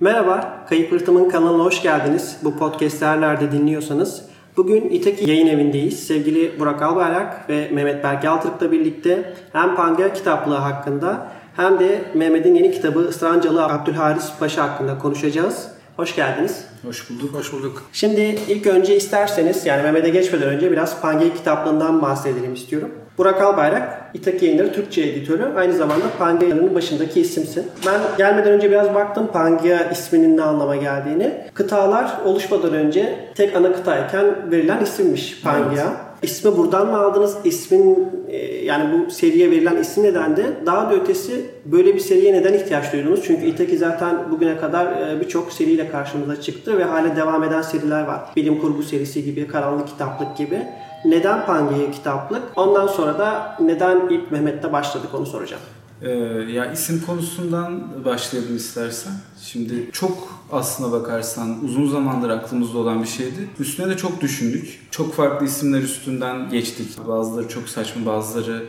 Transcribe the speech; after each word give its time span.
Merhaba, 0.00 0.64
Kayıp 0.68 0.92
Rıhtım'ın 0.92 1.30
kanalına 1.30 1.64
hoş 1.64 1.82
geldiniz. 1.82 2.36
Bu 2.44 2.56
podcast'ı 2.56 3.06
her 3.06 3.20
nerede 3.20 3.52
dinliyorsanız. 3.52 4.22
Bugün 4.56 4.88
İtaki 4.88 5.30
yayın 5.30 5.46
evindeyiz. 5.46 6.06
Sevgili 6.06 6.60
Burak 6.60 6.82
Albayrak 6.82 7.50
ve 7.50 7.68
Mehmet 7.72 8.04
Berk 8.04 8.24
Yaltırk'la 8.24 8.72
birlikte 8.72 9.34
hem 9.52 9.76
Pangea 9.76 10.12
kitaplığı 10.12 10.54
hakkında 10.54 11.28
hem 11.56 11.78
de 11.78 12.04
Mehmet'in 12.14 12.54
yeni 12.54 12.72
kitabı 12.72 13.08
Israncalı 13.10 13.64
Abdülharis 13.64 14.32
Paşa 14.40 14.62
hakkında 14.62 14.98
konuşacağız. 14.98 15.68
Hoş 15.96 16.16
geldiniz. 16.16 16.64
Hoş 16.86 17.10
bulduk. 17.10 17.34
Hoş 17.34 17.52
bulduk. 17.52 17.82
Şimdi 17.92 18.20
ilk 18.48 18.66
önce 18.66 18.96
isterseniz 18.96 19.66
yani 19.66 19.82
Mehmet'e 19.82 20.08
geçmeden 20.08 20.48
önce 20.48 20.72
biraz 20.72 21.00
Pangea 21.00 21.34
kitaplığından 21.34 22.02
bahsedelim 22.02 22.54
istiyorum. 22.54 22.90
Burak 23.18 23.42
Albayrak, 23.42 24.10
İtaki 24.14 24.44
Yayınları 24.44 24.72
Türkçe 24.72 25.02
editörü. 25.02 25.44
Aynı 25.56 25.72
zamanda 25.72 26.04
Pangea'nın 26.18 26.74
başındaki 26.74 27.20
isimsin. 27.20 27.66
Ben 27.86 28.00
gelmeden 28.18 28.52
önce 28.52 28.70
biraz 28.70 28.94
baktım 28.94 29.26
Pangea 29.32 29.90
isminin 29.90 30.36
ne 30.36 30.42
anlama 30.42 30.76
geldiğini. 30.76 31.32
Kıtalar 31.54 32.12
oluşmadan 32.24 32.74
önce 32.74 33.14
tek 33.34 33.56
ana 33.56 33.72
kıtayken 33.72 34.50
verilen 34.50 34.82
isimmiş 34.82 35.42
Pangea. 35.42 35.84
Evet. 35.84 36.06
İsmi 36.22 36.56
buradan 36.56 36.86
mı 36.86 36.98
aldınız? 36.98 37.36
İsmin 37.44 38.08
e, 38.28 38.36
yani 38.64 38.84
bu 38.92 39.10
seriye 39.10 39.50
verilen 39.50 39.76
isim 39.76 40.04
nedendi? 40.04 40.46
Daha 40.66 40.90
da 40.90 40.94
ötesi 40.94 41.46
böyle 41.64 41.94
bir 41.94 42.00
seriye 42.00 42.32
neden 42.32 42.54
ihtiyaç 42.54 42.92
duydunuz? 42.92 43.20
Çünkü 43.26 43.46
Itaki 43.46 43.78
zaten 43.78 44.30
bugüne 44.30 44.56
kadar 44.56 44.86
e, 44.86 45.20
birçok 45.20 45.52
seriyle 45.52 45.88
karşımıza 45.88 46.40
çıktı 46.40 46.78
ve 46.78 46.84
hala 46.84 47.16
devam 47.16 47.44
eden 47.44 47.62
seriler 47.62 48.02
var. 48.02 48.20
Bilim 48.36 48.60
kurgu 48.60 48.82
serisi 48.82 49.24
gibi, 49.24 49.48
karanlık 49.48 49.88
kitaplık 49.88 50.36
gibi. 50.36 50.58
Neden 51.04 51.46
Pangea 51.46 51.90
kitaplık? 51.90 52.42
Ondan 52.56 52.86
sonra 52.86 53.18
da 53.18 53.56
neden 53.60 54.08
ilk 54.10 54.32
Mehmet'te 54.32 54.72
başladık 54.72 55.10
onu 55.14 55.26
soracağım. 55.26 55.62
Ee, 56.02 56.10
ya 56.52 56.72
isim 56.72 57.02
konusundan 57.06 58.04
başlayalım 58.04 58.56
istersen. 58.56 59.12
Şimdi 59.42 59.90
çok 59.92 60.42
aslına 60.52 60.92
bakarsan 60.92 61.64
uzun 61.64 61.90
zamandır 61.90 62.30
aklımızda 62.30 62.78
olan 62.78 63.02
bir 63.02 63.08
şeydi. 63.08 63.48
Üstüne 63.58 63.88
de 63.88 63.96
çok 63.96 64.20
düşündük. 64.20 64.80
Çok 64.90 65.14
farklı 65.14 65.46
isimler 65.46 65.82
üstünden 65.82 66.50
geçtik. 66.50 67.08
Bazıları 67.08 67.48
çok 67.48 67.68
saçma, 67.68 68.06
bazıları 68.06 68.62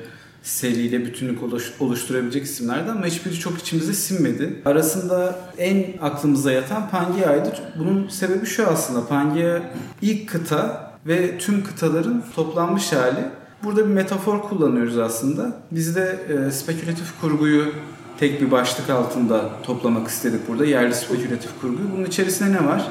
seriyle 0.43 1.05
bütünlük 1.05 1.39
oluşturabilecek 1.79 2.43
isimlerdi 2.43 2.91
ama 2.91 3.05
hiçbiri 3.05 3.33
çok 3.39 3.57
içimize 3.59 3.93
sinmedi. 3.93 4.61
Arasında 4.65 5.39
en 5.57 5.85
aklımıza 6.01 6.51
yatan 6.51 6.89
Pangea'ydı. 6.89 7.53
Bunun 7.79 8.07
sebebi 8.07 8.45
şu 8.45 8.67
aslında. 8.67 9.07
Pangea 9.07 9.61
ilk 10.01 10.29
kıta 10.29 10.86
ve 11.07 11.37
tüm 11.37 11.63
kıtaların 11.63 12.23
toplanmış 12.35 12.91
hali. 12.93 13.25
Burada 13.63 13.89
bir 13.89 13.93
metafor 13.93 14.41
kullanıyoruz 14.41 14.97
aslında. 14.97 15.51
Biz 15.71 15.95
de 15.95 16.19
e, 16.29 16.51
spekülatif 16.51 17.21
kurguyu 17.21 17.65
tek 18.19 18.41
bir 18.41 18.51
başlık 18.51 18.89
altında 18.89 19.49
toplamak 19.63 20.07
istedik 20.07 20.47
burada. 20.47 20.65
Yerli 20.65 20.95
spekülatif 20.95 21.61
kurgu. 21.61 21.77
Bunun 21.95 22.05
içerisinde 22.05 22.53
ne 22.53 22.65
var? 22.65 22.87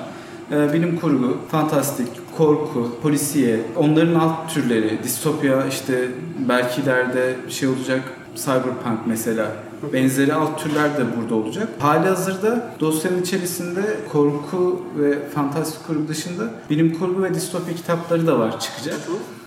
E, 0.53 0.72
bilim 0.72 1.00
kurgu, 1.00 1.37
fantastik, 1.50 2.09
korku, 2.37 2.91
polisiye, 3.03 3.61
onların 3.77 4.14
alt 4.14 4.55
türleri, 4.55 5.03
distopya 5.03 5.67
işte 5.67 6.09
belki 6.48 6.81
ileride 6.81 7.37
şey 7.48 7.69
olacak 7.69 8.03
cyberpunk 8.37 9.06
mesela 9.06 9.53
benzeri 9.92 10.34
alt 10.34 10.62
türler 10.62 10.98
de 10.98 11.05
burada 11.20 11.34
olacak. 11.34 11.69
Hali 11.78 12.08
hazırda 12.08 12.70
dosyanın 12.80 13.22
içerisinde 13.22 13.80
korku 14.12 14.82
ve 14.98 15.28
fantastik 15.28 15.86
kurgu 15.86 16.08
dışında 16.08 16.42
bilim 16.70 16.98
kurgu 16.98 17.22
ve 17.22 17.34
distopya 17.34 17.74
kitapları 17.74 18.27
da 18.27 18.38
var 18.38 18.60
çıkacak. 18.60 18.97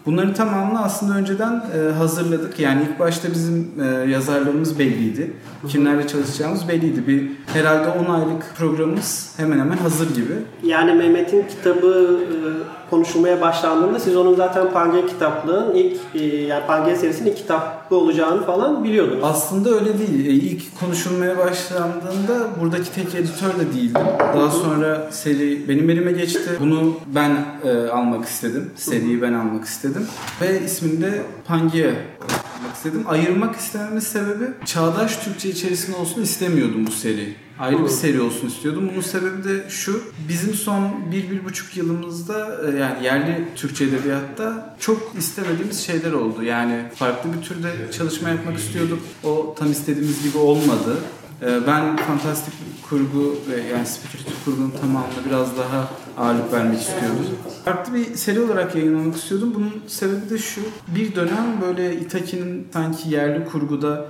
Bunların 0.05 0.33
tamamını 0.33 0.83
aslında 0.83 1.15
önceden 1.15 1.63
e, 1.75 1.91
hazırladık. 1.91 2.59
Yani 2.59 2.81
ilk 2.81 2.99
başta 2.99 3.31
bizim 3.31 3.71
e, 3.81 4.11
yazarlarımız 4.11 4.79
belliydi. 4.79 5.33
Kimlerle 5.67 6.07
çalışacağımız 6.07 6.67
belliydi. 6.67 7.07
Bir 7.07 7.29
herhalde 7.53 7.89
10 7.89 8.05
aylık 8.05 8.55
programımız 8.57 9.33
hemen 9.37 9.59
hemen 9.59 9.77
hazır 9.77 10.15
gibi. 10.15 10.33
Yani 10.63 10.93
Mehmet'in 10.93 11.45
kitabı 11.47 12.19
e, 12.21 12.37
konuşulmaya 12.89 13.41
başlandığında 13.41 13.99
siz 13.99 14.17
onun 14.17 14.35
zaten 14.35 14.71
Pangea 14.71 15.05
kitaplığın 15.05 15.75
ilk 15.75 15.97
e, 16.15 16.25
yani 16.25 16.67
Pangea 16.67 16.95
serisinin 16.95 17.35
kitabı 17.35 17.95
olacağını 17.95 18.45
falan 18.45 18.83
biliyordunuz. 18.83 19.23
Aslında 19.23 19.69
öyle 19.69 19.99
değil. 19.99 20.25
E, 20.25 20.29
ilk 20.29 20.79
konuşulmaya 20.79 21.37
başlandığında 21.37 22.47
buradaki 22.61 22.93
tek 22.93 23.15
editör 23.15 23.59
de 23.59 23.73
değildim. 23.73 24.01
Daha 24.35 24.51
sonra 24.51 25.07
seri 25.11 25.69
benim 25.69 25.89
elime 25.89 26.11
geçti. 26.11 26.49
Bunu 26.59 26.93
ben 27.07 27.45
e, 27.63 27.87
almak 27.87 28.25
istedim. 28.25 28.71
Seriyi 28.75 29.21
ben 29.21 29.33
almak 29.33 29.65
istedim. 29.65 30.07
Ve 30.41 30.61
ismini 30.61 31.01
de 31.01 31.21
Pangea 31.47 31.91
almak 32.59 32.75
istedim. 32.75 33.03
Ayırmak 33.07 33.55
istememin 33.55 33.99
sebebi 33.99 34.45
çağdaş 34.65 35.17
Türkçe 35.17 35.49
içerisinde 35.49 35.95
olsun 35.95 36.21
istemiyordum 36.21 36.87
bu 36.87 36.91
seri 36.91 37.35
ayrı 37.59 37.83
bir 37.83 37.89
seri 37.89 38.21
olsun 38.21 38.47
istiyordum. 38.47 38.89
Bunun 38.91 39.01
sebebi 39.01 39.43
de 39.43 39.69
şu. 39.69 40.01
Bizim 40.29 40.53
son 40.53 41.11
bir, 41.11 41.31
bir 41.31 41.45
buçuk 41.45 41.77
yılımızda 41.77 42.61
e, 42.67 42.77
yani 42.77 43.05
yerli 43.05 43.45
Türkçe 43.55 43.85
edebiyatta 43.85 44.75
çok 44.79 45.13
istemediğimiz 45.17 45.79
şeyler 45.85 46.11
oldu. 46.11 46.43
Yani 46.43 46.83
farklı 46.95 47.29
bir 47.33 47.41
türde 47.41 47.91
çalışma 47.97 48.29
yapmak 48.29 48.57
istiyorduk. 48.57 48.99
O 49.23 49.55
tam 49.59 49.71
istediğimiz 49.71 50.23
gibi 50.23 50.37
olmadı. 50.37 50.97
E, 51.41 51.67
ben 51.67 51.97
fantastik 51.97 52.53
kurgu 52.89 53.35
ve 53.49 53.61
yani 53.61 53.85
spekülatif 53.85 54.45
kurgunun 54.45 54.71
tamamına 54.81 55.25
biraz 55.25 55.57
daha 55.57 55.89
ağırlık 56.17 56.53
vermek 56.53 56.81
istiyordum. 56.81 57.25
Farklı 57.65 57.93
bir 57.93 58.15
seri 58.15 58.39
olarak 58.39 58.75
yayınlamak 58.75 59.15
istiyordum. 59.15 59.51
Bunun 59.55 59.83
sebebi 59.87 60.29
de 60.29 60.37
şu. 60.37 60.61
Bir 60.87 61.15
dönem 61.15 61.61
böyle 61.61 61.95
Itaki'nin 61.95 62.67
sanki 62.73 63.09
yerli 63.09 63.45
kurguda 63.45 64.05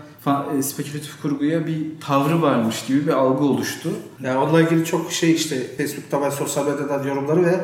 e, 0.57 0.63
spekülatif 0.63 1.21
kurguya 1.21 1.67
bir 1.67 1.99
tavrı 2.07 2.41
varmış 2.41 2.85
gibi 2.85 3.07
bir 3.07 3.11
algı 3.11 3.43
oluştu. 3.43 3.89
Yani 4.23 4.37
onunla 4.37 4.61
ilgili 4.61 4.85
çok 4.85 5.11
şey 5.11 5.31
işte 5.31 5.77
Facebook'ta 5.77 6.21
ve 6.21 6.31
sosyal 6.31 6.65
medyadan 6.65 7.07
yorumları 7.07 7.45
ve 7.45 7.59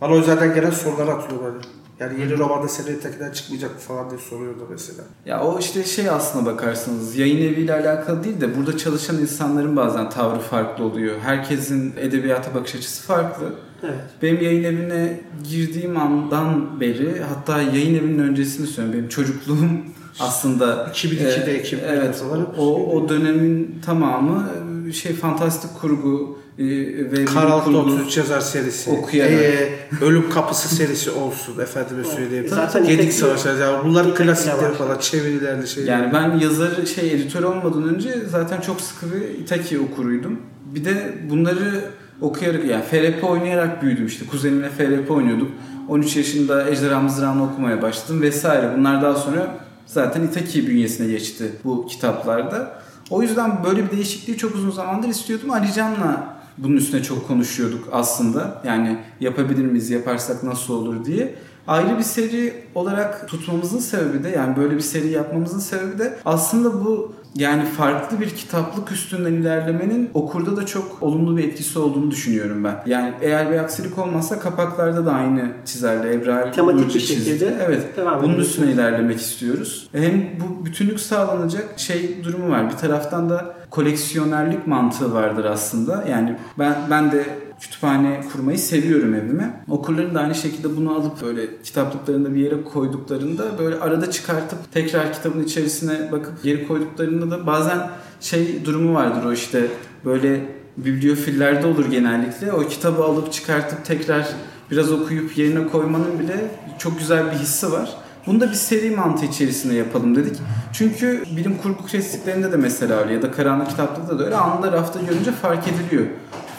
bana 0.00 0.12
özelden 0.12 0.54
gelen 0.54 0.70
soruları 0.70 1.12
atıyorlar. 1.12 1.52
Yani 2.00 2.20
yeni 2.20 2.38
romanda 2.38 2.68
seneye 2.68 3.00
tekinden 3.00 3.32
çıkmayacak 3.32 3.70
mı 3.70 3.78
falan 3.78 4.10
diye 4.10 4.20
soruyordu 4.20 4.66
mesela. 4.70 5.02
Ya 5.26 5.44
o 5.44 5.58
işte 5.58 5.84
şey 5.84 6.10
aslına 6.10 6.46
bakarsanız 6.46 7.16
yayın 7.16 7.52
eviyle 7.52 7.74
alakalı 7.74 8.24
değil 8.24 8.40
de 8.40 8.56
burada 8.56 8.78
çalışan 8.78 9.18
insanların 9.18 9.76
bazen 9.76 10.10
tavrı 10.10 10.40
farklı 10.40 10.84
oluyor. 10.84 11.18
Herkesin 11.22 11.94
edebiyata 11.96 12.54
bakış 12.54 12.74
açısı 12.74 13.02
farklı. 13.02 13.54
Evet. 13.82 13.94
Benim 14.22 14.42
yayın 14.42 14.64
evine 14.64 15.20
girdiğim 15.50 15.96
andan 15.96 16.80
beri 16.80 17.22
hatta 17.28 17.62
yayın 17.62 17.94
evinin 17.94 18.18
öncesini 18.18 18.66
söylüyorum. 18.66 18.98
Benim 18.98 19.08
çocukluğum 19.08 19.70
aslında 20.20 20.90
2002'de 20.94 21.56
e, 21.56 21.62
2002'de 21.62 21.86
evet, 21.88 22.22
o, 22.58 22.92
o 22.92 23.08
dönemin 23.08 23.80
tamamı 23.86 24.50
e, 24.56 24.59
şey 24.94 25.12
fantastik 25.12 25.80
kurgu 25.80 26.38
e, 26.58 26.64
ve 27.12 27.24
Karl 27.24 27.72
Dotuz 27.72 28.16
yazar 28.16 28.40
serisi, 28.40 28.90
okuyarak. 28.90 29.32
E, 29.32 29.72
Ölüm 30.00 30.30
Kapısı 30.30 30.74
serisi 30.74 31.10
olsun 31.10 31.60
efendime 31.60 32.04
söyleyeyim. 32.04 32.46
Zaten 32.48 32.86
Gedik 32.86 33.12
Savaşlar 33.12 33.58
yani 33.58 33.84
bunların 33.84 34.14
klasikleri 34.14 34.74
falan 34.74 34.98
çevirilerli 34.98 35.68
şey. 35.68 35.84
Yani 35.84 36.12
ben 36.12 36.38
yazarı 36.38 36.86
şey 36.86 37.12
editör 37.12 37.42
olmadan 37.42 37.94
önce 37.94 38.14
zaten 38.30 38.60
çok 38.60 38.80
sıkı 38.80 39.06
bir 39.14 39.20
Itaki 39.20 39.80
okuruydum. 39.80 40.40
Bir 40.74 40.84
de 40.84 41.14
bunları 41.30 41.90
okuyarak 42.20 42.64
yani 42.64 42.84
FRP 42.84 43.24
oynayarak 43.24 43.82
büyüdüm 43.82 44.06
işte. 44.06 44.26
Kuzenimle 44.26 44.68
FRP 44.70 45.10
oynuyorduk. 45.10 45.50
13 45.88 46.16
yaşında 46.16 46.70
Ejderha 46.70 47.00
Mızrağı'nı 47.00 47.44
okumaya 47.44 47.82
başladım 47.82 48.22
vesaire. 48.22 48.70
Bunlar 48.78 49.02
daha 49.02 49.14
sonra 49.14 49.56
zaten 49.86 50.22
Itaki 50.22 50.66
bünyesine 50.68 51.06
geçti 51.06 51.44
bu 51.64 51.86
kitaplarda. 51.86 52.79
O 53.10 53.22
yüzden 53.22 53.64
böyle 53.64 53.86
bir 53.86 53.90
değişikliği 53.90 54.36
çok 54.36 54.54
uzun 54.54 54.70
zamandır 54.70 55.08
istiyordum. 55.08 55.50
Ali 55.50 55.72
Can'la 55.72 56.40
bunun 56.58 56.76
üstüne 56.76 57.02
çok 57.02 57.28
konuşuyorduk 57.28 57.88
aslında. 57.92 58.62
Yani 58.64 58.98
yapabilir 59.20 59.64
miyiz, 59.64 59.90
yaparsak 59.90 60.42
nasıl 60.42 60.74
olur 60.74 61.04
diye. 61.04 61.34
Ayrı 61.66 61.98
bir 61.98 62.02
seri 62.02 62.64
olarak 62.74 63.28
tutmamızın 63.28 63.78
sebebi 63.78 64.24
de 64.24 64.28
yani 64.28 64.56
böyle 64.56 64.76
bir 64.76 64.80
seri 64.80 65.08
yapmamızın 65.08 65.58
sebebi 65.58 65.98
de 65.98 66.18
aslında 66.24 66.84
bu 66.84 67.12
yani 67.36 67.64
farklı 67.64 68.20
bir 68.20 68.30
kitaplık 68.30 68.92
üstünden 68.92 69.32
ilerlemenin 69.32 70.10
okurda 70.14 70.56
da 70.56 70.66
çok 70.66 71.02
olumlu 71.02 71.36
bir 71.36 71.44
etkisi 71.44 71.78
olduğunu 71.78 72.10
düşünüyorum 72.10 72.64
ben. 72.64 72.82
Yani 72.86 73.12
eğer 73.20 73.52
bir 73.52 73.58
aksilik 73.58 73.98
olmazsa 73.98 74.38
kapaklarda 74.38 75.06
da 75.06 75.12
aynı 75.12 75.52
çizerli 75.64 76.14
Ebrar 76.14 76.52
Tematik 76.52 76.94
bir 76.94 77.00
şekilde 77.00 77.56
Evet. 77.66 77.96
Devam 77.96 78.22
bunun 78.22 78.38
üstüne 78.38 78.72
ilerlemek 78.72 79.20
istiyoruz. 79.20 79.88
Hem 79.92 80.26
bu 80.40 80.66
bütünlük 80.66 81.00
sağlanacak 81.00 81.64
şey 81.76 82.24
durumu 82.24 82.50
var. 82.50 82.70
Bir 82.70 82.76
taraftan 82.76 83.30
da 83.30 83.54
koleksiyonerlik 83.70 84.66
mantığı 84.66 85.14
vardır 85.14 85.44
aslında. 85.44 86.04
Yani 86.10 86.36
ben 86.58 86.76
ben 86.90 87.12
de 87.12 87.24
kütüphane 87.60 88.20
kurmayı 88.32 88.58
seviyorum 88.58 89.14
evime. 89.14 89.64
Okurların 89.68 90.14
da 90.14 90.20
aynı 90.20 90.34
şekilde 90.34 90.76
bunu 90.76 90.94
alıp 90.94 91.22
böyle 91.22 91.62
kitaplıklarında 91.64 92.34
bir 92.34 92.40
yere 92.40 92.64
koyduklarında 92.64 93.58
böyle 93.58 93.76
arada 93.76 94.10
çıkartıp 94.10 94.72
tekrar 94.72 95.12
kitabın 95.12 95.44
içerisine 95.44 96.12
bakıp 96.12 96.42
geri 96.42 96.68
koyduklarında 96.68 97.30
da 97.30 97.46
bazen 97.46 97.90
şey 98.20 98.64
durumu 98.64 98.94
vardır 98.94 99.24
o 99.24 99.32
işte 99.32 99.66
böyle 100.04 100.46
bibliofillerde 100.76 101.66
olur 101.66 101.90
genellikle. 101.90 102.52
O 102.52 102.68
kitabı 102.68 103.04
alıp 103.04 103.32
çıkartıp 103.32 103.84
tekrar 103.84 104.28
biraz 104.70 104.92
okuyup 104.92 105.38
yerine 105.38 105.66
koymanın 105.66 106.18
bile 106.18 106.50
çok 106.78 106.98
güzel 106.98 107.26
bir 107.26 107.36
hissi 107.38 107.72
var. 107.72 107.96
Bunu 108.26 108.40
da 108.40 108.48
bir 108.48 108.54
seri 108.54 108.90
mantığı 108.90 109.26
içerisinde 109.26 109.74
yapalım 109.74 110.16
dedik. 110.16 110.36
Çünkü 110.72 111.22
bilim 111.36 111.58
kurgu 111.62 111.86
klasiklerinde 111.86 112.52
de 112.52 112.56
mesela 112.56 113.00
öyle 113.00 113.12
ya 113.12 113.22
da 113.22 113.30
karanlık 113.30 113.70
kitaplıkta 113.70 114.18
da 114.18 114.24
öyle 114.24 114.36
anında 114.36 114.72
rafta 114.72 115.00
görünce 115.00 115.32
fark 115.32 115.64
ediliyor 115.68 116.06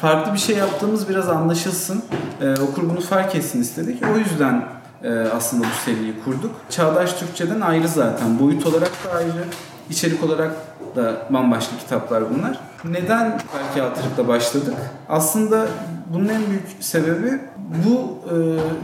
farklı 0.01 0.33
bir 0.33 0.39
şey 0.39 0.56
yaptığımız 0.56 1.09
biraz 1.09 1.30
anlaşılsın. 1.30 2.03
E, 2.42 2.51
okur 2.51 2.89
bunu 2.89 3.01
fark 3.01 3.36
etsin 3.36 3.62
istedik. 3.62 4.03
O 4.13 4.18
yüzden 4.18 4.65
e, 5.03 5.12
aslında 5.13 5.63
bu 5.63 5.86
seriyi 5.86 6.24
kurduk. 6.25 6.51
Çağdaş 6.69 7.13
Türkçeden 7.13 7.62
ayrı 7.62 7.88
zaten. 7.88 8.39
Boyut 8.39 8.65
olarak 8.65 8.92
da 9.06 9.18
ayrı. 9.18 9.45
içerik 9.89 10.24
olarak 10.24 10.51
da 10.95 11.27
bambaşka 11.30 11.77
kitaplar 11.77 12.24
bunlar. 12.36 12.59
Neden 12.85 13.39
belki 13.55 13.81
Altırık'la 13.81 14.27
başladık? 14.27 14.73
Aslında 15.09 15.67
bunun 16.13 16.27
en 16.27 16.41
büyük 16.49 16.63
sebebi 16.79 17.39
bu 17.85 18.17
e, 18.29 18.35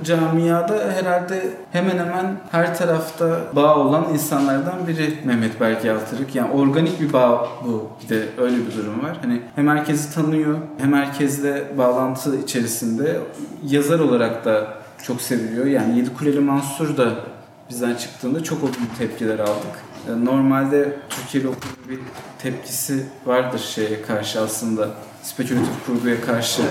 camiada 0.06 0.74
herhalde 0.92 1.50
hemen 1.72 1.98
hemen 1.98 2.38
her 2.52 2.78
tarafta 2.78 3.40
bağ 3.56 3.76
olan 3.76 4.06
insanlardan 4.14 4.88
biri 4.88 5.14
Mehmet 5.26 5.62
Berke 5.62 5.92
Altırık. 5.92 6.36
Yani 6.36 6.52
organik 6.52 7.02
bir 7.02 7.14
bağ 7.14 7.48
bu. 7.66 7.90
Bir 8.04 8.10
de 8.10 8.26
öyle 8.38 8.56
bir 8.56 8.76
durum 8.78 9.04
var. 9.04 9.18
Hani 9.22 9.42
hem 9.56 9.68
herkesi 9.68 10.16
tanıyor 10.16 10.58
hem 10.78 10.94
herkesle 10.94 11.78
bağlantı 11.78 12.36
içerisinde 12.42 13.20
yazar 13.64 14.00
olarak 14.00 14.46
da 14.46 14.68
çok 15.04 15.22
seviliyor. 15.22 15.66
Yani 15.66 15.98
Yedi 15.98 16.14
Kuleli 16.14 16.40
Mansur 16.40 16.98
da 16.98 17.10
bizden 17.70 17.96
çıktığında 17.96 18.44
çok 18.44 18.64
olumlu 18.64 18.98
tepkiler 18.98 19.40
aldık. 19.40 19.87
E, 20.08 20.26
normalde 20.26 21.00
Türkiye'li 21.10 21.48
okul 21.48 21.90
bir 21.90 22.00
tepkisi 22.40 23.06
vardır 23.26 23.60
şeye 23.60 24.02
karşı 24.02 24.42
aslında 24.42 24.90
spekülatif 25.24 25.86
kurguya 25.86 26.22
karşı. 26.22 26.62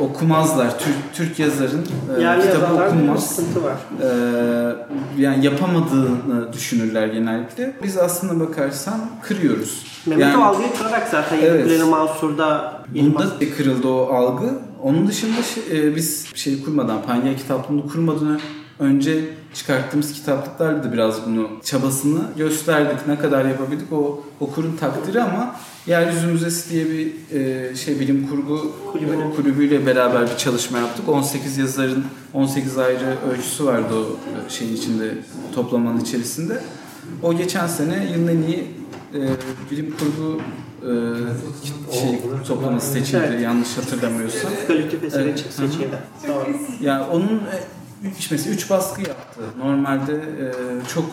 Okumazlar. 0.00 0.78
Türk, 0.78 0.94
Türk 1.12 1.38
yazarın 1.38 1.86
e, 2.18 2.42
kitabı 2.42 2.74
okunmaz. 2.74 3.38
var. 3.64 3.76
Ee, 4.02 5.22
yani 5.22 5.44
yapamadığını 5.44 6.52
düşünürler 6.52 7.06
genellikle. 7.06 7.74
Biz 7.82 7.96
aslında 7.96 8.40
bakarsan 8.40 9.00
kırıyoruz. 9.22 9.86
Mehmet 10.06 10.24
yani, 10.24 10.36
o 10.36 10.42
algıyı 10.42 10.68
kırarak 10.78 11.08
zaten 11.08 11.38
Evet. 11.42 11.64
Kuleli 11.64 11.84
Mansur'da 11.84 12.80
yeni 12.94 13.14
Bunda 13.14 13.40
da 13.40 13.50
kırıldı 13.56 13.88
o 13.88 14.14
algı. 14.14 14.50
Onun 14.82 15.06
dışında 15.06 15.42
şey- 15.42 15.88
e, 15.88 15.96
biz 15.96 16.26
şey 16.34 16.64
kurmadan, 16.64 17.02
Panya 17.02 17.36
kitaplığını 17.36 17.88
kurmadan 17.88 18.40
önce 18.78 19.24
çıkarttığımız 19.54 20.12
kitaplıklarla 20.12 20.84
da 20.84 20.92
biraz 20.92 21.26
bunu 21.26 21.48
çabasını 21.64 22.20
gösterdik. 22.36 23.06
Ne 23.08 23.18
kadar 23.18 23.44
yapabildik 23.44 23.92
o 23.92 24.24
okurun 24.40 24.76
takdiri 24.76 25.22
ama 25.22 25.56
Yeryüzü 25.86 26.26
Müzesi 26.26 26.70
diye 26.70 26.84
bir 26.86 27.12
e, 27.38 27.74
şey 27.76 28.00
bilim 28.00 28.28
kurgu 28.28 28.72
Kulübünün. 28.92 29.30
kulübüyle 29.36 29.86
beraber 29.86 30.22
bir 30.22 30.36
çalışma 30.36 30.78
yaptık. 30.78 31.08
18 31.08 31.58
yazarın 31.58 32.04
18 32.34 32.78
ayrı 32.78 33.16
öyküsü 33.30 33.64
vardı 33.66 33.94
o 33.94 34.02
e, 34.02 34.50
şeyin 34.50 34.76
içinde 34.76 35.14
toplamanın 35.54 36.00
içerisinde. 36.00 36.60
O 37.22 37.34
geçen 37.36 37.66
sene 37.66 38.08
yılın 38.12 38.28
en 38.28 38.42
iyi 38.42 38.64
e, 39.14 39.20
bilim 39.70 39.94
kurgu 39.98 40.40
e, 40.82 40.90
şey 42.00 42.20
toplaması 42.48 42.92
seçildi 42.92 43.22
Evet. 43.28 43.42
yanlış 43.42 43.76
hatırlamıyorsam. 43.76 44.50
Kalite 44.66 45.06
eseri 45.06 45.22
Evet. 45.22 45.38
seçildi. 45.50 45.98
Yani 46.80 47.04
onun 47.04 47.26
e, 47.36 47.58
üç- 48.04 48.30
mesela 48.30 48.54
3 48.54 48.70
baskı 48.70 49.00
yaptı. 49.00 49.40
Normalde 49.58 50.12
e, 50.14 50.44
çok 50.94 51.04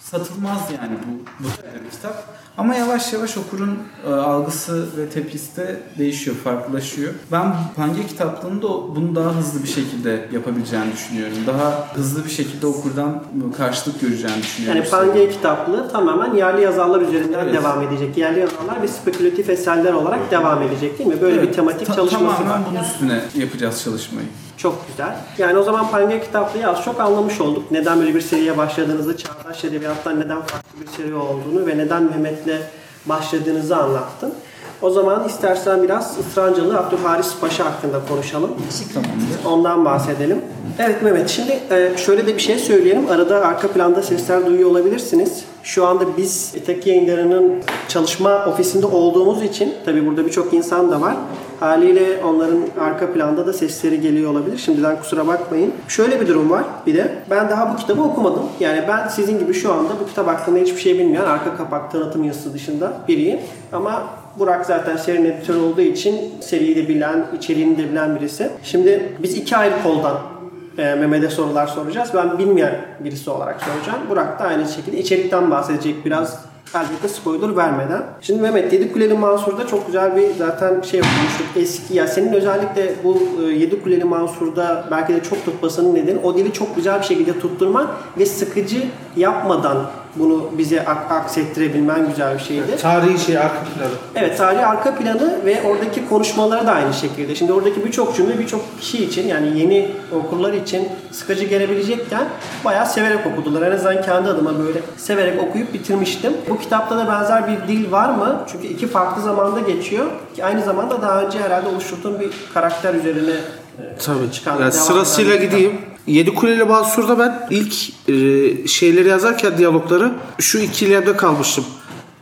satılmaz 0.00 0.60
yani 0.82 0.98
bu, 1.06 1.44
bu 1.44 1.48
türde 1.50 1.84
bir 1.84 1.90
kitap. 1.90 2.38
Ama 2.58 2.74
yavaş 2.74 3.12
yavaş 3.12 3.36
okurun 3.36 3.78
e, 4.08 4.12
algısı 4.12 4.86
ve 4.96 5.08
tepkisi 5.08 5.56
de 5.56 5.80
değişiyor, 5.98 6.36
farklılaşıyor. 6.36 7.12
Ben 7.32 7.54
Pange 7.76 8.06
kitaplığında 8.06 8.68
bunu 8.68 9.14
daha 9.16 9.34
hızlı 9.34 9.62
bir 9.62 9.68
şekilde 9.68 10.28
yapabileceğini 10.32 10.92
düşünüyorum. 10.92 11.36
Daha 11.46 11.88
hızlı 11.94 12.24
bir 12.24 12.30
şekilde 12.30 12.66
okurdan 12.66 13.22
karşılık 13.56 14.00
göreceğini 14.00 14.38
düşünüyorum. 14.42 14.78
Yani 14.80 14.90
Pangea 14.90 15.28
kitaplığı 15.30 15.88
tamamen 15.92 16.34
yerli 16.34 16.62
yazarlar 16.62 17.00
üzerinden 17.00 17.38
Evet. 17.38 17.54
devam 17.54 17.82
edecek. 17.82 18.16
Yerli 18.18 18.40
yazarlar 18.40 18.82
ve 18.82 18.88
spekülatif 18.88 19.50
eserler 19.50 19.92
olarak 19.92 20.30
devam 20.30 20.62
edecek 20.62 20.98
değil 20.98 21.10
mi? 21.10 21.20
Böyle 21.20 21.36
Evet, 21.36 21.48
bir 21.48 21.52
tematik 21.54 21.86
ta- 21.86 21.94
çalışması 21.94 22.24
var. 22.26 22.36
Tamamen 22.36 22.62
bunun 22.70 22.82
üstüne 22.82 23.20
yapacağız 23.34 23.82
çalışmayı. 23.84 24.26
Çok 24.56 24.88
güzel. 24.88 25.16
Yani 25.38 25.58
o 25.58 25.62
zaman 25.62 25.90
Pangea 25.90 26.20
kitaplığı 26.20 26.66
az 26.68 26.84
çok 26.84 27.00
anlamış 27.00 27.40
olduk. 27.40 27.70
Neden 27.70 28.00
böyle 28.00 28.14
bir 28.14 28.20
seriye 28.20 28.58
başladığınızı, 28.58 29.16
çağdaş 29.16 29.64
edebiyattan 29.64 30.20
neden 30.20 30.40
farklı 30.40 30.80
bir 30.80 30.86
seri 30.86 31.14
olduğunu 31.14 31.66
ve 31.66 31.78
neden 31.78 32.12
Mehmet'le 32.46 32.62
başladığınızı 33.06 33.76
anlattın. 33.76 34.34
O 34.82 34.90
zaman 34.90 35.28
istersen 35.28 35.82
biraz 35.82 36.18
Israncalı 36.18 36.78
Abdülharis 36.78 37.40
Paşa 37.40 37.64
hakkında 37.64 38.00
konuşalım. 38.08 38.50
Tamamdır. 38.94 39.44
Ondan 39.46 39.84
bahsedelim. 39.84 40.42
Evet 40.82 41.02
Mehmet 41.02 41.28
şimdi 41.28 41.52
e, 41.70 41.96
şöyle 41.96 42.26
de 42.26 42.34
bir 42.34 42.40
şey 42.40 42.58
söyleyelim. 42.58 43.10
Arada 43.10 43.46
arka 43.46 43.68
planda 43.68 44.02
sesler 44.02 44.46
duyuyor 44.46 44.70
olabilirsiniz. 44.70 45.44
Şu 45.62 45.86
anda 45.86 46.04
biz 46.16 46.54
İtek 46.54 46.86
Yayınları'nın 46.86 47.54
çalışma 47.88 48.46
ofisinde 48.46 48.86
olduğumuz 48.86 49.42
için 49.42 49.74
tabi 49.84 50.06
burada 50.06 50.26
birçok 50.26 50.54
insan 50.54 50.90
da 50.90 51.00
var. 51.00 51.16
Haliyle 51.60 52.24
onların 52.24 52.60
arka 52.80 53.12
planda 53.12 53.46
da 53.46 53.52
sesleri 53.52 54.00
geliyor 54.00 54.30
olabilir. 54.30 54.58
Şimdiden 54.58 54.98
kusura 54.98 55.26
bakmayın. 55.26 55.72
Şöyle 55.88 56.20
bir 56.20 56.28
durum 56.28 56.50
var 56.50 56.64
bir 56.86 56.94
de. 56.94 57.14
Ben 57.30 57.50
daha 57.50 57.72
bu 57.72 57.76
kitabı 57.76 58.02
okumadım. 58.02 58.42
Yani 58.60 58.84
ben 58.88 59.08
sizin 59.08 59.38
gibi 59.38 59.54
şu 59.54 59.72
anda 59.72 59.90
bu 60.00 60.06
kitap 60.08 60.26
hakkında 60.26 60.58
hiçbir 60.58 60.80
şey 60.80 60.98
bilmeyen 60.98 61.24
arka 61.24 61.56
kapak 61.56 61.92
tanıtım 61.92 62.24
yazısı 62.24 62.54
dışında 62.54 62.92
biriyim. 63.08 63.40
Ama 63.72 64.02
Burak 64.38 64.66
zaten 64.66 64.96
serinin 64.96 65.30
editörü 65.30 65.58
olduğu 65.58 65.80
için 65.80 66.20
seriyi 66.40 66.76
de 66.76 66.88
bilen, 66.88 67.26
içeriğini 67.38 67.78
de 67.78 67.90
bilen 67.90 68.16
birisi. 68.16 68.50
Şimdi 68.62 69.12
biz 69.22 69.36
iki 69.36 69.56
ayrı 69.56 69.74
koldan 69.82 70.39
e, 70.78 70.94
Mehmet'e 70.94 71.30
sorular 71.30 71.66
soracağız. 71.66 72.10
Ben 72.14 72.38
bilmeyen 72.38 72.74
birisi 73.00 73.30
olarak 73.30 73.60
soracağım. 73.62 74.00
Burak 74.10 74.38
da 74.38 74.44
aynı 74.44 74.68
şekilde 74.68 74.98
içerikten 74.98 75.50
bahsedecek 75.50 76.04
biraz 76.04 76.50
elbette 76.74 77.08
spoiler 77.08 77.56
vermeden. 77.56 78.02
Şimdi 78.20 78.42
Mehmet 78.42 78.72
Yedi 78.72 78.92
Kuleli 78.92 79.14
Mansur'da 79.14 79.66
çok 79.66 79.86
güzel 79.86 80.16
bir 80.16 80.34
zaten 80.38 80.80
şey 80.80 81.00
okumuştuk. 81.00 81.46
Eski 81.56 81.94
ya 81.94 82.06
senin 82.06 82.32
özellikle 82.32 82.94
bu 83.04 83.18
e, 83.42 83.44
Yedi 83.44 83.82
Kuleli 83.82 84.04
Mansur'da 84.04 84.84
belki 84.90 85.14
de 85.14 85.22
çok 85.22 85.44
tutmasının 85.44 85.94
nedeni 85.94 86.18
o 86.18 86.36
dili 86.36 86.52
çok 86.52 86.76
güzel 86.76 87.00
bir 87.00 87.04
şekilde 87.04 87.38
tutturman 87.40 87.90
ve 88.18 88.26
sıkıcı 88.26 88.82
yapmadan 89.16 89.76
bunu 90.16 90.44
bize 90.58 90.84
ak- 90.86 91.10
aksettirebilmen 91.12 92.08
güzel 92.08 92.34
bir 92.34 92.42
şeydi. 92.42 92.76
Tarihi 92.82 93.18
şey 93.18 93.38
arka 93.38 93.54
planı. 93.76 93.90
Evet 94.14 94.38
tarihi 94.38 94.66
arka 94.66 94.94
planı 94.94 95.38
ve 95.44 95.62
oradaki 95.62 96.08
konuşmaları 96.08 96.66
da 96.66 96.72
aynı 96.72 96.94
şekilde. 96.94 97.34
Şimdi 97.34 97.52
oradaki 97.52 97.84
birçok 97.84 98.16
cümle 98.16 98.38
birçok 98.38 98.80
kişi 98.80 99.04
için 99.04 99.28
yani 99.28 99.58
yeni 99.60 99.90
okurlar 100.12 100.52
için 100.52 100.88
sıkıcı 101.12 101.44
gelebilecekken 101.44 102.24
bayağı 102.64 102.86
severek 102.86 103.26
okudular. 103.26 103.62
En 103.66 103.72
azından 103.72 104.02
kendi 104.02 104.28
adıma 104.28 104.58
böyle 104.58 104.78
severek 104.96 105.42
okuyup 105.42 105.74
bitirmiştim. 105.74 106.32
Bu 106.48 106.58
kitapta 106.58 106.96
da 106.98 107.08
benzer 107.08 107.44
bir 107.48 107.68
dil 107.68 107.92
var 107.92 108.08
mı? 108.10 108.40
Çünkü 108.52 108.66
iki 108.66 108.86
farklı 108.88 109.22
zamanda 109.22 109.60
geçiyor. 109.60 110.06
Ki 110.36 110.44
aynı 110.44 110.62
zamanda 110.62 111.02
daha 111.02 111.22
önce 111.22 111.38
herhalde 111.40 111.68
oluşturduğum 111.68 112.20
bir 112.20 112.30
karakter 112.54 112.94
üzerine 112.94 113.30
e, 113.30 113.96
Tabii. 114.04 114.32
çıkan, 114.32 114.60
Yani 114.60 114.72
sırasıyla 114.72 115.36
gideyim. 115.36 115.80
Yedi 116.06 116.34
Kuleli 116.34 116.64
Mansur'da 116.64 117.18
ben 117.18 117.48
ilk 117.50 117.74
e, 118.08 118.68
şeyleri 118.68 119.08
yazarken 119.08 119.58
diyalogları 119.58 120.12
şu 120.38 120.58
ikilemde 120.58 121.16
kalmıştım. 121.16 121.64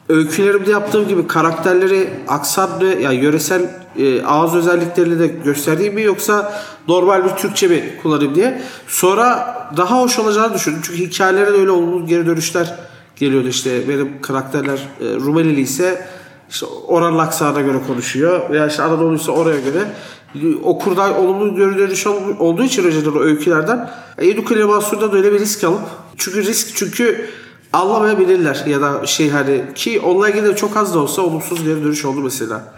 Öykülerimde 0.08 0.70
yaptığım 0.70 1.08
gibi 1.08 1.26
karakterleri 1.26 2.10
aksan 2.28 2.80
ve 2.80 3.02
yani 3.02 3.16
yöresel 3.16 3.70
e, 3.98 4.22
ağız 4.22 4.54
özelliklerini 4.54 5.18
de 5.18 5.26
göstereyim 5.26 5.94
mi 5.94 6.02
yoksa 6.02 6.62
normal 6.88 7.24
bir 7.24 7.30
Türkçe 7.30 7.68
mi 7.68 7.94
kullanayım 8.02 8.34
diye. 8.34 8.62
Sonra 8.86 9.56
daha 9.76 10.02
hoş 10.02 10.18
olacağını 10.18 10.54
düşündüm. 10.54 10.80
Çünkü 10.84 10.98
hikayelere 10.98 11.52
de 11.52 11.56
öyle 11.56 11.70
olumlu 11.70 12.06
geri 12.06 12.26
dönüşler 12.26 12.74
geliyordu 13.16 13.48
işte 13.48 13.88
benim 13.88 14.22
karakterler 14.22 14.78
e, 15.00 15.04
Rumelili 15.04 15.60
ise 15.60 16.06
işte 16.50 16.66
oranın 16.66 17.18
aksanına 17.18 17.60
göre 17.60 17.78
konuşuyor 17.86 18.50
veya 18.50 18.66
işte 18.66 18.82
Anadolu'ysa 18.82 19.32
oraya 19.32 19.60
göre 19.60 19.84
okurda 20.62 21.18
olumlu 21.18 21.56
ol- 22.06 22.36
olduğu 22.38 22.62
için 22.62 22.84
o 22.84 23.20
öykülerden 23.20 23.90
Edu 24.18 24.44
Kuleli 24.44 24.64
Mansur'da 24.64 25.12
da 25.12 25.16
öyle 25.16 25.32
bir 25.32 25.38
risk 25.40 25.64
alıp 25.64 25.80
çünkü 26.16 26.42
risk 26.44 26.76
çünkü 26.76 27.26
anlamayabilirler 27.72 28.62
ya 28.66 28.80
da 28.80 29.06
şey 29.06 29.30
hani 29.30 29.64
ki 29.74 30.00
onunla 30.00 30.28
ilgili 30.30 30.46
de 30.46 30.56
çok 30.56 30.76
az 30.76 30.94
da 30.94 30.98
olsa 30.98 31.22
olumsuz 31.22 31.64
geri 31.64 31.84
dönüş 31.84 32.04
oldu 32.04 32.20
mesela. 32.20 32.74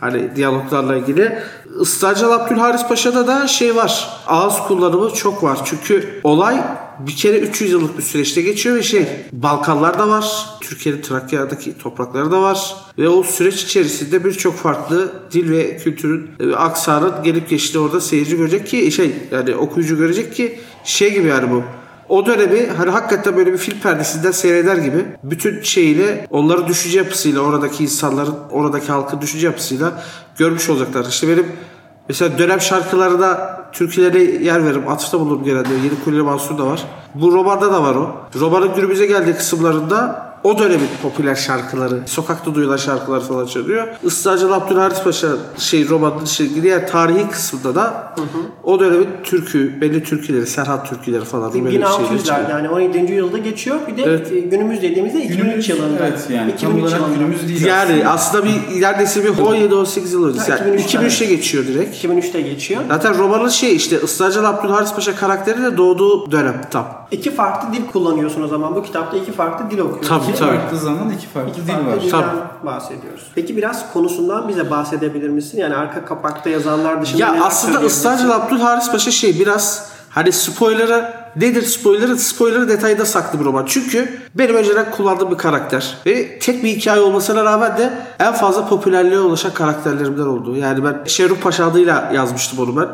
Hani 0.00 0.36
diyaloglarla 0.36 0.96
ilgili. 0.96 1.38
Islacalı 1.80 2.34
Abdülharis 2.34 2.86
Paşa'da 2.88 3.26
da 3.26 3.46
şey 3.48 3.76
var. 3.76 4.08
Ağız 4.26 4.58
kullanımı 4.68 5.10
çok 5.14 5.42
var. 5.42 5.58
Çünkü 5.64 6.20
olay 6.24 6.62
bir 7.06 7.16
kere 7.16 7.38
300 7.38 7.70
yıllık 7.70 7.98
bir 7.98 8.02
süreçte 8.02 8.42
geçiyor 8.42 8.76
ve 8.76 8.82
şey 8.82 9.06
Balkanlar 9.32 9.98
da 9.98 10.08
var. 10.08 10.46
Türkiye'nin 10.60 11.02
Trakya'daki 11.02 11.78
toprakları 11.78 12.30
da 12.30 12.42
var. 12.42 12.76
Ve 12.98 13.08
o 13.08 13.22
süreç 13.22 13.64
içerisinde 13.64 14.24
birçok 14.24 14.54
farklı 14.54 15.12
dil 15.32 15.50
ve 15.50 15.76
kültürün 15.76 16.30
e, 16.40 16.54
aksanın 16.54 17.22
gelip 17.24 17.48
geçtiğini 17.48 17.84
orada 17.84 18.00
seyirci 18.00 18.36
görecek 18.36 18.66
ki 18.66 18.92
şey 18.92 19.14
yani 19.30 19.54
okuyucu 19.54 19.96
görecek 19.96 20.34
ki 20.34 20.60
şey 20.84 21.14
gibi 21.14 21.28
yani 21.28 21.50
bu 21.50 21.62
o 22.08 22.26
dönemi 22.26 22.66
hani 22.76 22.90
hakikaten 22.90 23.36
böyle 23.36 23.52
bir 23.52 23.58
film 23.58 23.78
perdesinden 23.78 24.30
seyreder 24.30 24.76
gibi 24.76 25.04
bütün 25.22 25.62
şeyiyle 25.62 26.26
onların 26.30 26.68
düşünce 26.68 26.98
yapısıyla 26.98 27.40
oradaki 27.40 27.82
insanların 27.84 28.34
oradaki 28.50 28.92
halkın 28.92 29.20
düşünce 29.20 29.46
yapısıyla 29.46 30.04
görmüş 30.38 30.70
olacaklar. 30.70 31.06
İşte 31.08 31.28
benim 31.28 31.46
mesela 32.08 32.38
dönem 32.38 32.60
şarkılarına 32.60 33.61
türkülere 33.72 34.22
yer 34.22 34.64
veririm. 34.64 34.88
Atıfta 34.88 35.20
bulurum 35.20 35.44
genelde. 35.44 35.68
Yeni 35.68 36.04
Kuleli 36.04 36.22
Mansur 36.22 36.58
da 36.58 36.66
var. 36.66 36.84
Bu 37.14 37.32
romanda 37.32 37.72
da 37.72 37.82
var 37.82 37.94
o. 37.94 38.16
Romanın 38.40 38.74
günümüze 38.74 39.06
geldiği 39.06 39.34
kısımlarında 39.34 40.31
o 40.44 40.58
dönemin 40.58 40.88
popüler 41.02 41.34
şarkıları, 41.34 42.00
sokakta 42.06 42.54
duyulan 42.54 42.76
şarkılar 42.76 43.20
falan 43.20 43.46
çalıyor. 43.46 43.88
Israrcılı 44.04 44.54
Abdülharis 44.54 45.02
Paşa 45.02 45.28
şey 45.58 45.88
romanın 45.88 46.24
şey, 46.24 46.62
diğer 46.62 46.88
tarihi 46.88 47.28
kısmında 47.30 47.74
da 47.74 48.14
o 48.62 48.80
dönemin 48.80 49.08
türkü, 49.24 49.80
belli 49.80 50.02
türküleri, 50.04 50.46
Serhat 50.46 50.88
türküleri 50.90 51.24
falan. 51.24 51.52
böyle 51.54 51.70
şeyler 51.70 51.86
1600'ler 51.86 52.24
çalıyor. 52.24 52.50
yani 52.50 52.68
17. 52.68 52.98
yüzyılda 52.98 53.38
geçiyor. 53.38 53.76
Bir 53.88 53.96
de 53.96 54.02
Evet. 54.02 54.32
e, 54.32 54.40
günümüz 54.40 54.82
dediğimizde 54.82 55.18
2003 55.24 55.42
Günümüz, 55.42 55.68
yılında. 55.68 56.06
evet 56.06 56.26
yani 56.30 56.56
tam 56.60 56.70
2003 56.70 56.82
olarak 56.82 57.00
yılında. 57.00 57.14
günümüz 57.14 57.48
değil 57.48 57.64
Yani 57.64 58.08
aslında 58.08 58.44
bir 58.44 58.80
neredeyse 58.80 59.24
bir 59.24 59.28
17-18 59.28 60.12
yıl 60.12 60.28
öncesi. 60.28 60.50
Yani 60.50 60.60
2003'te 60.80 60.98
2003'te 60.98 61.24
geçiyor 61.26 61.66
direkt. 61.66 62.04
2003'te 62.04 62.40
geçiyor. 62.40 62.80
Zaten 62.88 63.18
romanın 63.18 63.48
şey 63.48 63.76
işte 63.76 63.96
Israrcılı 64.04 64.48
Abdülharis 64.48 64.92
Paşa 64.94 65.14
karakteri 65.16 65.62
de 65.62 65.76
doğduğu 65.76 66.32
dönem 66.32 66.60
tam. 66.70 67.01
İki 67.12 67.30
farklı 67.34 67.72
dil 67.72 67.86
kullanıyorsun 67.92 68.42
o 68.42 68.48
zaman. 68.48 68.74
Bu 68.74 68.82
kitapta 68.82 69.16
iki 69.16 69.32
farklı 69.32 69.70
dil 69.70 69.78
okuyorsun. 69.78 70.08
Tabii, 70.08 70.30
İki 70.30 70.38
tabii. 70.38 70.56
farklı 70.58 70.76
zaman 70.78 71.10
iki 71.10 71.26
farklı 71.26 71.50
İki 71.50 71.60
dil 71.66 71.72
farklı 71.72 71.92
var. 71.92 72.00
Tabii. 72.10 72.66
bahsediyoruz. 72.66 73.26
Peki 73.34 73.56
biraz 73.56 73.92
konusundan 73.92 74.48
bize 74.48 74.70
bahsedebilir 74.70 75.28
misin? 75.28 75.58
Yani 75.58 75.74
arka 75.76 76.04
kapakta 76.04 76.50
yazanlar 76.50 77.02
dışında 77.02 77.22
Ya 77.22 77.44
aslında? 77.44 77.80
Israrcılı 77.80 78.34
Abdülharis 78.34 78.90
Paşa 78.90 79.10
şey 79.10 79.38
biraz 79.40 79.88
hani 80.10 80.32
spoiler'ı 80.32 81.21
nedir 81.36 81.62
spoiler'ı? 81.62 82.18
Spoiler'ı 82.18 82.68
detayda 82.68 83.04
saklı 83.04 83.40
bir 83.40 83.44
roman. 83.44 83.64
Çünkü 83.68 84.20
benim 84.34 84.54
önceden 84.54 84.90
kullandığım 84.90 85.30
bir 85.30 85.36
karakter. 85.36 85.96
Ve 86.06 86.38
tek 86.38 86.64
bir 86.64 86.68
hikaye 86.68 87.00
olmasına 87.00 87.44
rağmen 87.44 87.78
de 87.78 87.92
en 88.18 88.32
fazla 88.32 88.68
popülerliğe 88.68 89.20
ulaşan 89.20 89.54
karakterlerimden 89.54 90.22
oldu. 90.22 90.56
Yani 90.56 90.84
ben 90.84 91.04
Şerif 91.06 91.42
Paşa 91.42 91.66
adıyla 91.66 92.12
yazmıştım 92.14 92.58
onu 92.58 92.76
ben. 92.76 92.88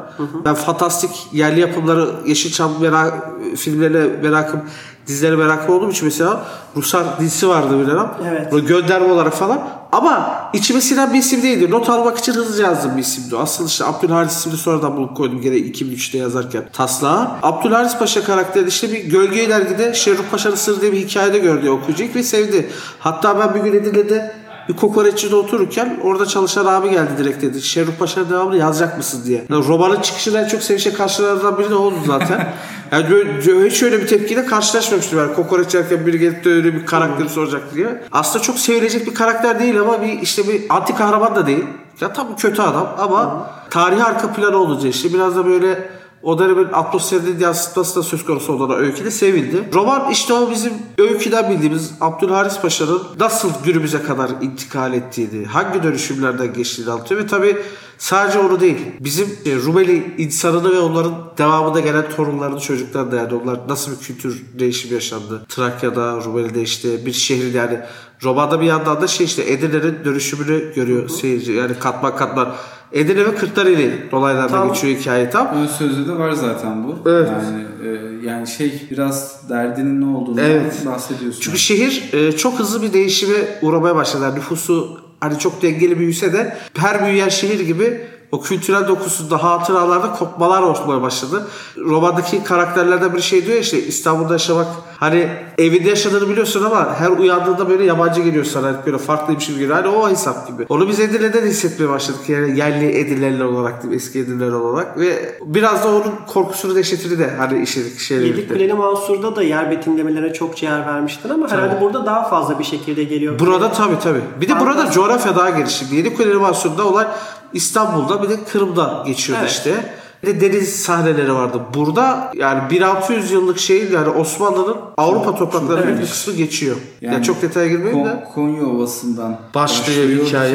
Ben 0.45 0.55
fantastik 0.55 1.11
yerli 1.33 1.61
yapımları 1.61 2.11
Yeşilçam 2.27 2.73
merak, 2.81 3.15
filmlerine 3.57 4.23
merakım 4.23 4.63
dizilere 5.09 5.37
merakım 5.37 5.75
olduğum 5.75 5.91
için 5.91 6.05
mesela 6.05 6.45
Ruslar 6.77 7.21
dizisi 7.21 7.49
vardı 7.49 7.81
bir 7.81 7.87
dönem. 7.87 8.11
Evet. 8.29 8.53
Böyle 8.53 8.67
gönderme 8.67 9.13
olarak 9.13 9.35
falan. 9.35 9.69
Ama 9.93 10.41
içime 10.53 10.81
sinen 10.81 11.13
bir 11.13 11.19
isim 11.19 11.43
değildi. 11.43 11.71
Not 11.71 11.91
almak 11.91 12.19
için 12.19 12.33
hızlıca 12.33 12.65
yazdığım 12.65 12.97
bir 12.97 13.03
isimdi. 13.03 13.37
Aslında 13.37 13.69
işte 13.69 13.85
Abdülharis 13.85 14.37
ismini 14.37 14.57
sonradan 14.57 14.97
bulup 14.97 15.17
koydum 15.17 15.41
gene 15.41 15.55
2003'te 15.55 16.19
yazarken 16.19 16.65
taslağa. 16.73 17.39
Abdülharis 17.43 17.99
Paşa 17.99 18.25
karakteri 18.25 18.69
işte 18.69 18.93
bir 18.93 19.05
Gölge 19.05 19.49
dergide 19.49 19.95
Şerif 19.95 20.31
Paşa'nın 20.31 20.55
Sırrı 20.55 20.81
diye 20.81 20.93
bir 20.93 20.99
hikayede 20.99 21.39
gördü 21.39 21.69
okuyacak 21.69 22.17
ve 22.17 22.23
sevdi. 22.23 22.71
Hatta 22.99 23.41
ben 23.41 23.55
bir 23.55 23.71
gün 23.71 23.81
Edirne'de 23.81 24.35
bir 24.69 24.77
kokoreççide 24.77 25.37
otururken 25.37 26.01
orada 26.03 26.27
çalışan 26.27 26.67
abi 26.67 26.91
geldi 26.91 27.11
direkt 27.19 27.43
dedi. 27.43 27.63
Şerif 27.63 27.99
Paşa 27.99 28.31
devamlı 28.31 28.57
yazacak 28.57 28.97
mısın 28.97 29.23
diye. 29.27 29.45
Yani 29.51 29.69
romanın 29.69 30.01
çıkışını 30.01 30.39
en 30.39 30.49
çok 30.49 30.63
sevişe 30.63 30.93
karşılarından 30.93 31.59
biri 31.59 31.71
de 31.71 31.75
oldu 31.75 31.97
zaten. 32.07 32.53
yani 32.93 33.11
böyle, 33.11 33.71
hiç 33.71 33.83
öyle 33.83 34.01
bir 34.01 34.07
tepkiyle 34.07 34.47
karşılaşmamıştım. 34.47 35.19
Yani 35.19 35.35
kokoreç 35.35 35.75
yerken 35.75 36.07
biri 36.07 36.19
gelip 36.19 36.45
de 36.45 36.51
öyle 36.51 36.75
bir 36.75 36.87
karakteri 36.87 37.29
soracak 37.29 37.75
diye. 37.75 38.03
Aslında 38.13 38.43
çok 38.43 38.59
sevilecek 38.59 39.07
bir 39.07 39.15
karakter 39.15 39.61
değil 39.61 39.81
ama 39.81 40.03
bir 40.03 40.21
işte 40.21 40.49
bir 40.49 40.63
anti 40.69 40.95
kahraman 40.95 41.37
da 41.37 41.47
değil. 41.47 41.65
Ya 42.01 42.13
tabii 42.13 42.37
kötü 42.37 42.63
adam 42.63 42.95
ama 42.99 43.51
tarihi 43.71 44.05
arka 44.05 44.33
planı 44.33 44.57
olunca 44.57 44.89
işte 44.89 45.15
biraz 45.15 45.37
da 45.37 45.47
böyle 45.47 45.98
o 46.23 46.39
dönemin 46.39 46.69
atmosferini 46.73 47.43
yansıtması 47.43 47.97
da 47.97 48.03
söz 48.03 48.25
konusu 48.25 48.53
olan 48.53 48.79
öyküde 48.79 49.11
sevildi. 49.11 49.69
Roman 49.75 50.11
işte 50.11 50.35
o 50.35 50.51
bizim 50.51 50.73
öyküden 50.99 51.51
bildiğimiz 51.51 51.93
Abdülharis 52.01 52.61
Paşa'nın 52.61 53.03
nasıl 53.21 53.51
günümüze 53.65 54.03
kadar 54.03 54.31
intikal 54.43 54.93
ettiğini, 54.93 55.47
hangi 55.47 55.83
dönüşümlerden 55.83 56.53
geçtiğini 56.53 56.91
anlatıyor 56.91 57.21
ve 57.21 57.27
tabi 57.27 57.57
sadece 57.99 58.39
onu 58.39 58.61
değil. 58.61 58.77
Bizim 59.01 59.27
e, 59.47 59.55
Rumeli 59.55 60.15
insanını 60.19 60.73
ve 60.73 60.79
onların 60.79 61.15
devamında 61.39 61.81
gelen 61.81 62.11
torunlarını, 62.17 62.61
çocuklarını 62.61 63.17
yani 63.17 63.35
onlar 63.35 63.69
nasıl 63.69 63.93
bir 63.93 63.99
kültür 63.99 64.43
değişimi 64.59 64.95
yaşandı. 64.95 65.47
Trakya'da, 65.49 66.25
Rumeli'de 66.25 66.63
işte 66.63 67.07
bir 67.07 67.13
şehrin 67.13 67.55
yani 67.55 67.81
romanda 68.23 68.61
bir 68.61 68.67
yandan 68.67 69.01
da 69.01 69.07
şey 69.07 69.27
işte 69.27 69.53
Edirne'nin 69.53 70.05
dönüşümünü 70.05 70.75
görüyor 70.75 71.09
seyirci. 71.09 71.53
Yani 71.53 71.79
katman 71.79 72.17
katman. 72.17 72.55
Edirne 72.93 73.25
ve 73.27 73.35
Kırklareli 73.35 73.91
dolaylardan 74.13 74.49
Tam- 74.49 74.69
geçiyor 74.73 74.97
hikaye 74.99 75.31
tam. 75.31 75.47
Ön 75.47 75.67
sözde 75.67 76.09
de 76.09 76.19
var 76.19 76.33
zaten 76.33 76.85
bu. 76.85 77.11
Evet. 77.11 77.29
Yani 77.33 77.65
e, 77.89 78.27
yani 78.29 78.47
şey 78.47 78.83
biraz 78.91 79.49
derdinin 79.49 80.01
ne 80.01 80.17
olduğunu 80.17 80.41
Evet. 80.41 80.87
bahsediyorsun. 80.87 81.41
Çünkü 81.41 81.59
şehir 81.59 82.13
e, 82.13 82.33
çok 82.33 82.59
hızlı 82.59 82.83
bir 82.83 82.93
değişime 82.93 83.37
uğramaya 83.63 83.95
başladı. 83.97 84.23
Yani 84.25 84.35
nüfusu 84.35 85.01
hani 85.21 85.39
çok 85.39 85.63
dengeli 85.63 85.99
büyüse 85.99 86.33
de 86.33 86.57
her 86.77 87.07
büyüyen 87.07 87.29
şehir 87.29 87.61
gibi 87.61 88.01
o 88.33 88.41
kültürel 88.41 88.89
dokusunda 88.89 89.43
hatıralarda 89.43 90.13
kopmalar 90.13 90.63
olmaya 90.63 91.03
başladı. 91.03 91.47
Romandaki 91.77 92.45
karakterlerden 92.45 93.15
bir 93.15 93.21
şey 93.21 93.45
diyor 93.45 93.55
ya 93.55 93.61
işte 93.61 93.83
İstanbul'da 93.87 94.33
yaşamak 94.33 94.67
hani 94.97 95.29
evinde 95.59 95.89
yaşadığını 95.89 96.29
biliyorsun 96.29 96.65
ama 96.65 96.95
her 96.95 97.11
uyandığında 97.11 97.69
böyle 97.69 97.85
yabancı 97.85 98.21
geliyor 98.21 98.45
sana. 98.45 98.67
Hani 98.67 98.77
böyle 98.87 98.99
farklıymış 98.99 99.47
gibi 99.47 99.59
geliyor. 99.59 99.77
Hani 99.77 99.89
o 99.89 100.11
hesap 100.11 100.49
gibi. 100.49 100.67
Onu 100.69 100.89
biz 100.89 101.01
Edirne'de 101.01 101.43
de 101.43 101.47
hissetmeye 101.47 101.89
başladık. 101.89 102.29
Yani 102.29 102.59
yerli 102.59 102.99
Edirneliler 102.99 103.45
olarak 103.45 103.83
değil 103.83 103.95
eski 103.95 104.19
Edirneliler 104.19 104.53
olarak 104.53 104.99
ve 104.99 105.39
biraz 105.45 105.85
da 105.85 105.89
onun 105.89 106.15
korkusunu 106.27 106.75
dehşetini 106.75 107.19
de 107.19 107.31
hani 107.39 107.63
işledik 107.63 107.99
şeyle 107.99 108.25
Yedi 108.25 108.37
birlikte. 108.37 108.55
Kuleli 108.55 108.75
Mansur'da 108.75 109.37
da 109.37 109.43
yer 109.43 109.71
betimlemelerine 109.71 110.33
çok 110.33 110.63
yer 110.63 110.87
vermiştin 110.87 111.29
ama 111.29 111.51
herhalde 111.51 111.81
burada 111.81 112.07
daha 112.07 112.29
fazla 112.29 112.59
bir 112.59 112.65
şekilde 112.65 113.05
geliyor. 113.05 113.39
Burada 113.39 113.73
tabii 113.73 113.99
tabii. 114.03 114.21
Bir 114.41 114.49
de 114.49 114.61
burada 114.61 114.91
coğrafya 114.91 115.37
daha 115.37 115.51
geniş. 115.51 115.73
Şimdi 115.73 115.97
Yedikule 115.97 116.31
Animasyon'da 116.31 116.87
olay 116.87 117.07
İstanbul'da 117.53 118.23
bir 118.23 118.29
de 118.29 118.45
Kırım'da 118.53 119.03
geçiyordu 119.07 119.41
Evet. 119.43 119.53
işte. 119.53 119.95
Bir 120.23 120.41
de 120.41 120.53
deniz 120.53 120.77
sahneleri 120.83 121.35
vardı. 121.35 121.61
Burada 121.75 122.33
yani 122.37 122.71
1600 122.71 123.31
yıllık 123.31 123.59
şeyin 123.59 123.93
yani 123.93 124.09
Osmanlı'nın 124.09 124.77
Avrupa 124.97 125.35
topraklarının 125.35 125.97
bir 126.01 126.07
kısmı 126.07 126.35
geçiyor. 126.35 126.77
Yani, 127.01 127.15
Yani 127.15 127.25
çok 127.25 127.43
detaya 127.43 127.69
girmeyeyim 127.69 128.05
de. 128.07 128.25
Kon- 128.35 128.35
Konya 128.35 128.67
Ovası'ndan 128.67 129.37
Başlıyor 129.55 130.27
hikaye. 130.27 130.53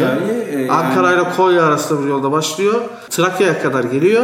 E, 0.52 0.60
yani 0.60 0.72
Ankara 0.72 1.14
ile 1.14 1.24
Konya 1.38 1.64
arasında 1.64 2.04
bir 2.04 2.10
yolda 2.10 2.32
başlıyor. 2.32 2.82
Trakya'ya 3.10 3.62
kadar 3.62 3.84
geliyor. 3.84 4.24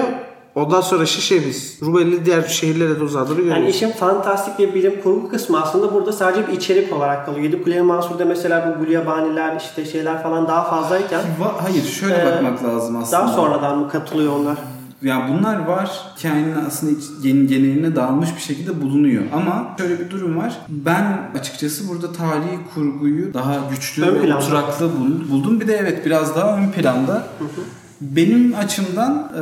Ondan 0.59 0.81
sonra 0.81 1.05
Şişemiz, 1.05 1.77
Rumeli 1.81 2.25
diğer 2.25 2.41
şehirlere 2.41 2.99
de 2.99 3.03
uzandığını 3.03 3.35
görüyoruz. 3.37 3.59
Yani 3.61 3.69
işin 3.69 3.91
fantastik 3.91 4.59
ve 4.59 4.75
bilim 4.75 5.01
kurgu 5.03 5.29
kısmı 5.29 5.61
aslında 5.61 5.93
burada 5.93 6.13
sadece 6.13 6.47
bir 6.47 6.53
içerik 6.53 6.93
olarak 6.93 7.25
kalıyor. 7.25 7.43
Yedi 7.43 7.63
Kuleli 7.63 7.81
Mansur'da 7.81 8.25
mesela 8.25 8.75
bu 8.79 8.85
Gulyabaniler 8.85 9.55
işte 9.57 9.85
şeyler 9.85 10.23
falan 10.23 10.47
daha 10.47 10.63
fazlayken 10.69 11.21
Hayır 11.61 11.83
şöyle 11.83 12.21
Ee, 12.21 12.25
bakmak 12.25 12.63
lazım 12.63 12.95
aslında. 12.97 13.21
daha 13.23 13.27
sonradan 13.33 13.77
mı 13.77 13.89
katılıyor 13.89 14.33
onlar? 14.33 14.57
Ya 15.01 15.29
bunlar 15.29 15.65
var. 15.67 15.91
Hikayenin 16.17 16.55
aslında 16.67 16.91
gen- 17.23 17.47
geneline 17.47 17.95
dağılmış 17.95 18.29
bir 18.35 18.41
şekilde 18.41 18.81
bulunuyor. 18.81 19.23
Ama 19.33 19.75
şöyle 19.77 19.99
bir 19.99 20.09
durum 20.09 20.37
var. 20.37 20.57
Ben 20.69 21.29
açıkçası 21.39 21.89
burada 21.89 22.11
tarihi 22.11 22.59
kurguyu 22.73 23.33
daha 23.33 23.55
güçlü 23.71 24.03
Ön 24.05 24.27
ve 24.29 24.35
oturaklı 24.35 24.85
bul- 24.85 25.31
buldum. 25.31 25.59
Bir 25.59 25.67
de 25.67 25.75
evet 25.77 26.05
biraz 26.05 26.35
daha 26.35 26.57
ön 26.57 26.71
planda. 26.71 27.27
Benim 28.01 28.55
açımdan 28.55 29.31
e, 29.35 29.39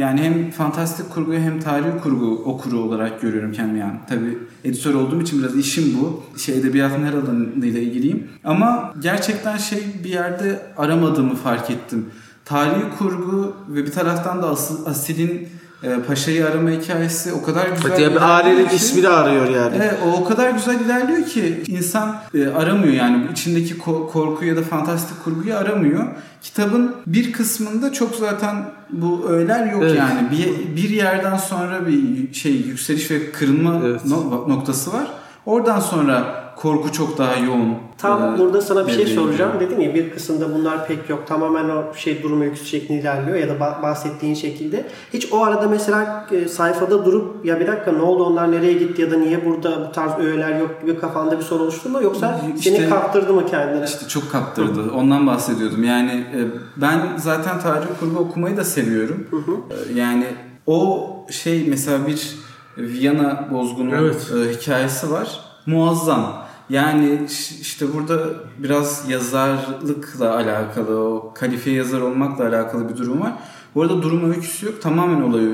yani 0.00 0.22
hem 0.22 0.50
fantastik 0.50 1.10
kurguyu 1.10 1.40
hem 1.40 1.60
tarihi 1.60 1.98
kurgu 2.02 2.42
okuru 2.44 2.78
olarak 2.78 3.20
görüyorum 3.20 3.52
kendimi 3.52 3.78
yani. 3.78 3.98
Tabii 4.08 4.38
editör 4.64 4.94
olduğum 4.94 5.20
için 5.20 5.42
biraz 5.42 5.56
işim 5.56 6.00
bu. 6.00 6.22
Şey 6.38 6.58
edebiyatın 6.58 7.04
her 7.04 7.12
alanıyla 7.12 7.80
ilgiliyim. 7.80 8.28
Ama 8.44 8.94
gerçekten 9.00 9.56
şey 9.56 9.82
bir 10.04 10.10
yerde 10.10 10.62
aramadığımı 10.76 11.34
fark 11.34 11.70
ettim. 11.70 12.06
Tarihi 12.44 12.84
kurgu 12.98 13.56
ve 13.68 13.86
bir 13.86 13.92
taraftan 13.92 14.42
da 14.42 14.48
asıl, 14.48 14.86
Asil'in 14.86 15.48
e, 15.82 16.02
Paşa'yı 16.06 16.46
arama 16.46 16.70
hikayesi 16.70 17.32
o 17.32 17.42
kadar 17.42 17.68
güzel 17.68 17.96
Diye 17.96 18.10
bir 18.10 18.34
ailenin 18.36 18.68
ki- 18.68 18.76
ismini 18.76 19.08
arıyor 19.08 19.48
yani. 19.50 19.76
Evet, 19.76 19.94
o 20.06 20.10
o 20.20 20.24
kadar 20.24 20.50
güzel 20.50 20.80
ilerliyor 20.80 21.22
ki 21.26 21.62
insan 21.66 22.16
e, 22.34 22.46
aramıyor 22.46 22.92
yani 22.94 23.26
içindeki 23.32 23.74
ko- 23.74 24.10
korkuyu 24.10 24.50
ya 24.50 24.56
da 24.56 24.62
fantastik 24.62 25.24
kurguyu 25.24 25.56
aramıyor. 25.56 26.04
Kitabın 26.42 26.94
bir 27.06 27.32
kısmında 27.32 27.92
çok 27.92 28.14
zaten 28.14 28.56
bu 28.90 29.26
öğeler 29.28 29.72
yok 29.72 29.82
Evet. 29.82 29.98
yani. 29.98 30.28
Bir, 30.30 30.76
bir 30.82 30.90
yerden 30.90 31.36
sonra 31.36 31.86
bir 31.86 32.32
şey 32.34 32.52
yükseliş 32.52 33.10
ve 33.10 33.32
kırılma 33.32 33.80
Evet. 33.86 34.00
no- 34.04 34.44
noktası 34.48 34.92
var. 34.92 35.06
Oradan 35.46 35.80
sonra 35.80 36.42
korku 36.56 36.92
çok 36.92 37.18
daha 37.18 37.36
yoğun. 37.36 37.74
Tam 37.98 38.34
e, 38.34 38.38
burada 38.38 38.60
sana 38.60 38.86
bir 38.86 38.92
şey 38.92 39.06
soracağım. 39.06 39.52
Dedin 39.60 39.80
ya 39.80 39.94
bir 39.94 40.10
kısımda 40.10 40.54
bunlar 40.54 40.86
pek 40.86 41.10
yok. 41.10 41.26
Tamamen 41.26 41.68
o 41.68 41.94
şey 41.94 42.22
durum 42.22 42.40
öyküsü 42.42 42.64
şeklinde 42.66 43.00
ilerliyor 43.00 43.36
ya 43.38 43.48
da 43.48 43.52
ba- 43.52 43.82
bahsettiğin 43.82 44.34
şekilde. 44.34 44.86
Hiç 45.12 45.32
o 45.32 45.44
arada 45.44 45.68
mesela 45.68 46.26
e, 46.32 46.48
sayfada 46.48 47.04
durup 47.04 47.44
ya 47.44 47.60
bir 47.60 47.66
dakika 47.66 47.92
ne 47.92 48.02
oldu 48.02 48.24
onlar 48.24 48.52
nereye 48.52 48.72
gitti 48.72 49.02
ya 49.02 49.10
da 49.10 49.16
niye 49.16 49.44
burada 49.46 49.88
bu 49.88 49.92
tarz 49.92 50.18
öğeler 50.18 50.60
yok 50.60 50.80
gibi 50.80 50.98
kafanda 51.00 51.38
bir 51.38 51.44
soru 51.44 51.62
oluştu 51.62 51.88
mu 51.88 52.02
yoksa 52.02 52.40
İşte- 52.58 52.76
seni 52.76 52.88
kaptırdı 52.88 53.32
mı 53.32 53.46
kendine? 53.46 53.84
İşte 53.84 54.08
çok 54.08 54.32
kaptırdı. 54.32 54.90
Ondan 54.96 55.26
bahsediyordum. 55.26 55.84
Yani 55.84 56.10
e, 56.12 56.38
ben 56.76 57.00
zaten 57.16 57.60
tarih 57.60 57.86
kurgu 58.00 58.18
okumayı 58.18 58.56
da 58.56 58.64
seviyorum. 58.64 59.26
E, 59.70 59.98
Yani 59.98 60.24
o 60.66 61.08
şey 61.30 61.66
mesela 61.68 62.06
bir 62.06 62.36
Viyana 62.78 63.48
bozgunu 63.52 63.94
Evet. 63.94 64.32
e, 64.36 64.52
hikayesi 64.54 65.10
var. 65.10 65.40
Muazzam. 65.66 66.42
Yani 66.70 67.18
işte 67.60 67.86
burada 67.94 68.18
biraz 68.58 69.04
yazarlıkla 69.08 70.34
alakalı, 70.36 70.98
o 70.98 71.32
kalifiye 71.34 71.76
yazar 71.76 72.00
olmakla 72.00 72.48
alakalı 72.48 72.88
bir 72.88 72.96
durum 72.96 73.20
var. 73.20 73.32
Bu 73.74 73.82
arada 73.82 74.02
durum 74.02 74.30
öyküsü 74.32 74.66
yok. 74.66 74.82
Tamamen 74.82 75.20
olay 75.22 75.44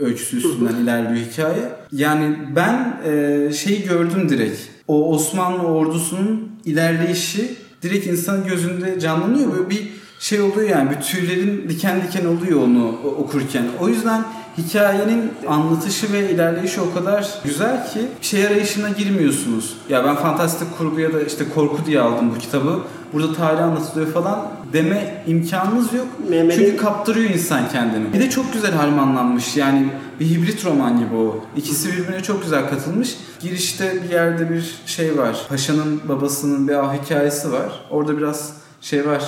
öyküsü 0.00 0.36
üstünden 0.36 0.74
ilerliyor 0.74 1.26
hikaye. 1.26 1.72
Yani 1.92 2.38
ben 2.56 3.00
e, 3.06 3.52
şeyi 3.52 3.82
gördüm 3.84 4.28
direkt. 4.28 4.60
o 4.88 5.14
Osmanlı 5.14 5.62
ordusunun 5.62 6.50
ilerleyişi 6.64 7.54
direkt 7.82 8.06
insanın 8.06 8.46
gözünde 8.46 9.00
canlanıyor. 9.00 9.52
Böyle 9.52 9.70
bir 9.70 9.88
şey 10.18 10.40
oluyor 10.40 10.68
yani 10.68 10.90
bir 10.90 11.00
tüylerin 11.00 11.68
diken 11.68 12.02
diken 12.02 12.26
oluyor 12.26 12.62
onu 12.62 12.88
okurken. 13.18 13.64
O 13.80 13.88
yüzden 13.88 14.24
hikayenin 14.58 15.32
anlatışı 15.48 16.12
ve 16.12 16.30
ilerleyişi 16.30 16.80
o 16.80 16.94
kadar 16.94 17.28
güzel 17.44 17.88
ki 17.92 18.00
şey 18.20 18.46
arayışına 18.46 18.88
girmiyorsunuz. 18.88 19.76
Ya 19.88 20.04
ben 20.04 20.16
fantastik 20.16 20.78
kurgu 20.78 21.00
ya 21.00 21.12
da 21.12 21.22
işte 21.22 21.44
korku 21.54 21.86
diye 21.86 22.00
aldım 22.00 22.30
bu 22.34 22.38
kitabı. 22.38 22.78
Burada 23.12 23.34
tarih 23.34 23.64
anlatılıyor 23.64 24.12
falan 24.12 24.48
deme 24.72 25.22
imkanınız 25.26 25.92
yok. 25.92 26.06
Mehmet'in- 26.30 26.56
Çünkü 26.58 26.76
kaptırıyor 26.76 27.30
insan 27.30 27.68
kendini. 27.68 28.12
Bir 28.12 28.20
de 28.20 28.30
çok 28.30 28.52
güzel 28.52 28.72
harmanlanmış. 28.72 29.56
Yani 29.56 29.88
bir 30.20 30.26
hibrit 30.26 30.64
roman 30.64 30.98
gibi 30.98 31.14
o. 31.16 31.44
İkisi 31.56 31.92
birbirine 31.92 32.22
çok 32.22 32.42
güzel 32.42 32.68
katılmış. 32.68 33.16
Girişte 33.40 34.02
bir 34.04 34.10
yerde 34.10 34.50
bir 34.50 34.74
şey 34.86 35.18
var. 35.18 35.36
Paşa'nın 35.48 36.00
babasının 36.08 36.68
bir 36.68 36.74
ah 36.74 36.94
hikayesi 37.02 37.52
var. 37.52 37.84
Orada 37.90 38.18
biraz 38.18 38.52
şey 38.84 39.06
var, 39.06 39.24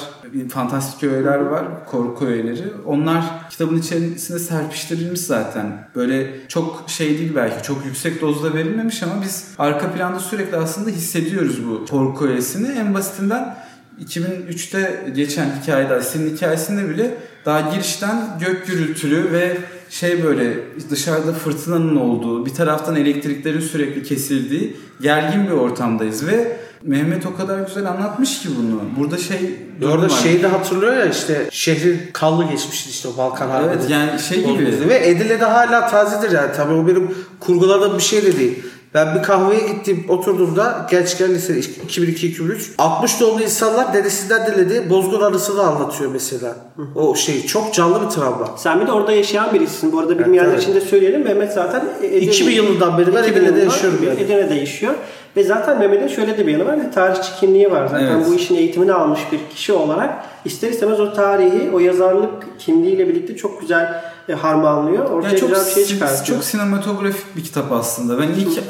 fantastik 0.49 1.05
öğeler 1.05 1.39
var, 1.39 1.87
korku 1.87 2.27
öğeleri. 2.27 2.65
Onlar 2.87 3.51
kitabın 3.51 3.79
içerisinde 3.79 4.39
serpiştirilmiş 4.39 5.21
zaten. 5.21 5.89
Böyle 5.95 6.49
çok 6.49 6.85
şey 6.87 7.19
değil 7.19 7.33
belki, 7.35 7.63
çok 7.63 7.85
yüksek 7.85 8.21
dozda 8.21 8.55
verilmemiş 8.55 9.03
ama 9.03 9.23
biz 9.23 9.49
arka 9.59 9.93
planda 9.93 10.19
sürekli 10.19 10.57
aslında 10.57 10.91
hissediyoruz 10.91 11.67
bu 11.69 11.87
korku 11.87 12.27
öğesini. 12.27 12.69
En 12.69 12.95
basitinden 12.95 13.57
2003'te 14.05 15.13
geçen 15.15 15.47
hikayede, 15.61 15.95
Asil'in 15.95 16.37
hikayesinde 16.37 16.89
bile 16.89 17.15
daha 17.45 17.61
girişten 17.61 18.39
gök 18.41 18.67
gürültülü 18.67 19.33
ve 19.33 19.57
şey 19.91 20.25
böyle 20.25 20.55
dışarıda 20.91 21.33
fırtınanın 21.33 21.97
olduğu, 21.97 22.47
bir 22.47 22.55
taraftan 22.55 22.97
elektriklerin 22.97 23.61
sürekli 23.61 24.03
kesildiği 24.03 24.77
gergin 25.01 25.47
bir 25.47 25.53
ortamdayız 25.53 26.27
ve 26.27 26.66
Mehmet 26.83 27.27
o 27.27 27.37
kadar 27.37 27.61
güzel 27.61 27.91
anlatmış 27.91 28.43
ki 28.43 28.49
bunu. 28.59 28.81
Burada 28.99 29.19
şey 29.19 29.57
Orada 29.85 30.09
şeyi 30.09 30.43
de 30.43 30.47
hatırlıyor 30.47 30.97
ya 30.97 31.07
işte 31.07 31.49
şehrin 31.51 32.03
kanlı 32.13 32.45
geçmişti 32.45 32.91
işte 32.91 33.09
o 33.09 33.17
Balkan 33.17 33.49
Harbi'nde. 33.49 33.73
Evet 33.73 33.91
yani 33.91 34.21
şey 34.21 34.45
gibi. 34.45 34.89
Ve 34.89 35.09
Edirne'de 35.09 35.45
hala 35.45 35.87
tazedir 35.87 36.31
yani. 36.31 36.51
Tabii 36.57 36.73
o 36.73 36.87
benim 36.87 37.15
kurguladığım 37.41 37.99
bir 37.99 38.03
şey 38.03 38.23
de 38.23 38.39
değil. 38.39 38.63
Ben 38.97 39.15
bir 39.15 39.23
kahveye 39.23 39.61
gittim 39.61 40.05
oturduğumda 40.09 40.87
gençken 40.91 41.35
lise 41.35 41.53
2002-2003 41.89 42.59
60 42.79 43.21
doğumlu 43.21 43.43
insanlar 43.43 43.95
dedesinden 43.95 44.47
dilediği 44.47 44.91
bozgun 44.91 45.21
anısını 45.21 45.63
anlatıyor 45.63 46.11
mesela. 46.13 46.57
O 46.95 47.15
şey 47.15 47.47
çok 47.47 47.75
canlı 47.75 48.03
bir 48.03 48.07
travma. 48.11 48.51
Sen 48.57 48.81
bir 48.81 48.87
de 48.87 48.93
orada 48.93 49.13
yaşayan 49.13 49.55
birisin. 49.55 49.93
Bu 49.93 49.99
arada 49.99 50.19
bilmeyenler 50.19 50.51
Evet, 50.51 50.63
için 50.63 50.75
de 50.75 50.81
söyleyelim. 50.81 51.25
Mehmet 51.25 51.53
zaten 51.53 51.85
Edirne- 52.03 52.19
2000 52.19 52.53
yılından 52.55 52.99
beri 52.99 53.15
ben 53.15 53.23
2000 53.23 53.33
Edirne'de 53.43 53.61
yaşıyorum 53.61 53.99
yani. 54.07 54.21
Edirne'de 54.21 54.55
yaşıyor. 54.55 54.95
Ve 55.37 55.45
zaten 55.45 55.79
Mehmet'in 55.79 56.09
şöyle 56.09 56.39
de 56.39 56.47
bir 56.47 56.53
yanı 56.53 56.67
var. 56.67 56.93
Tarihçi 56.95 57.35
kimliği 57.41 57.71
var. 57.71 57.87
Zaten 57.87 58.07
Evet. 58.17 58.27
bu 58.29 58.35
işin 58.35 58.55
eğitimini 58.57 58.93
almış 58.93 59.21
bir 59.33 59.41
kişi 59.55 59.73
olarak 59.73 60.25
ister 60.47 60.71
istemez 60.71 61.01
o 61.01 61.13
tarihi, 61.13 61.71
o 61.71 61.79
yazarlık 61.79 62.59
kimliğiyle 62.59 63.09
birlikte 63.09 63.37
çok 63.37 63.61
güzel 63.61 64.03
e, 64.29 64.33
harmanlıyor. 64.35 65.11
Ortaya 65.11 65.33
Ya 65.33 65.39
çok, 65.39 65.49
güzel 65.49 65.67
bir 65.67 65.71
şey 65.73 65.85
çıkartıyor. 65.85 66.25
çok 66.39 66.45
sinematografik 66.45 67.37
bir 67.37 67.45
kitap 67.45 67.73
aslında. 67.73 68.19
Ben 68.19 68.29
ilk 68.29 68.59
e, 68.59 68.61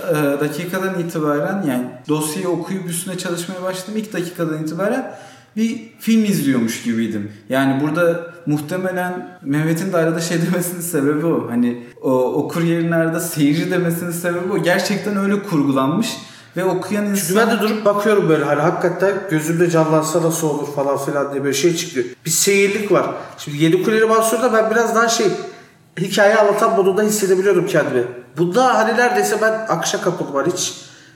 dakikadan 0.41 1.01
itibaren 1.01 1.65
yani 1.69 1.85
dosyayı 2.09 2.49
okuyup 2.49 2.91
üstüne 2.91 3.19
çalışmaya 3.19 3.63
başladım. 3.63 3.95
İlk 3.97 4.13
dakikadan 4.13 4.63
itibaren 4.63 5.15
bir 5.57 5.81
film 5.99 6.25
izliyormuş 6.25 6.83
gibiydim. 6.83 7.33
Yani 7.49 7.83
burada 7.83 8.27
muhtemelen 8.47 9.39
Mehmet'in 9.43 9.93
de 9.93 9.97
arada 9.97 10.21
şey 10.21 10.39
demesinin 10.53 10.81
sebebi 10.81 11.27
o. 11.27 11.51
Hani 11.51 11.83
o 12.03 12.13
okur 12.33 12.63
yerine 12.63 12.95
arada 12.95 13.21
seyirci 13.21 13.71
demesinin 13.71 14.11
sebebi 14.11 14.53
o. 14.53 14.63
Gerçekten 14.63 15.17
öyle 15.17 15.43
kurgulanmış 15.43 16.17
ve 16.57 16.65
okuyan 16.65 17.05
insan... 17.05 17.27
Çünkü 17.27 17.37
ben 17.37 17.51
de 17.51 17.61
durup 17.61 17.85
bakıyorum 17.85 18.29
böyle 18.29 18.45
hani 18.45 18.61
hakikaten 18.61 19.13
gözümde 19.31 19.71
canlansa 19.71 20.23
nasıl 20.23 20.49
olur 20.49 20.75
falan 20.75 20.99
filan 21.05 21.33
diye 21.33 21.45
böyle 21.45 21.55
şey 21.55 21.77
çıkıyor. 21.77 22.07
Bir 22.25 22.31
seyirlik 22.31 22.93
var. 22.93 23.07
Şimdi 23.39 23.65
Yedi 23.65 23.83
Kuleli 23.83 24.05
Mansur'da 24.05 24.53
ben 24.53 24.71
biraz 24.71 24.95
daha 24.95 25.09
şey 25.09 25.27
hikaye 26.01 26.37
anlatan 26.37 26.77
modunda 26.77 27.03
hissedebiliyorum 27.03 27.67
kendimi. 27.67 28.03
Bunda 28.39 28.75
hani 28.79 28.97
neredeyse 28.99 29.37
ben 29.43 29.53
akışa 29.69 30.01
kapıldım 30.01 30.35
hani 30.35 30.53
hiç. 30.53 30.75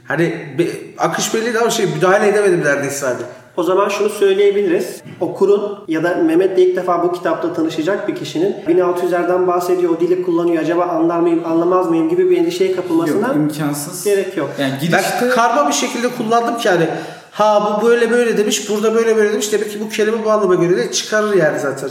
Hani 0.09 0.55
be- 0.59 0.95
akış 0.99 1.35
belliydi 1.35 1.59
ama 1.59 1.71
şey 1.71 1.87
müdahale 1.87 2.29
edemedim 2.29 2.65
neredeyse 2.65 3.07
hani. 3.07 3.21
O 3.61 3.63
zaman 3.63 3.89
şunu 3.89 4.09
söyleyebiliriz. 4.09 5.03
Okurun 5.21 5.79
ya 5.89 6.05
da 6.05 6.15
Mehmet'le 6.15 6.59
ilk 6.59 6.77
defa 6.77 7.03
bu 7.03 7.13
kitapta 7.13 7.53
tanışacak 7.53 8.09
bir 8.09 8.15
kişinin 8.15 8.57
1600'lerden 8.69 9.47
bahsediyor, 9.47 9.97
o 9.97 10.01
dili 10.01 10.23
kullanıyor. 10.23 10.63
Acaba 10.63 10.85
anlar 10.85 11.21
mıyım, 11.21 11.43
anlamaz 11.47 11.91
mıyım 11.91 12.09
gibi 12.09 12.31
bir 12.31 12.37
endişeye 12.37 12.73
kapılmasına 12.77 13.27
Yok 13.27 13.37
imkansız. 13.37 14.05
gerek 14.05 14.37
yok. 14.37 14.51
Yani 14.61 14.73
Ben 14.73 14.81
girişte... 14.81 15.29
karma 15.35 15.69
bir 15.69 15.73
şekilde 15.73 16.09
kullandım 16.09 16.57
ki 16.59 16.69
hani 16.69 16.87
ha 17.31 17.79
bu 17.83 17.87
böyle 17.87 18.11
böyle 18.11 18.39
demiş, 18.39 18.71
burada 18.71 18.95
böyle 18.95 19.17
böyle 19.17 19.33
demiş. 19.33 19.53
Demek 19.53 19.73
ki 19.73 19.81
bu 19.81 19.89
kelime 19.89 20.25
bu 20.25 20.31
anlama 20.31 20.55
göre 20.55 20.77
de 20.77 20.93
çıkarır 20.93 21.35
yani 21.35 21.61
zaten. 21.61 21.89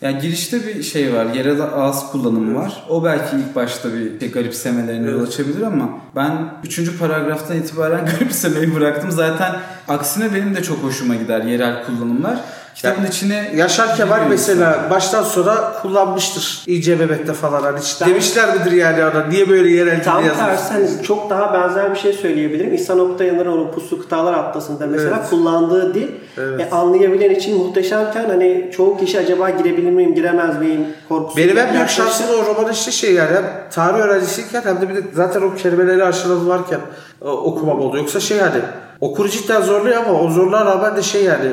Yani 0.00 0.20
girişte 0.20 0.66
bir 0.66 0.82
şey 0.82 1.14
var. 1.14 1.26
Yerel 1.26 1.62
ağız 1.62 2.10
kullanımı 2.12 2.54
var. 2.60 2.86
O 2.88 3.04
belki 3.04 3.36
ilk 3.36 3.54
başta 3.54 3.88
bir 3.92 4.20
şey, 4.20 4.30
garipsemelerine 4.30 5.10
yol 5.10 5.22
açabilir 5.22 5.62
ama 5.62 5.88
ben 6.16 6.54
3. 6.64 6.98
paragraftan 6.98 7.56
itibaren 7.56 8.06
garipsemeyi 8.18 8.74
bıraktım. 8.74 9.10
Zaten 9.10 9.56
aksine 9.88 10.34
benim 10.34 10.56
de 10.56 10.62
çok 10.62 10.78
hoşuma 10.82 11.14
gider 11.14 11.42
yerel 11.42 11.84
kullanımlar. 11.86 12.40
Kitabın 12.78 12.96
Yani 12.96 13.08
içine 13.08 13.52
Yaşar 13.56 13.96
Kemal 13.96 14.20
mesela 14.28 14.86
baştan 14.90 15.22
sonra 15.22 15.72
kullanmıştır. 15.82 16.62
İyice 16.66 17.00
bebekte 17.00 17.32
falan 17.32 17.62
hani 17.62 17.78
Ben- 18.00 18.08
demişler 18.08 18.54
midir 18.54 18.72
yani 18.72 19.04
ona 19.04 19.26
niye 19.26 19.48
böyle 19.48 19.70
yerel 19.70 20.04
Tam 20.04 20.22
tersi 20.22 20.72
hani 20.72 20.88
çok 21.02 21.30
daha 21.30 21.54
benzer 21.54 21.94
bir 21.94 21.98
şey 21.98 22.12
söyleyebilirim. 22.12 22.74
İhsan 22.74 22.98
Oktay'ın 23.00 23.46
o 23.46 23.70
Puslu 23.70 24.00
Kıtalar 24.00 24.34
Atlası'nda 24.34 24.86
mesela 24.86 25.16
Evet. 25.18 25.30
kullandığı 25.30 25.94
dil 25.94 26.08
Evet. 26.38 26.60
e, 26.60 26.70
anlayabilen 26.70 27.30
için 27.30 27.58
muhteşemken 27.58 28.24
hani 28.28 28.70
çoğu 28.76 28.98
kişi 28.98 29.18
acaba 29.18 29.50
girebilir 29.50 29.90
miyim, 29.90 30.14
giremez 30.14 30.58
miyim 30.58 30.86
korkusu. 31.08 31.36
Benim 31.36 31.58
en 31.58 31.72
büyük 31.74 31.88
şansım 31.88 32.26
o 32.28 32.46
roman 32.46 32.72
işte 32.72 32.90
şey 32.90 33.14
yani 33.14 33.30
hem 33.36 33.44
tarih 33.70 33.98
öğrencisiyken 33.98 34.62
hem 34.64 34.80
de 34.80 34.88
bir 34.88 34.94
de 34.94 35.02
zaten 35.12 35.42
o 35.42 35.54
kelimeleri 35.54 36.04
aşıladı 36.04 36.48
varken 36.48 36.80
e, 37.22 37.28
okumam 37.28 37.80
oldu. 37.80 37.96
Yoksa 37.96 38.20
şey 38.20 38.36
yani 38.38 38.60
okuru 39.00 39.28
cidden 39.28 39.62
zorluyor 39.62 39.96
ama 40.06 40.20
o 40.20 40.30
zorluğa 40.30 40.66
rağmen 40.66 40.96
de 40.96 41.02
şey 41.02 41.24
yani 41.24 41.52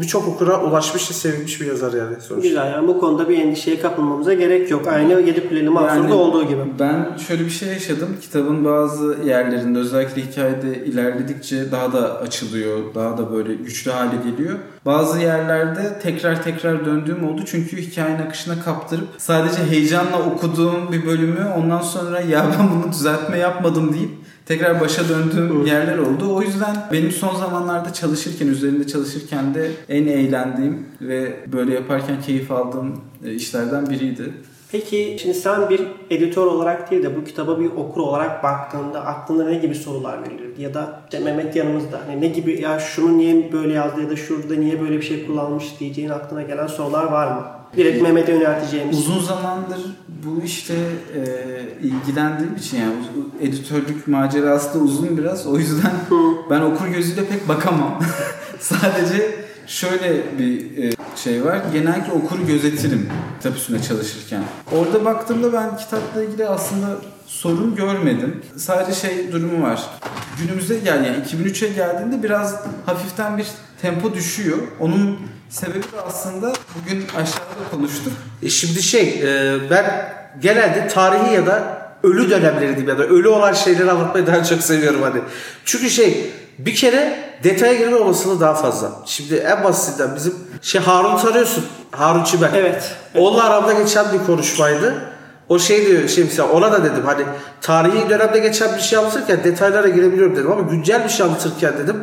birçok 0.00 0.28
okura 0.28 0.62
ulaşmış 0.62 1.10
ve 1.10 1.14
sevilmiş 1.14 1.60
bir 1.60 1.66
yazar 1.66 1.92
yani 1.92 2.16
sonuçta. 2.20 2.48
Güzel 2.48 2.72
yani 2.72 2.88
bu 2.88 3.00
konuda 3.00 3.28
bir 3.28 3.38
endişeye 3.38 3.80
kapılmamıza 3.80 4.34
gerek 4.34 4.70
yok. 4.70 4.86
Aynı 4.86 5.20
Yedi 5.20 5.48
Kuleli 5.48 5.70
Mansur'da 5.70 5.96
Yani 5.96 6.14
olduğu 6.14 6.48
gibi. 6.48 6.60
Ben 6.78 7.16
şöyle 7.28 7.44
bir 7.44 7.50
şey 7.50 7.68
yaşadım. 7.68 8.08
Kitabın 8.20 8.64
bazı 8.64 9.16
yerlerinde 9.24 9.78
özellikle 9.78 10.22
hikayede 10.22 10.84
ilerledikçe 10.84 11.72
daha 11.72 11.92
da 11.92 12.18
açılıyor. 12.20 12.78
Daha 12.94 13.18
da 13.18 13.32
böyle 13.32 13.54
güçlü 13.54 13.90
hale 13.90 14.30
geliyor. 14.30 14.58
Bazı 14.86 15.20
yerlerde 15.20 15.98
tekrar 16.02 16.42
tekrar 16.42 16.84
döndüğüm 16.84 17.24
oldu. 17.28 17.42
Çünkü 17.46 17.76
hikayenin 17.76 18.22
akışına 18.22 18.62
kaptırıp 18.62 19.08
sadece 19.18 19.64
heyecanla 19.70 20.18
okuduğum 20.18 20.92
bir 20.92 21.06
bölümü 21.06 21.46
ondan 21.56 21.80
sonra 21.80 22.20
ya 22.20 22.46
ben 22.58 22.70
bunu 22.70 22.92
düzeltme 22.92 23.38
yapmadım 23.38 23.92
deyip 23.92 24.10
tekrar 24.50 24.80
başa 24.80 25.08
döndüğüm 25.08 25.66
yerler 25.66 25.98
oldu. 25.98 26.34
O 26.34 26.42
yüzden 26.42 26.76
benim 26.92 27.10
son 27.10 27.34
zamanlarda 27.34 27.92
çalışırken, 27.92 28.46
üzerinde 28.46 28.86
çalışırken 28.86 29.54
de 29.54 29.70
en 29.88 30.06
eğlendiğim 30.06 30.86
ve 31.00 31.36
böyle 31.52 31.74
yaparken 31.74 32.22
keyif 32.22 32.50
aldığım 32.50 33.00
e, 33.24 33.32
işlerden 33.34 33.90
biriydi. 33.90 34.32
Peki 34.72 35.16
şimdi 35.22 35.34
sen 35.34 35.70
bir 35.70 35.80
editör 36.10 36.46
olarak 36.46 36.90
değil 36.90 37.02
de 37.02 37.16
bu 37.16 37.24
kitaba 37.24 37.60
bir 37.60 37.70
okur 37.70 38.00
olarak 38.00 38.42
baktığında 38.42 39.06
aklına 39.06 39.44
ne 39.44 39.54
gibi 39.54 39.74
sorular 39.74 40.22
verilirdi? 40.22 40.62
Ya 40.62 40.74
da 40.74 41.02
işte 41.04 41.24
Mehmet 41.24 41.56
yanımızda 41.56 42.00
hani 42.06 42.20
ne 42.20 42.28
gibi 42.28 42.60
ya 42.60 42.78
şunu 42.78 43.18
niye 43.18 43.52
böyle 43.52 43.72
yazdı 43.72 44.00
ya 44.00 44.10
da 44.10 44.16
şurada 44.16 44.54
niye 44.54 44.80
böyle 44.80 44.96
bir 44.96 45.02
şey 45.02 45.26
kullanmış 45.26 45.80
diyeceğin 45.80 46.08
aklına 46.08 46.42
gelen 46.42 46.66
sorular 46.66 47.04
var 47.04 47.26
mı? 47.32 47.59
Direkt 47.76 48.02
Mehmet'e 48.02 48.32
yönelteceğimiz. 48.32 48.98
Uzun 48.98 49.22
zamandır 49.22 49.80
bu 50.08 50.42
işte 50.44 50.74
e, 51.16 51.22
ilgilendiğim 51.82 52.56
için 52.56 52.78
yani 52.78 52.94
editörlük 53.40 54.08
macerası 54.08 54.74
da 54.74 54.82
uzun 54.82 55.18
biraz. 55.18 55.46
O 55.46 55.58
yüzden 55.58 55.92
ben 56.50 56.60
okur 56.60 56.88
gözüyle 56.88 57.24
pek 57.24 57.48
bakamam. 57.48 58.02
Sadece 58.60 59.34
şöyle 59.66 60.38
bir 60.38 60.84
e, 60.84 60.90
şey 61.16 61.44
var. 61.44 61.60
Genellikle 61.72 62.12
okuru 62.12 62.46
gözetirim 62.46 63.08
kitap 63.38 63.56
üstüne 63.56 63.82
çalışırken. 63.82 64.42
Orada 64.72 65.04
baktığımda 65.04 65.52
ben 65.52 65.76
kitapla 65.76 66.22
ilgili 66.22 66.46
aslında 66.46 66.86
sorun 67.30 67.76
görmedim. 67.76 68.42
Sadece 68.56 69.00
şey 69.00 69.32
durumu 69.32 69.62
var. 69.62 69.80
Günümüze 70.40 70.78
gel 70.78 71.04
yani 71.04 71.16
2003'e 71.16 71.68
geldiğinde 71.68 72.22
biraz 72.22 72.54
hafiften 72.86 73.38
bir 73.38 73.46
tempo 73.82 74.14
düşüyor. 74.14 74.58
Onun 74.80 75.18
sebebi 75.48 75.82
de 75.82 76.00
aslında 76.06 76.52
bugün 76.74 77.04
aşağıda 77.08 77.70
konuştuk. 77.70 78.12
E 78.42 78.48
şimdi 78.50 78.82
şey 78.82 79.20
e, 79.22 79.70
ben 79.70 80.12
genelde 80.40 80.88
tarihi 80.88 81.34
ya 81.34 81.46
da 81.46 81.80
ölü 82.02 82.30
dönemleri 82.30 82.68
diyeyim 82.68 82.88
ya 82.88 82.98
da 82.98 83.04
ölü 83.04 83.28
olan 83.28 83.52
şeyleri 83.52 83.90
anlatmayı 83.90 84.26
daha 84.26 84.44
çok 84.44 84.62
seviyorum 84.62 85.02
hani. 85.02 85.20
Çünkü 85.64 85.90
şey 85.90 86.30
bir 86.58 86.74
kere 86.74 87.30
detaya 87.44 87.74
girme 87.74 87.96
olasılığı 87.96 88.40
daha 88.40 88.54
fazla. 88.54 88.92
Şimdi 89.06 89.34
en 89.34 89.64
basitinden 89.64 90.16
bizim 90.16 90.34
şey 90.62 90.80
Harun 90.80 91.18
tanıyorsun. 91.18 91.64
Harun 91.90 92.24
Çimen. 92.24 92.50
Evet. 92.54 92.96
Onunla 93.14 93.44
aramda 93.44 93.72
geçen 93.72 94.12
bir 94.12 94.26
konuşmaydı. 94.26 95.09
O 95.50 95.58
şey 95.58 95.86
diyor 95.86 96.08
şey 96.08 96.24
mesela 96.24 96.48
ona 96.48 96.72
da 96.72 96.84
dedim 96.84 97.02
hani 97.04 97.22
tarihi 97.60 98.10
dönemde 98.10 98.38
geçen 98.38 98.76
bir 98.76 98.80
şey 98.80 98.98
anlatırken 98.98 99.44
detaylara 99.44 99.88
girebiliyorum 99.88 100.36
dedim 100.36 100.52
ama 100.52 100.60
güncel 100.70 101.04
bir 101.04 101.08
şey 101.08 101.26
anlatırken 101.26 101.72
dedim 101.78 101.96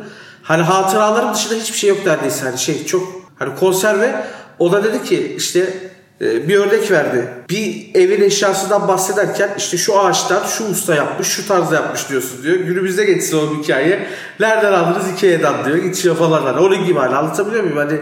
hani 0.43 0.63
hatıralarım 0.63 1.33
dışında 1.33 1.55
hiçbir 1.55 1.77
şey 1.77 1.89
yok 1.89 2.05
neredeyse 2.05 2.45
hani 2.45 2.57
şey 2.57 2.85
çok 2.85 3.03
hani 3.39 3.55
konserve 3.55 4.15
o 4.59 4.71
da 4.71 4.83
dedi 4.83 5.03
ki 5.03 5.35
işte 5.37 5.73
e, 6.21 6.47
bir 6.47 6.59
örnek 6.59 6.91
verdi. 6.91 7.27
Bir 7.49 7.89
evin 7.95 8.21
eşyasından 8.21 8.87
bahsederken 8.87 9.49
işte 9.57 9.77
şu 9.77 9.99
ağaçtan 9.99 10.45
şu 10.47 10.69
usta 10.69 10.95
yapmış, 10.95 11.27
şu 11.27 11.47
tarzda 11.47 11.75
yapmış 11.75 12.09
diyorsun 12.09 12.43
diyor. 12.43 12.55
Günümüzde 12.55 13.05
geçse 13.05 13.35
o 13.35 13.55
hikaye. 13.55 14.07
Nereden 14.39 14.73
aldınız 14.73 15.11
Ikea'dan 15.11 15.65
diyor. 15.65 15.77
Geçiyor 15.77 16.15
falan. 16.15 16.41
Hani 16.41 16.59
onun 16.59 16.85
gibi 16.85 16.99
hani 16.99 17.15
anlatabiliyor 17.15 17.63
muyum? 17.63 17.77
Hani 17.77 17.99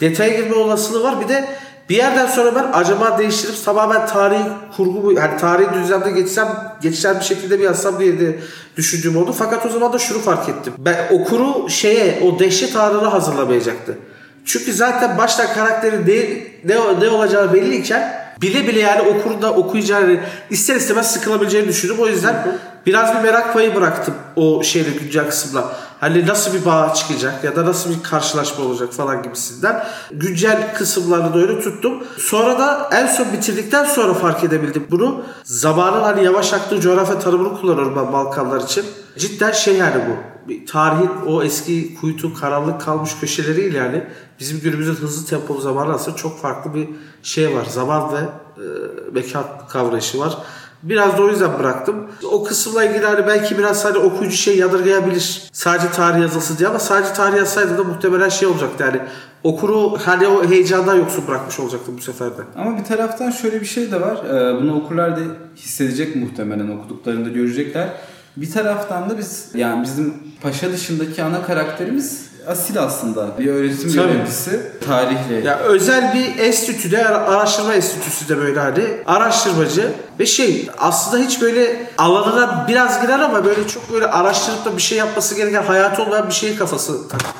detaya 0.00 0.40
girme 0.40 0.54
olasılığı 0.54 1.02
var. 1.02 1.20
Bir 1.20 1.28
de 1.28 1.44
bir 1.88 1.96
yerden 1.96 2.26
sonra 2.26 2.54
ben 2.54 2.66
acaba 2.72 3.18
değiştirip 3.18 3.64
tamamen 3.64 4.06
tarihi 4.06 4.42
kurgu 4.76 5.02
bu 5.02 5.12
yani 5.12 5.36
tarihi 5.36 5.74
düzlemde 5.74 6.10
geçsem 6.10 6.48
geçişen 6.82 7.20
bir 7.20 7.24
şekilde 7.24 7.58
bir 7.58 7.64
yazsam 7.64 8.00
diye 8.00 8.20
de 8.20 8.38
düşündüğüm 8.76 9.16
oldu. 9.16 9.34
Fakat 9.38 9.66
o 9.66 9.68
zaman 9.68 9.92
da 9.92 9.98
şunu 9.98 10.18
fark 10.18 10.48
ettim. 10.48 10.72
Ben 10.78 10.96
okuru 11.10 11.70
şeye 11.70 12.20
o 12.22 12.38
dehşet 12.38 12.76
anını 12.76 13.08
hazırlamayacaktı. 13.08 13.98
Çünkü 14.44 14.72
zaten 14.72 15.18
başta 15.18 15.52
karakterin 15.52 16.06
ne, 16.06 16.74
ne, 16.74 17.00
ne 17.00 17.08
olacağı 17.08 17.52
belliyken 17.52 18.24
bile 18.42 18.68
bile 18.68 18.80
yani 18.80 19.02
okurun 19.02 19.42
da 19.42 19.54
okuyacağını 19.54 20.20
ister 20.50 20.76
istemez 20.76 21.12
sıkılabileceğini 21.12 21.68
düşündüm. 21.68 21.96
O 21.98 22.06
yüzden 22.06 22.46
biraz 22.86 23.16
bir 23.16 23.20
merak 23.20 23.54
payı 23.54 23.74
bıraktım 23.74 24.14
o 24.36 24.62
şeyle 24.62 24.90
güncel 24.90 25.26
kısımla. 25.26 25.76
Hani 26.04 26.26
nasıl 26.26 26.54
bir 26.54 26.64
bağ 26.64 26.94
çıkacak 26.94 27.44
ya 27.44 27.56
da 27.56 27.66
nasıl 27.66 27.90
bir 27.90 28.02
karşılaşma 28.02 28.64
olacak 28.64 28.92
falan 28.92 29.22
gibisinden. 29.22 29.86
Güncel 30.10 30.74
kısımlarını 30.74 31.34
da 31.34 31.38
öyle 31.38 31.60
tuttum. 31.60 32.04
Sonra 32.18 32.58
da 32.58 32.90
en 32.92 33.06
son 33.06 33.32
bitirdikten 33.32 33.84
sonra 33.84 34.14
fark 34.14 34.44
edebildim 34.44 34.86
bunu. 34.90 35.22
Zamanın 35.44 36.00
hani 36.00 36.24
yavaş 36.24 36.52
aktığı 36.52 36.80
coğrafya 36.80 37.18
tanımını 37.18 37.60
kullanıyorum 37.60 37.96
ben 37.96 38.12
Balkanlar 38.12 38.60
için. 38.60 38.84
Cidden 39.18 39.52
şey 39.52 39.76
yani 39.76 39.96
bu. 40.08 40.48
Bir 40.48 40.66
tarihin 40.66 41.10
o 41.26 41.42
eski 41.42 41.94
kuytu 41.94 42.34
karanlık 42.34 42.80
kalmış 42.80 43.10
köşeleriyle 43.20 43.78
yani 43.78 44.04
bizim 44.40 44.60
günümüzün 44.60 44.94
hızlı 44.94 45.26
tempolu 45.26 45.60
zamanı 45.60 45.92
aslında 45.94 46.16
çok 46.16 46.40
farklı 46.40 46.74
bir 46.74 46.88
şey 47.22 47.56
var. 47.56 47.64
Zaman 47.64 48.12
ve 48.12 48.18
e, 48.18 48.64
mekan 49.12 49.44
kavrayışı 49.68 50.18
var. 50.18 50.38
Biraz 50.84 51.18
da 51.18 51.22
o 51.22 51.28
yüzden 51.28 51.58
bıraktım. 51.58 51.96
O 52.32 52.44
kısımla 52.44 52.84
ilgili 52.84 53.06
hani 53.06 53.26
belki 53.26 53.58
biraz 53.58 53.84
hani 53.84 53.98
okuyucu 53.98 54.36
şey 54.36 54.56
yadırgayabilir. 54.56 55.42
Sadece 55.52 55.90
tarih 55.90 56.20
yazılsı 56.22 56.58
diye 56.58 56.68
ama 56.68 56.78
sadece 56.78 57.12
tarih 57.12 57.36
yazsaydı 57.36 57.78
da 57.78 57.84
muhtemelen 57.84 58.28
şey 58.28 58.48
olacaktı 58.48 58.82
yani 58.82 59.00
okuru 59.42 59.98
hani 60.04 60.26
o 60.26 60.44
heyecandan 60.48 60.94
yoksun 60.94 61.26
bırakmış 61.28 61.60
olacaktı 61.60 61.92
bu 61.98 62.00
sefer 62.02 62.30
de. 62.30 62.42
Ama 62.56 62.78
bir 62.78 62.84
taraftan 62.84 63.30
şöyle 63.30 63.60
bir 63.60 63.66
şey 63.66 63.92
de 63.92 64.00
var. 64.00 64.16
Ee, 64.24 64.62
bunu 64.62 64.76
okurlar 64.76 65.16
da 65.16 65.20
hissedecek 65.56 66.16
muhtemelen 66.16 66.68
okuduklarında 66.78 67.28
görecekler. 67.28 67.88
Bir 68.36 68.50
taraftan 68.52 69.10
da 69.10 69.18
biz 69.18 69.50
yani 69.54 69.82
bizim 69.82 70.14
paşa 70.42 70.72
dışındaki 70.72 71.22
ana 71.22 71.42
karakterimiz 71.42 72.33
asil 72.48 72.82
aslında. 72.82 73.38
Bir 73.38 73.46
öğretim 73.46 73.88
Tabii. 73.88 73.92
görevlisi 73.92 74.60
tarihle. 74.86 75.48
Ya 75.48 75.58
özel 75.58 76.14
bir 76.14 76.38
enstitüde, 76.44 77.08
araştırma 77.08 77.74
enstitüsü 77.74 78.28
de 78.28 78.38
böyle 78.38 78.60
hani 78.60 78.84
araştırmacı 79.06 79.92
ve 80.20 80.26
şey 80.26 80.68
aslında 80.78 81.24
hiç 81.24 81.40
böyle 81.42 81.86
alanına 81.98 82.64
biraz 82.68 83.02
girer 83.02 83.18
ama 83.18 83.44
böyle 83.44 83.68
çok 83.68 83.92
böyle 83.92 84.06
araştırıp 84.06 84.64
da 84.64 84.76
bir 84.76 84.82
şey 84.82 84.98
yapması 84.98 85.34
gereken 85.34 85.62
hayatı 85.62 86.02
olmayan 86.02 86.28
bir 86.28 86.34
şeyin 86.34 86.56
kafası 86.56 87.08
takılıyor. 87.08 87.34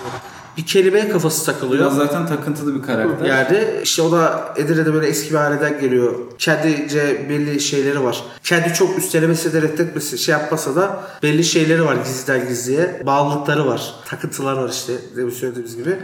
Bir 0.57 0.67
kelimeye 0.67 1.09
kafası 1.09 1.47
takılıyor. 1.47 1.83
Biraz 1.85 1.97
zaten 1.97 2.27
takıntılı 2.27 2.75
bir 2.75 2.83
karakter. 2.83 3.27
Yani 3.27 3.65
işte 3.83 4.03
o 4.03 4.13
da 4.13 4.55
Edirne'de 4.57 4.95
böyle 4.95 5.07
eski 5.07 5.31
bir 5.31 5.35
aileden 5.39 5.81
geliyor. 5.81 6.15
Kendince 6.39 7.27
belli 7.29 7.61
şeyleri 7.61 8.05
var. 8.05 8.25
Kendi 8.43 8.75
çok 8.75 8.99
üstelemesi 8.99 9.53
de 9.53 9.63
reddetmesi 9.63 10.19
şey 10.19 10.33
yapmasa 10.33 10.77
da 10.77 11.03
belli 11.23 11.45
şeyleri 11.45 11.85
var 11.85 11.97
gizliden 12.05 12.49
gizliye. 12.49 13.03
Bağlılıkları 13.07 13.67
var. 13.67 13.95
Takıntılar 14.07 14.53
var 14.53 14.69
işte 14.69 14.93
demin 15.17 15.31
söylediğimiz 15.31 15.77
gibi. 15.77 15.97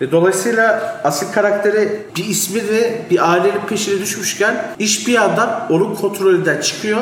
Ve 0.00 0.12
dolayısıyla 0.12 1.00
asil 1.04 1.32
karakteri 1.32 2.02
bir 2.16 2.24
ismi 2.24 2.68
ve 2.68 3.06
bir 3.10 3.32
ailenin 3.32 3.60
peşine 3.68 4.00
düşmüşken 4.00 4.74
iş 4.78 5.06
bir 5.06 5.12
yandan 5.12 5.66
onun 5.70 5.94
kontrolünden 5.94 6.60
çıkıyor. 6.60 7.00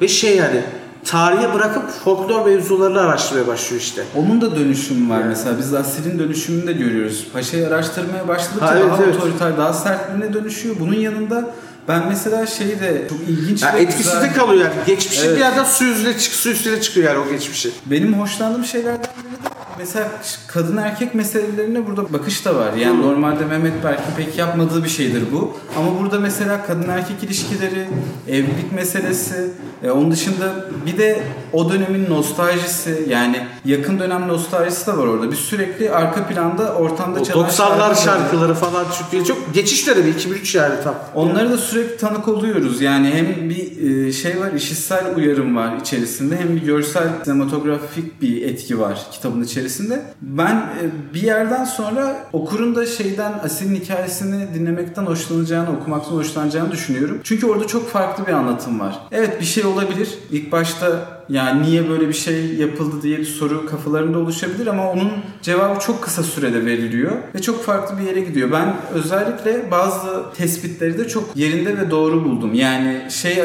Ve 0.00 0.08
şey 0.08 0.36
yani 0.36 0.62
tarihe 1.04 1.54
bırakıp 1.54 1.90
folklor 2.04 2.46
mevzularını 2.46 3.00
araştırmaya 3.00 3.46
başlıyor 3.46 3.82
işte. 3.82 4.04
Onun 4.16 4.40
da 4.40 4.56
dönüşümü 4.56 5.10
var 5.10 5.22
mesela. 5.22 5.58
Biz 5.58 5.74
Asil'in 5.74 6.18
döüşümünü 6.18 6.66
de 6.66 6.72
görüyoruz. 6.72 7.26
Paşa'yı 7.32 7.66
araştırmaya 7.68 8.28
başladıkça 8.28 8.66
Ha, 8.66 8.74
evet, 8.78 8.90
daha 8.90 9.02
evet. 9.04 9.16
otoriter, 9.16 9.56
daha 9.58 9.72
sert 9.72 10.10
birine 10.14 10.32
dönüşüyor. 10.32 10.76
Bunun 10.80 10.94
yanında 10.94 11.50
ben 11.88 12.08
mesela 12.08 12.46
şeyi 12.46 12.80
de 12.80 13.06
çok 13.08 13.18
ilginç 13.28 13.62
Yani 13.62 13.78
ve 13.78 13.82
etkisi 13.82 14.02
güzel- 14.02 14.22
de 14.22 14.32
kalıyor 14.32 14.64
yani. 14.64 14.74
Geçmişin 14.86 15.24
Evet. 15.26 15.36
bir 15.36 15.40
yerden 15.40 15.64
su 15.64 15.84
yüzüne, 15.84 16.18
çık, 16.18 16.32
su 16.34 16.50
üstüne 16.50 16.80
çıkıyor 16.80 17.06
yani 17.14 17.18
o 17.28 17.30
geçmişi. 17.32 17.70
Benim 17.86 18.20
hoşlandığım 18.20 18.64
şeylerden 18.64 18.98
biri 19.22 19.32
de 19.44 19.48
mesela 19.82 20.08
kadın 20.46 20.76
erkek 20.76 21.14
meselelerine 21.14 21.86
burada 21.86 22.12
bakış 22.12 22.44
da 22.44 22.56
var. 22.56 22.72
Yani 22.72 23.02
normalde 23.02 23.44
Mehmet 23.44 23.84
Berk'in 23.84 24.16
pek 24.16 24.38
yapmadığı 24.38 24.84
bir 24.84 24.88
şeydir 24.88 25.22
bu. 25.32 25.56
Ama 25.76 26.00
burada 26.00 26.20
mesela 26.20 26.66
kadın 26.66 26.88
erkek 26.88 27.22
ilişkileri, 27.22 27.88
evlilik 28.28 28.72
meselesi, 28.72 29.50
e, 29.82 29.90
onun 29.90 30.10
dışında 30.10 30.64
bir 30.86 30.98
de 30.98 31.22
o 31.52 31.72
dönemin 31.72 32.10
nostaljisi 32.10 33.06
yani 33.08 33.46
yakın 33.64 33.98
dönem 33.98 34.28
nostaljisi 34.28 34.86
de 34.86 34.92
var 34.96 35.06
orada. 35.06 35.30
Biz 35.30 35.38
sürekli 35.38 35.90
arka 35.90 36.26
planda 36.26 36.74
ortamda 36.74 37.20
O 37.20 37.24
çalan 37.24 37.48
90'lar 37.48 37.94
şarkıları- 37.94 38.04
şarkıları 38.04 38.54
falan 38.54 38.84
çünkü 39.10 39.24
çok 39.26 39.54
geçiş 39.54 39.86
dönemi 39.86 40.10
2003 40.10 40.54
yani 40.54 40.74
tam. 40.84 40.94
Onları 41.14 41.50
da 41.50 41.58
sürekli 41.58 41.96
tanık 41.96 42.28
oluyoruz. 42.28 42.80
Yani 42.80 43.10
hem 43.14 43.50
bir 43.50 44.06
e, 44.06 44.12
şey 44.12 44.40
var, 44.40 44.52
işitsel 44.52 45.04
uyarım 45.16 45.56
var 45.56 45.76
içerisinde 45.80 46.36
hem 46.36 46.56
bir 46.56 46.62
görsel 46.62 47.08
sinematografik 47.24 48.22
bir 48.22 48.42
etki 48.42 48.80
var 48.80 48.98
kitabın 49.12 49.42
içerisinde. 49.42 50.02
Ben 50.22 50.54
e, 50.56 51.14
bir 51.14 51.22
yerden 51.22 51.64
sonra 51.64 52.16
okurun 52.32 52.74
da 52.76 52.86
şeyden 52.86 53.32
Asil'in 53.44 53.74
hikayesini 53.74 54.54
dinlemekten 54.54 55.02
hoşlanacağını, 55.06 55.70
okumaktan 55.80 56.12
hoşlanacağını 56.12 56.70
düşünüyorum. 56.72 57.20
Çünkü 57.24 57.46
orada 57.46 57.66
çok 57.66 57.88
farklı 57.88 58.26
bir 58.26 58.32
anlatım 58.32 58.80
var. 58.80 58.98
Evet 59.12 59.40
bir 59.40 59.44
şey 59.46 59.64
olabilir. 59.64 60.08
İlk 60.30 60.52
başta 60.52 60.86
yani 61.28 61.62
niye 61.62 61.88
böyle 61.88 62.08
bir 62.08 62.12
şey 62.12 62.54
yapıldı 62.54 63.02
diye 63.02 63.18
bir 63.18 63.24
soru 63.24 63.66
kafalarında 63.66 64.18
oluşabilir 64.18 64.66
ama 64.66 64.90
onun 64.90 65.12
cevabı 65.42 65.80
çok 65.80 66.02
kısa 66.02 66.22
sürede 66.22 66.66
veriliyor 66.66 67.12
ve 67.34 67.42
çok 67.42 67.64
farklı 67.64 67.98
bir 67.98 68.02
yere 68.02 68.20
gidiyor. 68.20 68.52
Ben 68.52 68.76
özellikle 68.94 69.70
bazı 69.70 70.22
tespitleri 70.36 70.98
de 70.98 71.08
çok 71.08 71.36
yerinde 71.36 71.78
ve 71.78 71.90
doğru 71.90 72.24
buldum. 72.24 72.54
Yani 72.54 73.06
şey 73.10 73.42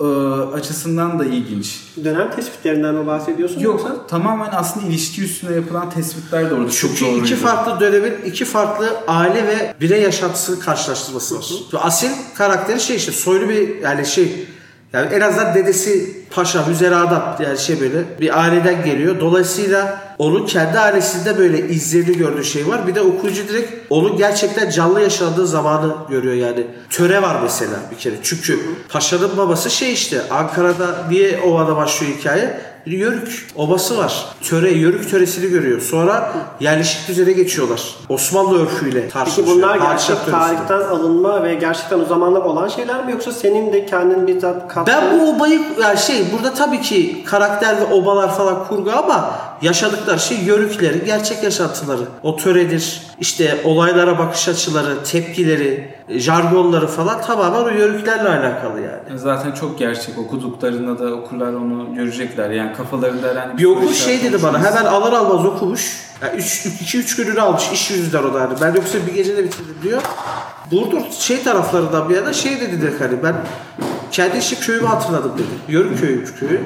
e, 0.00 0.04
açısından 0.54 1.18
da 1.18 1.24
ilginç. 1.24 1.80
Dönem 2.04 2.30
tespitlerinden 2.30 2.94
mi 2.94 3.06
bahsediyorsun? 3.06 3.60
yoksa? 3.60 3.88
Yok 3.88 4.08
tamamen 4.08 4.48
aslında 4.52 4.86
ilişki 4.86 5.22
üstüne 5.22 5.54
yapılan 5.54 5.90
tespitler 5.90 6.50
de 6.50 6.54
orada 6.54 6.70
çok 6.70 6.90
Çünkü 6.90 7.04
doğruydu. 7.04 7.24
iki 7.24 7.36
farklı 7.36 7.80
dönemin 7.80 8.14
iki 8.26 8.44
farklı 8.44 8.96
aile 9.08 9.46
ve 9.46 9.74
birey 9.80 10.02
yaşantısı 10.02 10.60
karşılaştırması 10.60 11.36
var. 11.36 11.44
Asil 11.74 12.10
karakteri 12.34 12.80
şey 12.80 12.96
işte 12.96 13.12
soylu 13.12 13.48
bir 13.48 13.76
yani 13.82 14.06
şey 14.06 14.46
yani 14.94 15.14
en 15.14 15.20
azından 15.20 15.54
dedesi 15.54 16.10
paşa, 16.30 16.66
müzeradat 16.66 17.40
yani 17.40 17.58
şey 17.58 17.80
böyle 17.80 18.20
bir 18.20 18.40
aileden 18.40 18.84
geliyor. 18.84 19.20
Dolayısıyla 19.20 20.00
onun 20.18 20.46
kendi 20.46 20.78
ailesinde 20.78 21.38
böyle 21.38 21.68
izlerini 21.68 22.16
gördüğü 22.16 22.44
şey 22.44 22.68
var. 22.68 22.86
Bir 22.86 22.94
de 22.94 23.00
okuyucu 23.00 23.48
direkt 23.48 23.72
onun 23.90 24.16
gerçekten 24.16 24.70
canlı 24.70 25.00
yaşandığı 25.00 25.46
zamanı 25.46 25.94
görüyor 26.08 26.34
yani. 26.34 26.66
Töre 26.90 27.22
var 27.22 27.36
mesela 27.42 27.76
bir 27.90 27.96
kere. 27.96 28.14
Çünkü 28.22 28.60
paşanın 28.88 29.36
babası 29.36 29.70
şey 29.70 29.92
işte 29.92 30.22
Ankara'da 30.30 31.06
niye 31.10 31.40
ovada 31.40 31.76
başlıyor 31.76 32.12
hikaye? 32.18 32.60
Bir 32.86 32.92
Yörük 32.92 33.46
obası 33.56 33.98
var. 33.98 34.26
Töre, 34.42 34.70
yörük 34.70 35.10
töresini 35.10 35.50
görüyor. 35.50 35.80
Sonra 35.80 36.32
yerleşik 36.60 37.08
düzene 37.08 37.32
geçiyorlar. 37.32 37.94
Osmanlı 38.08 38.62
örfüyle 38.62 39.00
Peki 39.00 39.12
tartışılıyor. 39.12 39.56
bunlar 39.56 39.76
gerçek 39.76 40.16
tarihten 40.30 40.80
alınma 40.80 41.42
ve 41.44 41.54
gerçekten 41.54 42.00
o 42.00 42.04
zamanlar 42.04 42.40
olan 42.40 42.68
şeyler 42.68 43.04
mi 43.04 43.12
yoksa 43.12 43.32
senin 43.32 43.72
de 43.72 43.86
kendin 43.86 44.26
bizzat 44.26 44.68
kattığın... 44.68 44.94
Ben 44.94 45.20
bu 45.20 45.30
obayı 45.30 45.60
yani 45.82 45.98
şey 45.98 46.26
burada 46.32 46.54
tabii 46.54 46.80
ki 46.80 47.24
karakter 47.26 47.76
ve 47.80 47.94
obalar 47.94 48.36
falan 48.36 48.68
kurgu 48.68 48.90
ama 48.90 49.30
yaşadıkları 49.62 50.20
şey 50.20 50.38
yörükleri, 50.38 51.04
gerçek 51.04 51.42
yaşantıları. 51.42 52.02
O 52.22 52.36
töredir, 52.36 53.02
işte 53.20 53.60
olaylara 53.64 54.18
bakış 54.18 54.48
açıları, 54.48 55.04
tepkileri, 55.04 55.94
jargonları 56.08 56.86
falan 56.86 57.22
tamamen 57.22 57.62
o 57.62 57.68
yörüklerle 57.68 58.28
alakalı 58.28 58.80
yani. 58.80 59.18
Zaten 59.18 59.52
çok 59.52 59.78
gerçek. 59.78 60.18
Okuduklarında 60.18 60.98
da 60.98 61.14
okurlar 61.14 61.52
onu 61.52 61.94
görecekler. 61.94 62.50
Yani 62.50 62.76
kafalarında 62.76 63.28
herhangi 63.28 63.58
Bir 63.58 63.64
okur 63.64 63.92
şey 63.92 64.22
dedi 64.22 64.42
bana 64.42 64.64
hemen 64.64 64.84
alır 64.84 65.12
almaz 65.12 65.46
okumuş. 65.46 66.04
2-3 66.22 67.16
gününü 67.16 67.40
almış 67.40 67.72
iş 67.72 67.90
yüzünden 67.90 68.22
o 68.22 68.34
da 68.34 68.40
hani. 68.40 68.54
Ben 68.60 68.74
yoksa 68.74 68.98
bir 69.06 69.14
gecede 69.14 69.44
bitirdim 69.44 69.76
diyor. 69.82 70.02
Burdur 70.70 71.00
şey 71.18 71.42
taraflarından 71.42 72.08
bir 72.08 72.16
yana 72.16 72.32
şey 72.32 72.60
dedi 72.60 72.80
direkt 72.80 73.00
hani 73.00 73.22
ben 73.22 73.34
işte 74.38 74.56
köyümü 74.56 74.86
hatırladım 74.86 75.32
dedi. 75.34 75.72
Yörük 75.72 76.00
köyüymüş 76.00 76.34
köyü. 76.34 76.60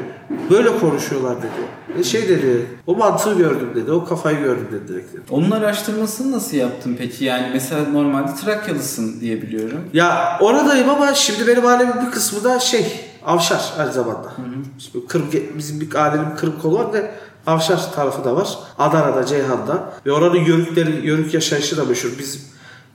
Böyle 0.51 0.79
konuşuyorlar 0.79 1.37
dedi. 1.39 1.99
E 2.01 2.05
şey 2.05 2.29
dedi, 2.29 2.67
o 2.87 2.95
mantığı 2.95 3.35
gördüm 3.35 3.71
dedi, 3.75 3.93
o 3.93 4.05
kafayı 4.05 4.39
gördüm 4.39 4.69
dedi 4.73 4.89
direkt 4.89 5.13
dedi. 5.13 5.23
Onun 5.31 5.51
araştırmasını 5.51 6.33
nasıl 6.33 6.57
yaptın 6.57 6.97
peki? 6.99 7.25
Yani 7.25 7.51
mesela 7.53 7.89
normalde 7.93 8.35
Trakyalısın 8.35 9.21
diye 9.21 9.43
biliyorum. 9.43 9.81
Ya 9.93 10.39
oradayım 10.41 10.91
ama 10.91 11.15
şimdi 11.15 11.47
benim 11.47 11.67
ailemin 11.67 12.07
bir 12.07 12.11
kısmı 12.11 12.45
da 12.45 12.61
şey, 12.61 13.01
Avşar 13.27 13.73
aynı 13.79 13.93
zamanda. 13.93 14.33
Şimdi 14.79 15.07
Kırım, 15.07 15.27
bizim 15.59 15.81
bir 15.81 15.95
ailenin 15.95 16.37
Kırım 16.37 16.59
kolu 16.63 16.79
var 16.79 16.93
ve 16.93 17.11
Avşar 17.47 17.93
tarafı 17.93 18.25
da 18.25 18.37
var. 18.37 18.49
Adana'da, 18.79 19.27
Ceyhan'da. 19.27 19.93
Ve 20.07 20.13
oranın 20.13 20.45
yörükleri, 20.45 21.07
yörük 21.07 21.35
yaşayışı 21.35 21.77
da 21.77 21.85
meşhur. 21.85 22.11
Biz 22.19 22.47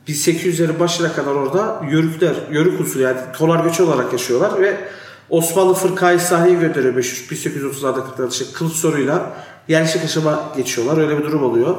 1800'lerin 0.08 0.80
başına 0.80 1.14
kadar 1.14 1.32
orada 1.32 1.82
yörükler, 1.92 2.36
yörük 2.52 2.82
usulü 2.82 3.04
yani 3.04 3.18
tolar 3.38 3.64
göçü 3.64 3.84
olarak 3.84 4.14
yaşıyorlar 4.14 4.62
ve 4.62 4.78
Osmanlı 5.30 5.74
Fırkayı 5.74 6.20
Sahi'yi 6.20 6.60
gönderiyor 6.60 6.94
meşhur 6.94 7.36
1830'larda 7.36 8.00
40'larda 8.00 8.32
işte 8.32 8.46
kılıç 8.54 8.74
soruyla 8.74 9.34
yerleşik 9.68 10.02
yaşama 10.02 10.44
geçiyorlar. 10.56 10.98
Öyle 10.98 11.18
bir 11.18 11.24
durum 11.24 11.44
oluyor. 11.44 11.76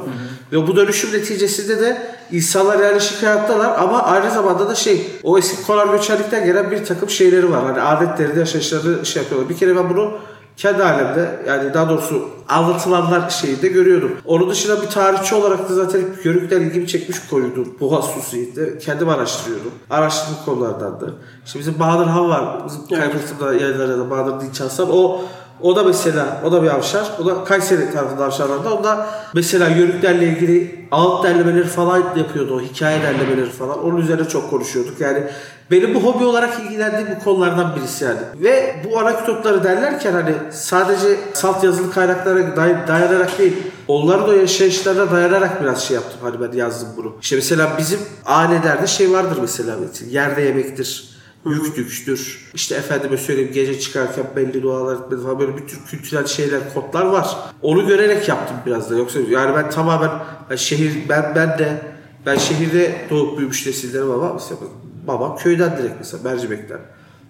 Ve 0.51 0.67
bu 0.67 0.75
dönüşüm 0.75 1.13
neticesinde 1.13 1.79
de 1.79 2.15
insanlar 2.31 2.79
yerleşik 2.79 3.23
hayattalar 3.23 3.79
ama 3.79 4.03
aynı 4.03 4.31
zamanda 4.31 4.69
da 4.69 4.75
şey 4.75 5.07
o 5.23 5.37
eski 5.37 5.63
konar 5.63 5.87
göçerlikten 5.87 6.45
gelen 6.45 6.71
bir 6.71 6.85
takım 6.85 7.09
şeyleri 7.09 7.51
var. 7.51 7.65
Hani 7.65 7.81
adetleri 7.81 8.35
de 8.35 8.39
yaşayışları 8.39 9.05
şey 9.05 9.23
yapıyorlar. 9.23 9.49
Bir 9.49 9.57
kere 9.57 9.75
ben 9.75 9.89
bunu 9.89 10.17
kendi 10.57 10.83
alemde 10.83 11.39
yani 11.47 11.73
daha 11.73 11.89
doğrusu 11.89 12.29
anlatılanlar 12.49 13.29
şeyinde 13.29 13.67
görüyordum. 13.67 14.11
Onun 14.25 14.49
dışında 14.49 14.81
bir 14.81 14.87
tarihçi 14.87 15.35
olarak 15.35 15.69
da 15.69 15.73
zaten 15.73 16.01
yörükler 16.23 16.61
ilgimi 16.61 16.87
çekmiş 16.87 17.17
koydu. 17.29 17.67
Boğaz 17.79 18.05
Susu'ydu. 18.05 18.61
Kendim 18.81 19.09
araştırıyordum. 19.09 19.71
Araştırdığım 19.89 20.45
konulardan 20.45 21.01
da. 21.01 21.05
İşte 21.45 21.59
bizim 21.59 21.79
Bahadır 21.79 22.05
Han 22.05 22.29
var. 22.29 22.61
Bizim 22.65 22.81
Evet. 22.91 22.99
Kaymaktam'da 22.99 23.53
yayınlarında 23.53 24.09
Bahadır 24.09 24.41
Dinç 24.41 24.61
Hasan. 24.61 24.87
O 24.91 25.21
o 25.61 25.75
da 25.75 25.83
mesela, 25.83 26.41
o 26.45 26.51
da 26.51 26.63
bir 26.63 26.67
avşar. 26.67 27.11
O 27.21 27.25
da 27.25 27.43
Kayseri 27.43 27.91
tarafında 27.91 28.25
avşarlarda. 28.25 28.73
O 28.73 28.83
da 28.83 29.07
mesela 29.33 29.67
yörüklerle 29.67 30.27
ilgili 30.27 30.87
ağıt 30.91 31.23
derlemeleri 31.23 31.67
falan 31.67 32.03
yapıyordu. 32.15 32.55
O 32.55 32.61
hikaye 32.61 33.01
derlemeleri 33.01 33.49
falan. 33.49 33.83
Onun 33.85 33.97
üzerine 33.97 34.27
çok 34.27 34.49
konuşuyorduk. 34.49 35.01
Yani 35.01 35.23
benim 35.71 35.95
bu 35.95 35.99
hobi 36.03 36.23
olarak 36.23 36.59
ilgilendiğim 36.59 37.07
bu 37.19 37.23
konulardan 37.23 37.75
birisi 37.75 38.03
yani. 38.05 38.19
Ve 38.35 38.75
bu 38.85 38.99
anekdotları 38.99 39.63
derlerken 39.63 40.13
hani 40.13 40.33
sadece 40.51 41.19
salt 41.33 41.63
yazılı 41.63 41.91
kaynaklara 41.91 42.39
day- 42.39 42.87
dayanarak 42.87 43.39
değil, 43.39 43.53
onların 43.87 44.29
o 44.29 44.31
yaşayışlarına 44.31 45.11
dayanarak 45.11 45.61
biraz 45.61 45.83
şey 45.83 45.95
yaptım. 45.95 46.19
Hani 46.23 46.41
ben 46.41 46.57
yazdım 46.57 46.89
bunu. 46.97 47.15
İşte 47.21 47.35
mesela 47.35 47.71
bizim 47.77 47.99
ailelerde 48.25 48.87
şey 48.87 49.11
vardır 49.11 49.37
mesela. 49.41 49.77
Metin, 49.77 50.09
Yerde 50.09 50.41
yemektir. 50.41 51.15
Yüklüktür. 51.45 52.49
İşte 52.53 52.75
efendime 52.75 53.17
söyleyeyim 53.17 53.51
gece 53.53 53.79
çıkarken 53.79 54.25
belli 54.35 54.63
dualar 54.63 54.95
etmedi 54.95 55.21
falan 55.23 55.39
böyle 55.39 55.57
bir 55.57 55.67
tür 55.67 55.79
kültürel 55.89 56.25
şeyler, 56.27 56.59
kodlar 56.73 57.05
var. 57.05 57.35
Onu 57.61 57.87
görerek 57.87 58.29
yaptım 58.29 58.57
biraz 58.65 58.91
da. 58.91 58.95
Yoksa 58.95 59.19
yani 59.29 59.55
ben 59.55 59.69
tamamen 59.69 60.09
ben 60.49 60.55
şehir 60.55 60.93
ben 61.09 61.31
ben 61.35 61.57
de 61.57 61.81
ben 62.25 62.37
şehirde 62.37 62.95
doğup 63.09 63.37
büyümüş 63.37 63.65
nesilderim 63.67 64.11
ama 64.11 64.33
mesela 64.33 64.59
babam 65.07 65.35
köyden 65.37 65.77
direkt 65.77 65.95
mesela 65.99 66.23
Mercimek'ten. 66.23 66.79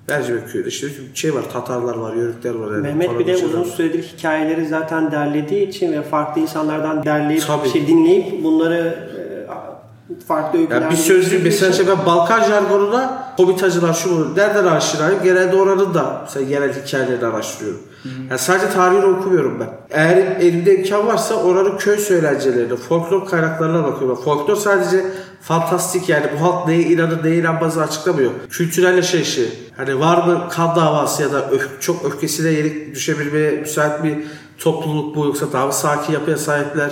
Mercimek 0.10 0.50
köyünde 0.52 0.70
işte 0.70 0.88
şey 1.14 1.36
var 1.36 1.44
Tatarlar 1.54 1.96
var, 1.96 2.14
Yörükler 2.14 2.56
var. 2.56 2.72
Yani 2.72 2.82
Mehmet 2.82 3.20
bir 3.20 3.28
de 3.28 3.36
uzun 3.36 3.62
var. 3.62 3.66
süredir 3.66 4.04
hikayeleri 4.04 4.68
zaten 4.68 5.12
derlediği 5.12 5.68
için 5.68 5.92
ve 5.94 6.02
farklı 6.02 6.42
insanlardan 6.42 7.04
derleyip 7.04 7.44
Tabii. 7.48 7.70
şey 7.70 7.88
dinleyip 7.88 8.44
bunları 8.44 9.10
farklı 10.28 10.60
öyküler 10.60 10.82
Yani 10.82 10.92
bir 10.92 10.98
sözlü 10.98 11.40
mesela 11.44 11.72
işte 11.72 11.88
ben 11.88 12.06
Balkan 12.06 12.44
jargonuna 12.44 13.34
Hobbitacılar 13.38 13.94
şu 13.94 14.10
bunu 14.12 14.36
nereden 14.36 14.66
aşinayım? 14.66 15.24
Genelde 15.24 15.56
oranın 15.56 15.94
da 15.94 16.22
mesela 16.24 16.46
yerel 16.50 16.74
hikayelerini 16.84 17.26
araştırıyorum. 17.26 17.82
Yani 18.30 18.40
sadece 18.40 18.70
tarihini 18.70 19.06
okumuyorum 19.06 19.60
ben. 19.60 19.70
Eğer 19.90 20.18
elimde 20.18 20.78
imkan 20.78 21.08
varsa 21.08 21.36
oranın 21.36 21.78
köy 21.78 21.98
söylencelerine, 21.98 22.76
folklor 22.76 23.26
kaynaklarına 23.26 23.84
bakıyorum. 23.84 24.22
Folklor 24.24 24.56
sadece 24.56 25.06
fantastik 25.42 26.10
yani 26.10 26.26
bu 26.38 26.46
halk 26.46 26.68
neye 26.68 26.82
inanır 26.82 27.24
neye 27.24 27.36
inanmazı 27.38 27.82
açıklamıyor. 27.82 28.32
Kültürel 28.50 28.96
yaşayışı. 28.96 29.50
Hani 29.78 30.00
var 30.00 30.28
mı 30.28 30.42
kan 30.52 30.76
davası 30.76 31.22
ya 31.24 31.34
da 31.34 31.40
öf- 31.42 31.80
çok 31.80 32.06
öfkesine 32.06 32.50
yenik 32.50 32.96
düşebilmeye 32.96 33.52
müsait 33.52 34.04
bir 34.04 34.18
topluluk 34.58 35.16
bu 35.16 35.26
yoksa 35.26 35.46
daha 35.54 35.72
sakin 35.72 36.14
yapıya 36.14 36.38
sahipler 36.38 36.92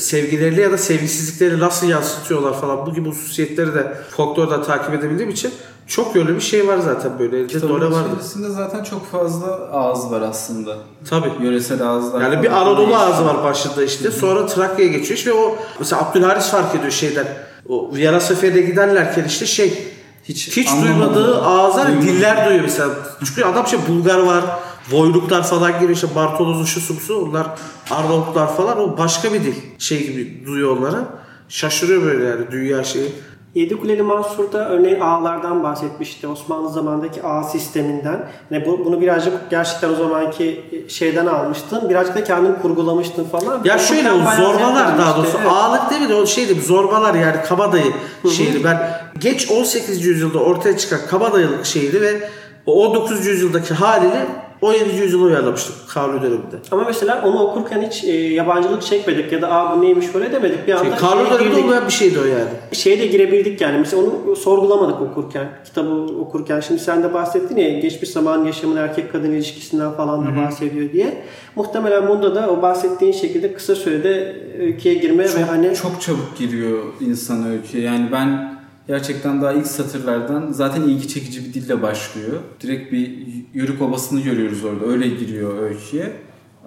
sevgilerini 0.00 0.60
ya 0.60 0.72
da 0.72 0.78
sevgisizliklerini 0.78 1.60
nasıl 1.60 1.86
yansıtıyorlar 1.86 2.60
falan 2.60 2.86
bu 2.86 2.94
gibi 2.94 3.08
hususiyetleri 3.08 3.74
de 3.74 3.96
folklorda 4.10 4.62
takip 4.62 4.94
edebildiğim 4.94 5.30
için 5.30 5.50
çok 5.86 6.16
yönlü 6.16 6.34
bir 6.34 6.40
şey 6.40 6.68
var 6.68 6.78
zaten 6.78 7.18
böyle. 7.18 7.36
Elinde 7.36 7.52
Kitabın 7.52 7.92
vardı. 7.92 8.08
içerisinde 8.12 8.48
zaten 8.48 8.84
çok 8.84 9.10
fazla 9.10 9.46
ağız 9.72 10.10
var 10.10 10.20
aslında. 10.20 10.76
Tabii. 11.10 11.32
Yöresel 11.40 11.82
ağızlar. 11.82 12.22
Yani 12.22 12.42
bir 12.42 12.50
Anadolu 12.50 12.96
ağzı 12.96 13.24
var 13.24 13.44
başında 13.44 13.84
işte. 13.84 14.10
Sonra 14.10 14.46
Trakya'ya 14.46 14.92
geçiyor 14.92 15.18
işte 15.18 15.32
o 15.32 15.56
mesela 15.78 16.02
Abdülharis 16.02 16.50
fark 16.50 16.74
ediyor 16.74 16.92
şeyden. 16.92 17.26
O 17.68 17.90
Viyana 17.94 18.20
Seferi'ne 18.20 18.60
giderlerken 18.60 19.24
işte 19.24 19.46
şey 19.46 19.92
Hiç 20.28 20.56
hiç, 20.56 20.68
duymadığı 20.82 21.42
ağızlar 21.42 22.02
diller 22.02 22.46
duyuyor 22.46 22.64
mesela. 22.64 22.90
Çünkü 23.24 23.44
adam 23.44 23.66
şey 23.66 23.78
Bulgar 23.88 24.18
var, 24.18 24.44
Voyluklar 24.90 25.42
falan 25.42 25.80
gibi 25.80 25.92
işte 25.92 26.06
Bartoloz'un 26.14 26.64
şu 26.64 26.80
sumsu 26.80 27.22
onlar 27.22 27.46
Arnavutlar 27.90 28.56
falan 28.56 28.80
o 28.80 28.98
başka 28.98 29.32
bir 29.32 29.44
dil 29.44 29.54
şey 29.78 30.06
gibi 30.06 30.46
duyuyor 30.46 30.76
onları. 30.76 31.04
Şaşırıyor 31.48 32.02
böyle 32.02 32.24
yani 32.24 32.50
dünya 32.50 32.84
şeyi. 32.84 33.12
Yedikuleli 33.54 34.02
Mansur'da 34.02 34.68
örneğin 34.68 35.00
ağlardan 35.00 35.62
bahsetmişti. 35.62 36.28
Osmanlı 36.28 36.70
zamandaki 36.70 37.22
ağ 37.22 37.42
sisteminden. 37.42 38.28
Yani 38.50 38.66
bu, 38.66 38.84
bunu 38.84 39.00
birazcık 39.00 39.50
gerçekten 39.50 39.90
o 39.90 39.94
zamanki 39.94 40.64
şeyden 40.88 41.26
almıştın. 41.26 41.88
Birazcık 41.90 42.16
da 42.16 42.24
kendin 42.24 42.54
kurgulamıştın 42.62 43.24
falan. 43.24 43.60
Ya 43.64 43.78
şöyle 43.78 44.12
o 44.12 44.18
zorbalar 44.18 44.98
daha 44.98 45.16
doğrusu 45.16 45.36
Evet. 45.40 45.50
ağalık 45.52 45.90
değil 45.90 46.02
mi 46.02 46.08
de 46.08 46.14
o 46.14 46.26
şeydi 46.26 46.60
zorbalar 46.60 47.14
yani 47.14 47.36
kabadayı 47.48 47.92
şeydi. 48.36 48.64
Ben 48.64 48.90
geç 49.18 49.50
18. 49.50 50.04
yüzyılda 50.04 50.38
ortaya 50.38 50.78
çıkan 50.78 51.00
kabadayılık 51.10 51.66
şeydi 51.66 52.00
ve 52.00 52.30
o 52.66 52.86
19. 52.86 53.26
yüzyıldaki 53.26 53.74
halini 53.74 54.26
17. 54.66 54.96
yüzyıla 55.02 55.24
uyarlamıştık 55.24 55.74
Kanuni 55.88 56.22
döneminde. 56.22 56.56
Ama 56.70 56.84
mesela 56.86 57.22
onu 57.26 57.42
okurken 57.42 57.82
hiç 57.90 58.04
e, 58.04 58.12
yabancılık 58.12 58.82
çekmedik 58.82 59.32
ya 59.32 59.42
da 59.42 59.50
aa 59.52 59.76
bu 59.76 59.82
neymiş 59.82 60.14
böyle 60.14 60.32
demedik. 60.32 60.66
Bir 60.66 60.72
anda 60.72 60.96
Şey, 60.96 61.08
şeye 61.08 61.30
döneminde 61.38 61.64
olmayan 61.64 61.86
bir 61.86 61.92
şeydi 61.92 62.18
o 62.20 62.24
yani. 62.24 62.48
şeye 62.72 62.98
de 62.98 63.06
girebildik 63.06 63.60
yani. 63.60 63.78
Mesela 63.78 64.02
onu 64.02 64.36
sorgulamadık 64.36 65.00
okurken. 65.00 65.48
Kitabı 65.64 65.90
okurken. 66.20 66.60
Şimdi 66.60 66.80
sen 66.80 67.02
de 67.02 67.14
bahsettin 67.14 67.56
ya 67.56 67.78
geçmiş 67.78 68.10
zaman 68.10 68.44
yaşamın 68.44 68.76
erkek 68.76 69.12
kadın 69.12 69.30
ilişkisinden 69.30 69.92
falan 69.92 70.26
da 70.26 70.36
bahsediyor 70.36 70.92
diye. 70.92 71.22
Muhtemelen 71.56 72.08
bunda 72.08 72.34
da 72.34 72.50
o 72.50 72.62
bahsettiğin 72.62 73.12
şekilde 73.12 73.52
kısa 73.54 73.74
sürede 73.74 74.36
öyküye 74.60 74.94
girme 74.94 75.24
ve 75.24 75.42
hani 75.48 75.74
Çok 75.74 76.00
çabuk 76.00 76.38
giriyor 76.38 76.78
insan 77.00 77.46
öyküye. 77.50 77.84
Yani 77.84 78.08
ben 78.12 78.55
gerçekten 78.88 79.42
daha 79.42 79.52
ilk 79.52 79.66
satırlardan 79.66 80.52
zaten 80.52 80.82
ilgi 80.82 81.08
çekici 81.08 81.44
bir 81.44 81.54
dille 81.54 81.82
başlıyor. 81.82 82.32
Direkt 82.60 82.92
bir 82.92 83.18
yörük 83.54 83.82
obasını 83.82 84.20
görüyoruz 84.20 84.64
orada. 84.64 84.84
Öyle 84.86 85.08
giriyor 85.08 85.62
öyküye. 85.62 86.12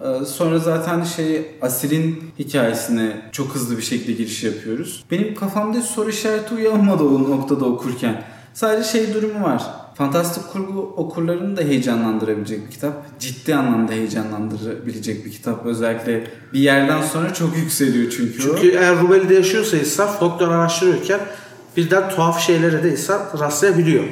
Ee, 0.04 0.26
Sonra 0.26 0.60
zaten 0.60 1.04
şey 1.04 1.46
Asir'in 1.62 2.24
hikayesine 2.40 3.22
çok 3.32 3.56
hızlı 3.56 3.78
bir 3.78 3.82
şekilde 3.82 4.12
giriş 4.12 4.44
yapıyoruz. 4.44 5.04
Benim 5.12 5.36
kafamda 5.36 5.78
hiç 5.78 5.86
soru 5.86 6.10
işareti 6.10 6.56
uyanmadı 6.56 7.04
o 7.04 7.24
noktada 7.24 7.66
okurken. 7.66 8.24
Sadece 8.54 8.90
şey 8.90 9.14
durumu 9.14 9.44
var. 9.44 9.64
Fantastik 9.96 10.52
kurgu 10.52 10.80
okurlarını 10.98 11.58
da 11.58 11.62
heyecanlandırabilecek 11.62 12.66
bir 12.66 12.72
kitap. 12.72 13.20
Ciddi 13.20 13.56
anlamda 13.56 13.92
heyecanlandırabilecek 13.92 15.26
bir 15.26 15.32
kitap. 15.32 15.66
Özellikle 15.66 16.28
bir 16.54 16.60
yerden 16.60 17.02
sonra 17.02 17.34
çok 17.34 17.58
yükseliyor 17.58 18.12
çünkü. 18.12 18.40
Çünkü 18.40 18.72
eğer 18.72 19.00
Rumeli'de 19.00 19.34
yaşıyorsa 19.34 19.78
insan 19.78 20.08
folklor 20.08 20.48
araştırıyorken 20.48 21.20
birden 21.78 22.10
tuhaf 22.10 22.40
şeylere 22.40 22.84
de 22.84 22.92
insan 22.92 23.22
rastlayabiliyor. 23.40 24.04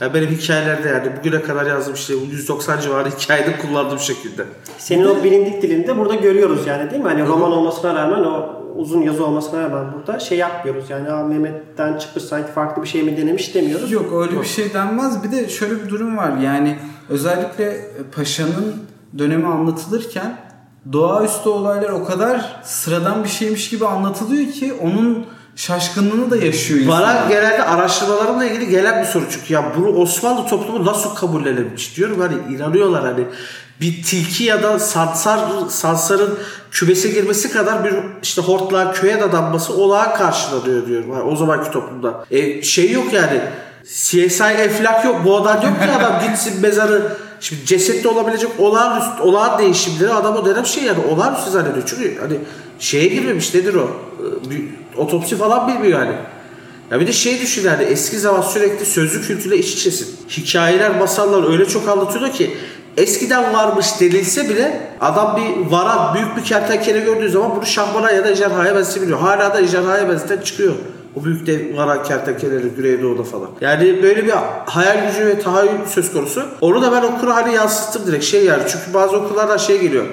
Yani 0.00 0.14
benim 0.14 0.28
hikayelerde 0.28 0.88
yani 0.88 1.10
bugüne 1.18 1.42
kadar 1.42 1.66
yazdığım 1.66 1.94
işte 1.94 2.14
bu 2.14 2.32
190 2.32 2.80
civarı 2.80 3.08
hikayede 3.10 3.58
kullandığım 3.58 3.98
şekilde. 3.98 4.44
senin 4.78 5.04
o 5.04 5.24
bilindik 5.24 5.62
dilini 5.62 5.86
de 5.86 5.98
burada 5.98 6.14
görüyoruz 6.14 6.66
yani 6.66 6.90
değil 6.90 7.02
mi? 7.02 7.08
Hani 7.08 7.26
roman 7.26 7.52
olmasına 7.52 7.94
rağmen 7.94 8.24
o 8.24 8.64
uzun 8.76 9.02
yazı 9.02 9.24
olmasına 9.26 9.60
rağmen 9.62 9.92
burada 9.92 10.18
şey 10.20 10.38
yapmıyoruz 10.38 10.90
yani 10.90 11.10
Aa, 11.10 11.24
Mehmet'ten 11.24 11.98
çıkmış 11.98 12.24
sanki 12.24 12.52
farklı 12.52 12.82
bir 12.82 12.88
şey 12.88 13.02
mi 13.02 13.16
denemiş 13.16 13.54
demiyoruz. 13.54 13.92
Yok 13.92 14.12
öyle 14.12 14.40
bir 14.40 14.46
şey 14.46 14.74
denmez. 14.74 15.24
Bir 15.24 15.32
de 15.32 15.48
şöyle 15.48 15.84
bir 15.84 15.88
durum 15.88 16.16
var. 16.16 16.36
Yani 16.36 16.78
özellikle 17.08 17.80
Paşa'nın 18.16 18.74
dönemi 19.18 19.46
anlatılırken 19.46 20.36
doğaüstü 20.92 21.48
olaylar 21.48 21.90
o 21.90 22.04
kadar 22.04 22.60
sıradan 22.64 23.24
bir 23.24 23.28
şeymiş 23.28 23.70
gibi 23.70 23.86
anlatılıyor 23.86 24.52
ki 24.52 24.72
onun 24.82 25.26
şaşkınlığını 25.56 26.30
da 26.30 26.36
yaşıyor 26.36 26.80
insan. 26.80 27.00
Bana 27.00 27.26
genelde 27.28 27.62
araştırmalarımla 27.64 28.44
ilgili 28.44 28.70
gelen 28.70 29.02
bir 29.02 29.06
soru 29.06 29.24
çünkü 29.30 29.52
ya 29.52 29.72
bunu 29.76 29.88
Osmanlı 29.88 30.46
toplumu 30.46 30.84
nasıl 30.84 31.14
kabullenmiş 31.14 31.96
diyorum 31.96 32.20
hani 32.20 32.54
inanıyorlar 32.56 33.02
hani 33.04 33.24
bir 33.80 34.02
tilki 34.02 34.44
ya 34.44 34.62
da 34.62 34.78
sansar, 34.78 35.40
sansarın 35.68 36.38
kümese 36.70 37.08
girmesi 37.08 37.52
kadar 37.52 37.84
bir 37.84 37.94
işte 38.22 38.42
hortlağa 38.42 38.92
köye 38.92 39.20
dadanması 39.20 39.74
olağan 39.74 40.14
karşılanıyor 40.16 40.86
diyorum 40.86 41.10
hani 41.10 41.22
o 41.22 41.36
zamanki 41.36 41.70
toplumda. 41.70 42.24
E, 42.30 42.62
şey 42.62 42.90
yok 42.90 43.12
yani 43.12 43.40
CSI 43.84 44.44
Eflak 44.44 45.04
yok. 45.04 45.20
Bu 45.24 45.36
adam 45.36 45.62
yok 45.62 45.82
ki 45.82 45.90
adam 45.90 46.20
gitsin 46.28 46.60
mezarı 46.60 47.16
Şimdi 47.44 47.66
cesette 47.66 48.08
olabilecek 48.08 48.50
olağanüstü, 48.58 49.22
olağan 49.22 49.58
değişimleri 49.58 50.12
adam 50.12 50.36
o 50.36 50.44
dönem 50.44 50.66
şey 50.66 50.84
yani 50.84 50.98
olağanüstü 51.10 51.50
zannediyor. 51.50 51.82
Çünkü 51.86 52.20
hani 52.20 52.38
şeye 52.78 53.06
girmemiş 53.06 53.54
nedir 53.54 53.74
o? 53.74 53.90
Ee, 54.20 54.50
bir 54.50 54.64
otopsi 54.96 55.36
falan 55.36 55.68
bilmiyor 55.68 56.00
yani. 56.00 56.14
Ya 56.90 57.00
bir 57.00 57.06
de 57.06 57.12
şey 57.12 57.40
düşün 57.40 57.64
yani 57.64 57.82
eski 57.82 58.18
zaman 58.18 58.42
sürekli 58.42 58.86
sözlü 58.86 59.22
kültürle 59.22 59.58
iç 59.58 59.72
içesin. 59.72 60.16
Hikayeler, 60.28 60.98
masallar 60.98 61.52
öyle 61.52 61.66
çok 61.66 61.88
anlatıyordu 61.88 62.32
ki 62.32 62.56
eskiden 62.96 63.54
varmış 63.54 63.86
denilse 64.00 64.48
bile 64.48 64.80
adam 65.00 65.36
bir 65.36 65.70
varan 65.70 66.14
büyük 66.14 66.36
bir 66.36 66.44
kertenkele 66.44 67.00
gördüğü 67.00 67.30
zaman 67.30 67.56
bunu 67.56 67.66
şahmana 67.66 68.10
ya 68.10 68.24
da 68.24 68.30
ejderhaya 68.30 68.74
benzetebiliyor. 68.74 69.18
Hala 69.18 69.54
da 69.54 69.60
ejderhaya 69.60 70.08
benzeten 70.08 70.40
çıkıyor. 70.40 70.74
O 71.20 71.24
büyük 71.24 71.46
dev 71.46 71.76
varan 71.76 72.02
kertenkeleleri 72.02 72.68
Güneydoğu'da 72.68 73.22
falan. 73.22 73.48
Yani 73.60 74.02
böyle 74.02 74.24
bir 74.24 74.32
hayal 74.66 75.06
gücü 75.06 75.26
ve 75.26 75.40
tahayyül 75.40 75.86
söz 75.88 76.12
konusu. 76.12 76.42
Onu 76.60 76.82
da 76.82 76.92
ben 76.92 77.02
okura 77.02 77.34
hani 77.34 77.54
yansıttım 77.54 78.06
direkt 78.06 78.24
şey 78.24 78.44
yani. 78.44 78.62
Çünkü 78.68 78.94
bazı 78.94 79.16
okullardan 79.16 79.56
şey 79.56 79.80
geliyor 79.80 80.04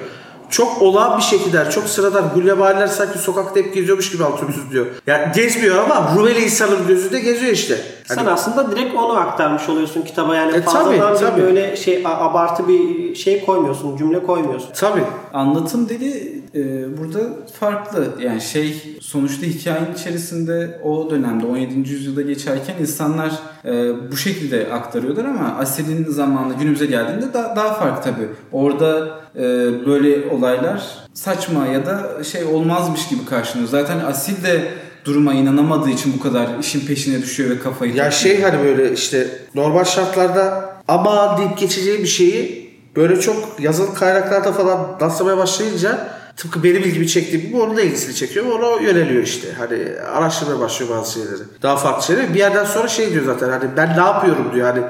çok 0.52 0.82
olağan 0.82 1.18
bir 1.18 1.22
şekilde 1.22 1.70
çok 1.70 1.84
sıradan 1.84 2.30
gulyabaniler 2.34 2.86
sanki 2.86 3.18
sokakta 3.18 3.60
hep 3.60 3.74
geziyormuş 3.74 4.12
gibi 4.12 4.24
anlatıyorsunuz 4.24 4.70
diyor. 4.70 4.86
Yani 5.06 5.32
gezmiyor 5.34 5.84
ama 5.84 6.14
Rumeli 6.16 6.44
insanın 6.44 6.86
gözünde 6.86 7.20
geziyor 7.20 7.52
işte. 7.52 7.78
Hani... 8.08 8.18
Sen 8.18 8.26
aslında 8.26 8.70
direkt 8.70 8.94
onu 8.94 9.12
aktarmış 9.12 9.68
oluyorsun 9.68 10.02
kitaba 10.02 10.36
yani 10.36 10.56
e, 10.56 10.62
fazladan 10.62 11.16
tabii, 11.16 11.30
tabii. 11.30 11.42
böyle 11.42 11.76
şey 11.76 12.02
abartı 12.06 12.68
bir 12.68 13.14
şey 13.14 13.44
koymuyorsun, 13.44 13.96
cümle 13.96 14.22
koymuyorsun. 14.22 14.68
Tabii. 14.74 15.04
Anlatım 15.32 15.88
dili 15.88 16.41
e, 16.54 16.84
burada 16.98 17.20
farklı. 17.60 18.08
Yani 18.20 18.40
şey 18.40 18.96
sonuçta 19.00 19.46
hikayenin 19.46 19.94
içerisinde 19.94 20.80
o 20.84 21.10
dönemde 21.10 21.46
17. 21.46 21.90
yüzyılda 21.90 22.22
geçerken 22.22 22.74
insanlar 22.80 23.32
e, 23.64 23.92
bu 24.12 24.16
şekilde 24.16 24.72
aktarıyorlar 24.72 25.24
ama 25.24 25.56
Asil'in 25.58 26.04
zamanı 26.04 26.54
günümüze 26.54 26.86
geldiğinde 26.86 27.34
da, 27.34 27.52
daha 27.56 27.74
farklı 27.74 28.12
tabii. 28.12 28.28
Orada 28.52 29.20
e, 29.36 29.42
böyle 29.86 30.30
olaylar 30.30 30.82
saçma 31.14 31.66
ya 31.66 31.86
da 31.86 32.24
şey 32.24 32.44
olmazmış 32.44 33.08
gibi 33.08 33.24
karşılanıyor. 33.24 33.70
Zaten 33.70 33.98
Asil 33.98 34.44
de 34.44 34.68
duruma 35.04 35.34
inanamadığı 35.34 35.90
için 35.90 36.14
bu 36.18 36.22
kadar 36.22 36.48
işin 36.60 36.86
peşine 36.86 37.22
düşüyor 37.22 37.50
ve 37.50 37.58
kafayı 37.58 37.94
Ya 37.94 38.10
şey 38.10 38.42
hani 38.42 38.64
böyle 38.64 38.92
işte 38.92 39.28
normal 39.54 39.84
şartlarda 39.84 40.72
ama 40.88 41.38
deyip 41.38 41.58
geçeceği 41.58 41.98
bir 41.98 42.06
şeyi 42.06 42.72
böyle 42.96 43.20
çok 43.20 43.60
yazılı 43.60 43.94
kaynaklarda 43.94 44.52
falan 44.52 44.96
rastlamaya 45.00 45.36
başlayınca 45.36 46.08
tıpkı 46.36 46.64
benim 46.64 46.82
ilgimi 46.82 47.08
çektiği 47.08 47.42
gibi 47.42 47.56
onun 47.56 47.76
da 47.76 47.82
ilgisini 47.82 48.14
çekiyor 48.14 48.46
ona 48.46 48.82
yöneliyor 48.82 49.22
işte. 49.22 49.48
Hani 49.58 50.00
araştırmaya 50.00 50.60
başlıyor 50.60 50.90
bazı 50.90 51.12
şeyleri. 51.12 51.42
Daha 51.62 51.76
farklı 51.76 52.04
şeyler. 52.04 52.34
Bir 52.34 52.38
yerden 52.38 52.64
sonra 52.64 52.88
şey 52.88 53.12
diyor 53.12 53.24
zaten 53.24 53.48
hani 53.48 53.64
ben 53.76 53.96
ne 53.96 54.02
yapıyorum 54.02 54.50
diyor. 54.54 54.74
Hani 54.74 54.84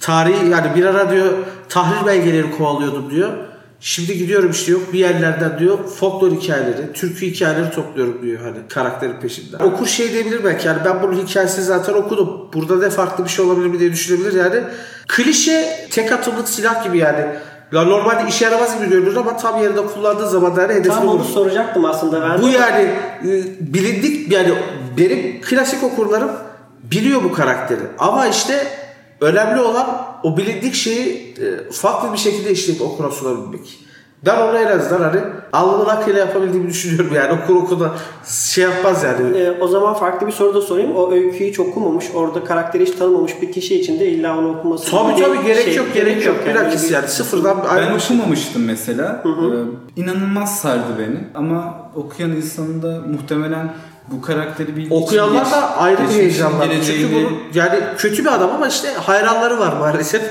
tarihi 0.00 0.48
yani 0.50 0.74
bir 0.74 0.84
ara 0.84 1.10
diyor 1.10 1.32
tahrir 1.68 2.06
belgeleri 2.06 2.50
kovalıyordum 2.50 3.10
diyor. 3.10 3.32
Şimdi 3.80 4.18
gidiyorum 4.18 4.50
işte 4.50 4.72
yok 4.72 4.92
bir 4.92 4.98
yerlerden 4.98 5.58
diyor 5.58 5.84
folklor 5.84 6.32
hikayeleri, 6.32 6.92
türkü 6.92 7.26
hikayeleri 7.26 7.70
topluyorum 7.70 8.22
diyor 8.22 8.40
hani 8.40 8.58
karakterin 8.68 9.20
peşinden. 9.20 9.58
Okur 9.58 9.86
şey 9.86 10.12
diyebilir 10.12 10.44
belki 10.44 10.66
yani 10.66 10.78
ben 10.84 11.02
bunun 11.02 11.26
hikayesini 11.26 11.64
zaten 11.64 11.94
okudum. 11.94 12.48
Burada 12.54 12.78
ne 12.78 12.90
farklı 12.90 13.24
bir 13.24 13.28
şey 13.28 13.44
olabilir 13.44 13.66
mi 13.66 13.78
diye 13.78 13.92
düşünebilir 13.92 14.32
yani. 14.32 14.62
Klişe 15.08 15.86
tek 15.90 16.12
atımlık 16.12 16.48
silah 16.48 16.84
gibi 16.84 16.98
yani. 16.98 17.26
Ya 17.72 17.84
normalde 17.84 18.28
işe 18.28 18.44
yaramaz 18.44 18.78
gibi 18.78 18.90
görünür 18.90 19.16
ama 19.16 19.36
tam 19.36 19.62
yerinde 19.62 19.86
kullandığı 19.86 20.28
zaman 20.28 20.56
da 20.56 20.62
hedefini 20.62 20.88
Tam 20.88 21.08
onu 21.08 21.24
soracaktım 21.24 21.84
aslında 21.84 22.22
ben. 22.22 22.42
Bu 22.42 22.48
yani 22.48 22.90
e, 23.22 23.28
bilindik 23.60 24.32
yani 24.32 24.54
benim 24.96 25.40
klasik 25.40 25.84
okurlarım 25.84 26.30
biliyor 26.82 27.24
bu 27.24 27.32
karakteri. 27.32 27.80
Ama 27.98 28.26
işte 28.26 28.66
önemli 29.20 29.60
olan 29.60 30.06
o 30.22 30.36
bilindik 30.36 30.74
şeyi 30.74 31.34
e, 31.40 31.70
farklı 31.72 32.12
bir 32.12 32.18
şekilde 32.18 32.50
işleyip 32.50 32.82
okura 32.82 33.10
sunabilmek. 33.10 33.78
Ben 34.26 34.40
onu 34.40 34.58
en 34.58 34.78
azından 34.78 35.00
hani 35.00 35.20
alnımın 35.52 35.86
akıyla 35.86 36.20
yapabildiğimi 36.20 36.68
düşünüyorum 36.68 37.10
yani 37.14 37.40
okur 37.42 37.56
okuna 37.56 37.92
şey 38.52 38.64
yapmaz 38.64 39.04
yani. 39.04 39.38
E, 39.38 39.50
o 39.60 39.68
zaman 39.68 39.94
farklı 39.94 40.26
bir 40.26 40.32
soru 40.32 40.54
da 40.54 40.60
sorayım. 40.60 40.96
O 40.96 41.12
öyküyü 41.12 41.50
hiç 41.50 41.60
okumamış, 41.60 42.04
orada 42.14 42.44
karakteri 42.44 42.86
hiç 42.86 42.90
tanımamış 42.94 43.42
bir 43.42 43.52
kişi 43.52 43.80
için 43.80 44.00
de 44.00 44.06
illa 44.06 44.38
onu 44.38 44.58
okuması 44.58 44.90
Tabii 44.90 45.22
tabii 45.22 45.46
gerek 45.46 45.64
şey, 45.64 45.76
yok 45.76 45.86
gerek 45.94 46.26
yok. 46.26 46.36
Yani. 46.46 46.54
Bilakis 46.54 46.90
yani 46.90 47.08
sıfırdan 47.08 47.62
bir 47.62 47.68
Ben 47.76 47.94
okumamıştım 47.94 48.64
mesela. 48.64 49.20
Hı 49.22 49.28
hı. 49.28 49.68
Ee, 49.96 50.00
inanılmaz 50.00 50.58
sardı 50.60 50.98
beni 50.98 51.18
ama 51.34 51.90
okuyan 51.94 52.30
insanın 52.30 52.82
da 52.82 53.00
muhtemelen 53.12 53.72
bu 54.12 54.22
karakteri 54.22 54.76
bir 54.76 54.90
okuyanlar 54.90 55.44
geç, 55.44 55.52
da 55.52 55.76
ayrı 55.76 56.02
bir 56.02 56.14
heyecanlar. 56.14 56.68
Çünkü 56.86 57.14
bu 57.14 57.58
yani 57.58 57.78
kötü 57.98 58.24
bir 58.24 58.34
adam 58.34 58.50
ama 58.50 58.68
işte 58.68 58.88
hayranları 58.92 59.58
var 59.58 59.72
maalesef. 59.72 60.22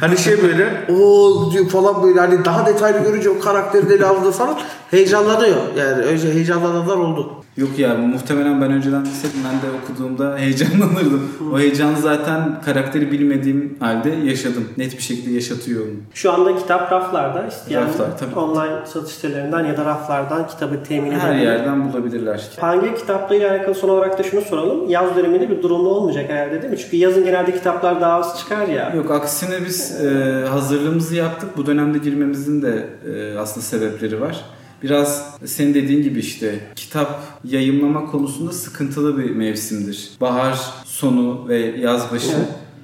Hani 0.00 0.18
şey 0.18 0.42
böyle 0.42 0.86
o 0.92 1.52
diyor 1.52 1.68
falan 1.68 2.02
böyle 2.02 2.20
hani 2.20 2.44
daha 2.44 2.66
detaylı 2.66 3.04
görünce 3.04 3.30
o 3.30 3.38
karakterin 3.40 3.90
ele 3.90 4.06
aldığı 4.06 4.30
falan 4.30 4.58
heyecanlanıyor. 4.90 5.56
Yani 5.78 6.02
önce 6.02 6.34
heyecanlananlar 6.34 6.96
oldu. 6.96 7.32
Yok 7.56 7.78
ya 7.78 7.94
muhtemelen 7.94 8.60
ben 8.60 8.72
önceden 8.72 9.04
bilseydim 9.04 9.38
ben 9.44 9.52
de 9.70 9.74
okuduğumda 9.82 10.36
heyecanlanırdım. 10.38 11.30
o 11.54 11.58
heyecanı 11.58 11.96
zaten 12.00 12.60
karakteri 12.64 13.12
bilmediğim 13.12 13.76
halde 13.80 14.10
yaşadım. 14.10 14.68
Net 14.76 14.96
bir 14.96 15.02
şekilde 15.02 15.34
yaşatıyor 15.34 15.80
onu. 15.84 15.90
Şu 16.14 16.32
anda 16.32 16.56
kitap 16.56 16.92
raflarda 16.92 17.46
isteyen 17.46 17.82
Raflar, 17.82 18.18
tabii. 18.18 18.34
online 18.38 18.86
satış 18.86 19.12
sitelerinden 19.14 19.64
ya 19.64 19.76
da 19.76 19.84
raflardan 19.84 20.46
kitabı 20.46 20.82
temin 20.88 21.06
edebilir. 21.10 21.20
Her 21.22 21.34
yerden 21.34 21.92
bulabilirler. 21.92 22.48
Hangi 22.60 22.94
kitaplarıyla 22.94 23.50
alakalı 23.50 23.74
son 23.74 23.88
olarak 23.88 24.18
da 24.18 24.22
şunu 24.22 24.40
soralım. 24.40 24.88
Yaz 24.90 25.16
döneminde 25.16 25.50
bir 25.50 25.62
durumlu 25.62 25.88
olmayacak 25.88 26.30
herhalde 26.30 26.62
değil 26.62 26.72
mi? 26.72 26.78
Çünkü 26.78 26.96
yazın 26.96 27.24
genelde 27.24 27.52
kitaplar 27.52 28.00
daha 28.00 28.12
az 28.12 28.38
çıkar 28.38 28.68
ya. 28.68 28.92
Yok 28.96 29.10
aksine 29.10 29.56
biz 29.66 29.79
e, 30.00 30.44
hazırlığımızı 30.48 31.14
yaptık. 31.14 31.56
Bu 31.56 31.66
dönemde 31.66 31.98
girmemizin 31.98 32.62
de 32.62 32.88
e, 33.14 33.38
aslında 33.38 33.66
sebepleri 33.66 34.20
var 34.20 34.44
biraz 34.82 35.34
senin 35.44 35.74
dediğin 35.74 36.02
gibi 36.02 36.18
işte 36.18 36.60
kitap 36.76 37.22
yayınlama 37.44 38.06
konusunda 38.06 38.52
sıkıntılı 38.52 39.18
bir 39.18 39.30
mevsimdir. 39.30 40.10
Bahar 40.20 40.60
sonu 40.84 41.48
ve 41.48 41.58
yaz 41.58 42.12
başı. 42.12 42.36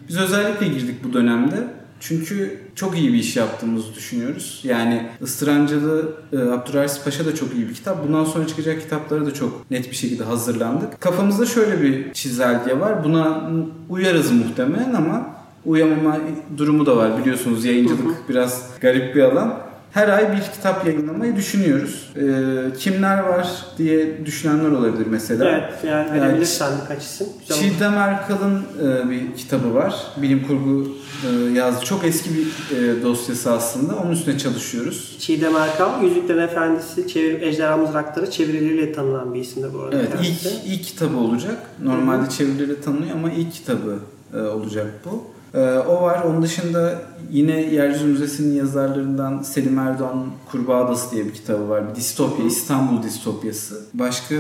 Biz 0.09 0.18
özellikle 0.18 0.68
girdik 0.68 1.04
bu 1.04 1.12
dönemde. 1.12 1.76
Çünkü 2.00 2.61
çok 2.74 2.98
iyi 2.98 3.12
bir 3.12 3.18
iş 3.18 3.37
yaptığımızı 3.37 3.94
düşünüyoruz. 3.94 4.61
Yani 4.64 5.06
Istırancılı 5.20 6.12
e, 6.32 6.37
Abdurrahis 6.37 7.04
Paşa 7.04 7.26
da 7.26 7.35
çok 7.35 7.54
iyi 7.54 7.68
bir 7.68 7.74
kitap. 7.74 8.09
Bundan 8.09 8.24
sonra 8.24 8.46
çıkacak 8.46 8.80
kitapları 8.80 9.26
da 9.26 9.35
çok 9.35 9.70
net 9.70 9.90
bir 9.90 9.96
şekilde 9.96 10.24
hazırlandık. 10.24 11.00
Kafamızda 11.00 11.46
şöyle 11.46 11.82
bir 11.82 12.12
çizelge 12.12 12.80
var. 12.80 13.04
Buna 13.04 13.50
uyarız 13.88 14.32
muhtemelen 14.32 14.94
ama 14.94 15.36
uyamama 15.66 16.18
durumu 16.57 16.87
da 16.87 16.96
var. 16.96 17.18
Biliyorsunuz 17.20 17.64
yayıncılık 17.64 18.29
biraz 18.29 18.70
garip 18.81 19.14
bir 19.14 19.22
alan 19.22 19.66
her 19.96 20.09
ay 20.09 20.33
bir 20.33 20.42
kitap 20.42 20.87
yayınlamayı 20.87 21.37
düşünüyoruz. 21.37 22.12
Ee, 22.16 22.76
kimler 22.79 23.18
var 23.18 23.48
diye 23.79 24.26
düşünenler 24.26 24.70
olabilir 24.70 25.07
mesela. 25.11 25.48
Evet 25.50 25.85
yani 25.85 26.12
verebilirsen 26.12 26.70
yani, 26.70 26.81
birkaç 26.83 27.02
isim. 27.02 27.26
Çiğdem 27.48 27.94
Erkal'ın 27.94 28.62
e, 28.83 29.11
bir 29.11 29.37
kitabı 29.37 29.74
var. 29.74 29.94
Bilim 30.16 30.46
kurgu 30.46 30.88
e, 31.26 31.52
yazdı. 31.52 31.85
Çok 31.85 32.05
eski 32.05 32.31
bir 32.35 32.76
e, 32.76 33.02
dosyası 33.02 33.52
aslında. 33.52 33.96
Onun 33.96 34.11
üstüne 34.11 34.38
çalışıyoruz. 34.38 35.16
Çiğdem 35.18 35.57
Erkal, 35.57 36.02
Yüzüklerin 36.02 36.42
Efendisi, 36.42 37.09
çevir, 37.09 37.42
Ejderha 37.42 37.76
Mızrakları 37.76 38.31
çevirileriyle 38.31 38.92
tanınan 38.92 39.35
bir 39.35 39.40
isimdir 39.40 39.74
bu 39.74 39.81
arada. 39.81 39.96
Evet 39.96 40.11
ilk, 40.22 40.64
ilk 40.66 40.85
kitabı 40.85 41.16
olacak. 41.16 41.57
Normalde 41.83 42.22
Hı-hı. 42.22 42.31
çevirileriyle 42.31 42.81
tanınıyor 42.81 43.16
ama 43.16 43.33
ilk 43.33 43.52
kitabı 43.52 43.98
e, 44.35 44.38
olacak 44.40 44.87
bu. 45.05 45.36
Ee, 45.57 45.61
o 45.79 46.03
var. 46.03 46.23
Onun 46.25 46.42
dışında 46.42 47.03
yine 47.31 47.61
Yeryüzü 47.61 48.07
Müzesi'nin 48.07 48.55
yazarlarından 48.55 49.42
Selim 49.42 49.79
Erdoğan 49.79 50.27
Kurbağa 50.51 50.85
Adası 50.85 51.11
diye 51.11 51.25
bir 51.25 51.33
kitabı 51.33 51.69
var. 51.69 51.90
Bir 51.90 51.95
distopya, 51.95 52.47
İstanbul 52.47 53.03
distopyası. 53.03 53.87
Başka 53.95 54.35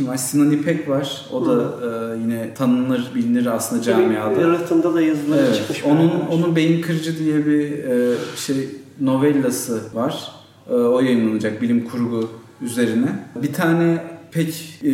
var? 0.00 0.16
Sinan 0.16 0.50
İpek 0.50 0.88
var. 0.88 1.26
O 1.32 1.46
da 1.46 1.62
e, 1.62 2.18
yine 2.18 2.54
tanınır, 2.54 3.10
bilinir 3.14 3.46
aslında 3.46 3.82
camiada. 3.82 4.40
Yaratımda 4.40 4.94
da 4.94 5.00
yazıları 5.00 5.40
evet. 5.40 5.56
çıkmış. 5.56 5.84
Onun, 5.84 6.10
onun 6.30 6.56
Beyin 6.56 6.82
Kırıcı 6.82 7.18
diye 7.18 7.46
bir 7.46 7.84
e, 7.84 8.14
şey 8.36 8.68
novellası 9.00 9.80
var. 9.94 10.32
E, 10.70 10.74
o 10.74 11.00
yayınlanacak 11.00 11.62
bilim 11.62 11.88
kurgu 11.88 12.30
üzerine. 12.62 13.08
Bir 13.42 13.52
tane 13.52 14.04
pek 14.32 14.80
e, 14.82 14.90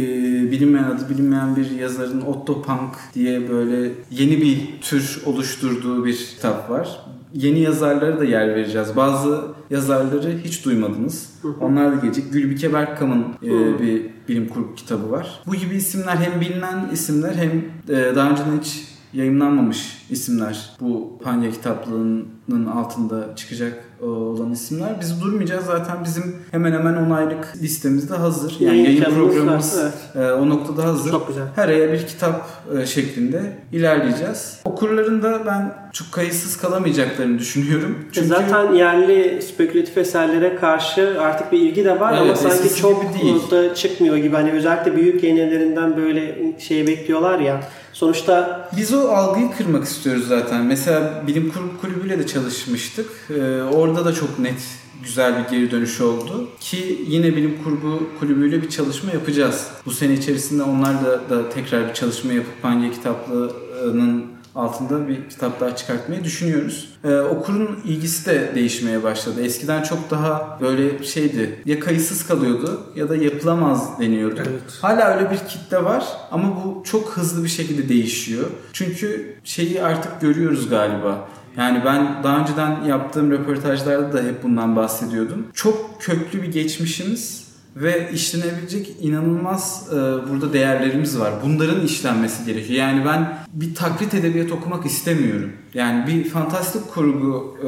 bilinmeyen 0.50 0.84
adı 0.84 1.08
bilinmeyen 1.10 1.56
bir 1.56 1.70
yazarın 1.70 2.20
Otto 2.20 2.62
Punk 2.62 2.94
diye 3.14 3.50
böyle 3.50 3.92
yeni 4.10 4.40
bir 4.40 4.80
tür 4.80 5.22
oluşturduğu 5.26 6.04
bir 6.04 6.16
kitap 6.16 6.70
var. 6.70 7.00
Yeni 7.34 7.60
yazarlara 7.60 8.20
da 8.20 8.24
yer 8.24 8.48
vereceğiz. 8.48 8.96
Bazı 8.96 9.44
yazarları 9.70 10.38
hiç 10.44 10.64
duymadınız. 10.64 11.30
Onlar 11.60 11.96
da 11.96 12.00
gelecek. 12.00 12.32
Gülbike 12.32 12.72
Berkkam'ın 12.72 13.24
e, 13.42 13.80
bir 13.80 14.02
bilim 14.28 14.48
kurgu 14.48 14.74
kitabı 14.74 15.10
var. 15.10 15.40
Bu 15.46 15.54
gibi 15.54 15.74
isimler 15.74 16.16
hem 16.16 16.40
bilinen 16.40 16.88
isimler 16.92 17.34
hem 17.34 17.50
e, 17.96 18.16
daha 18.16 18.30
önceden 18.30 18.60
hiç 18.60 18.84
yayınlanmamış 19.12 19.95
isimler. 20.10 20.70
Bu 20.80 21.18
Panya 21.24 21.50
kitaplığının 21.50 22.66
altında 22.74 23.36
çıkacak 23.36 23.84
e, 24.02 24.04
olan 24.04 24.52
isimler. 24.52 25.00
Biz 25.00 25.22
durmayacağız 25.22 25.64
zaten 25.64 25.96
bizim 26.04 26.36
hemen 26.50 26.72
hemen 26.72 26.94
10 27.06 27.10
aylık 27.10 27.54
listemizde 27.62 28.14
hazır. 28.14 28.56
Yani 28.60 28.82
Yayın 28.82 29.04
programımız 29.04 29.78
evet. 29.82 30.26
e, 30.26 30.32
o 30.32 30.48
noktada 30.48 30.84
hazır. 30.84 31.10
Çok 31.10 31.28
güzel. 31.28 31.44
Her 31.56 31.68
aya 31.68 31.92
bir 31.92 32.06
kitap 32.06 32.48
e, 32.78 32.86
şeklinde 32.86 33.56
ilerleyeceğiz. 33.72 34.60
Okurların 34.64 35.22
da 35.22 35.46
ben 35.46 35.74
çok 35.92 36.12
kayıtsız 36.12 36.56
kalamayacaklarını 36.56 37.38
düşünüyorum. 37.38 37.98
Çünkü 38.12 38.28
Zaten 38.28 38.72
yerli 38.72 39.42
spekülatif 39.42 39.98
eserlere 39.98 40.56
karşı 40.56 41.16
artık 41.20 41.52
bir 41.52 41.60
ilgi 41.60 41.84
de 41.84 42.00
var 42.00 42.12
ama 42.12 42.26
Evet, 42.26 42.38
sanki 42.38 42.56
eskisi 42.56 42.80
çok 42.80 43.14
değil. 43.22 43.50
da 43.50 43.74
çıkmıyor 43.74 44.16
gibi. 44.16 44.36
Hani 44.36 44.52
özellikle 44.52 44.96
büyük 44.96 45.22
yayın 45.22 45.36
evlerinden 45.36 45.96
böyle 45.96 46.52
şey 46.58 46.86
bekliyorlar 46.86 47.38
ya. 47.38 47.60
Sonuçta 47.92 48.68
Biz 48.76 48.94
o 48.94 49.08
algıyı 49.08 49.50
kırmak 49.50 49.84
istiyoruz 49.84 49.95
zaten. 50.28 50.64
Mesela 50.64 51.24
bilim 51.26 51.50
kurgu 51.50 51.80
kulübüyle 51.80 52.18
de 52.18 52.26
çalışmıştık. 52.26 53.06
Ee, 53.30 53.62
orada 53.62 54.04
da 54.04 54.14
çok 54.14 54.38
net 54.38 54.62
güzel 55.02 55.44
bir 55.44 55.50
geri 55.50 55.70
dönüş 55.70 56.00
oldu. 56.00 56.48
Ki 56.60 57.04
yine 57.08 57.36
bilim 57.36 57.58
kurgu 57.64 58.08
kulübüyle 58.20 58.62
bir 58.62 58.68
çalışma 58.68 59.12
yapacağız. 59.12 59.66
Bu 59.86 59.90
sene 59.90 60.12
içerisinde 60.12 60.62
onlar 60.62 61.04
da, 61.04 61.30
da 61.30 61.48
tekrar 61.48 61.88
bir 61.88 61.94
çalışma 61.94 62.32
yapıp 62.32 62.62
Panya 62.62 62.92
kitaplığının 62.92 64.35
altında 64.56 65.08
bir 65.08 65.28
kitap 65.28 65.60
daha 65.60 65.76
çıkartmayı 65.76 66.24
düşünüyoruz. 66.24 66.88
Ee, 67.04 67.16
okurun 67.16 67.80
ilgisi 67.84 68.26
de 68.26 68.52
değişmeye 68.54 69.02
başladı. 69.02 69.42
Eskiden 69.42 69.82
çok 69.82 70.10
daha 70.10 70.58
böyle 70.60 71.04
şeydi. 71.04 71.62
Ya 71.64 71.80
kayıtsız 71.80 72.26
kalıyordu 72.26 72.80
ya 72.96 73.08
da 73.08 73.16
yapılamaz 73.16 74.00
deniyordu. 74.00 74.40
Evet. 74.40 74.78
Hala 74.80 75.16
öyle 75.16 75.30
bir 75.30 75.38
kitle 75.38 75.84
var 75.84 76.04
ama 76.30 76.64
bu 76.64 76.82
çok 76.84 77.16
hızlı 77.16 77.44
bir 77.44 77.48
şekilde 77.48 77.88
değişiyor. 77.88 78.46
Çünkü 78.72 79.36
şeyi 79.44 79.82
artık 79.82 80.20
görüyoruz 80.20 80.68
galiba. 80.68 81.28
Yani 81.56 81.82
ben 81.84 82.22
daha 82.24 82.40
önceden 82.40 82.84
yaptığım 82.84 83.30
röportajlarda 83.30 84.12
da 84.12 84.22
hep 84.22 84.42
bundan 84.42 84.76
bahsediyordum. 84.76 85.46
Çok 85.54 86.02
köklü 86.02 86.42
bir 86.42 86.52
geçmişimiz 86.52 87.45
ve 87.76 88.10
işlenebilecek 88.12 88.96
inanılmaz 89.00 89.88
e, 89.92 89.94
burada 89.94 90.52
değerlerimiz 90.52 91.20
var. 91.20 91.32
Bunların 91.44 91.80
işlenmesi 91.80 92.44
gerekiyor. 92.44 92.78
Yani 92.78 93.04
ben 93.04 93.38
bir 93.52 93.74
taklit 93.74 94.14
edebiyat 94.14 94.52
okumak 94.52 94.86
istemiyorum. 94.86 95.52
Yani 95.74 96.06
bir 96.06 96.28
fantastik 96.28 96.88
kurgu, 96.88 97.56
e, 97.62 97.66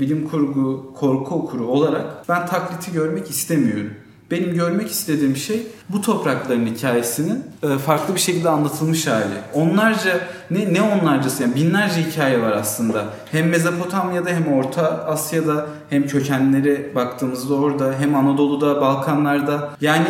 bilim 0.00 0.28
kurgu, 0.28 0.92
korku 0.96 1.34
okuru 1.34 1.66
olarak 1.66 2.28
ben 2.28 2.46
takliti 2.46 2.92
görmek 2.92 3.30
istemiyorum. 3.30 3.90
Benim 4.30 4.54
görmek 4.54 4.90
istediğim 4.90 5.36
şey 5.36 5.66
bu 5.88 6.00
toprakların 6.00 6.66
hikayesinin 6.66 7.44
e, 7.62 7.78
farklı 7.78 8.14
bir 8.14 8.20
şekilde 8.20 8.48
anlatılmış 8.50 9.06
hali. 9.06 9.24
Onlarca 9.54 10.20
ne 10.50 10.74
ne 10.74 10.82
onlarcası 10.82 11.42
yani 11.42 11.54
binlerce 11.54 12.02
hikaye 12.02 12.42
var 12.42 12.52
aslında. 12.52 13.04
Hem 13.32 13.48
Mezopotamya'da 13.48 14.30
hem 14.30 14.52
Orta 14.52 15.04
Asya'da 15.06 15.66
hem 15.90 16.06
kökenleri 16.06 16.92
baktığımızda 16.94 17.54
orada 17.54 17.94
hem 17.98 18.14
Anadolu'da, 18.14 18.80
Balkanlarda 18.80 19.70
yani 19.80 20.06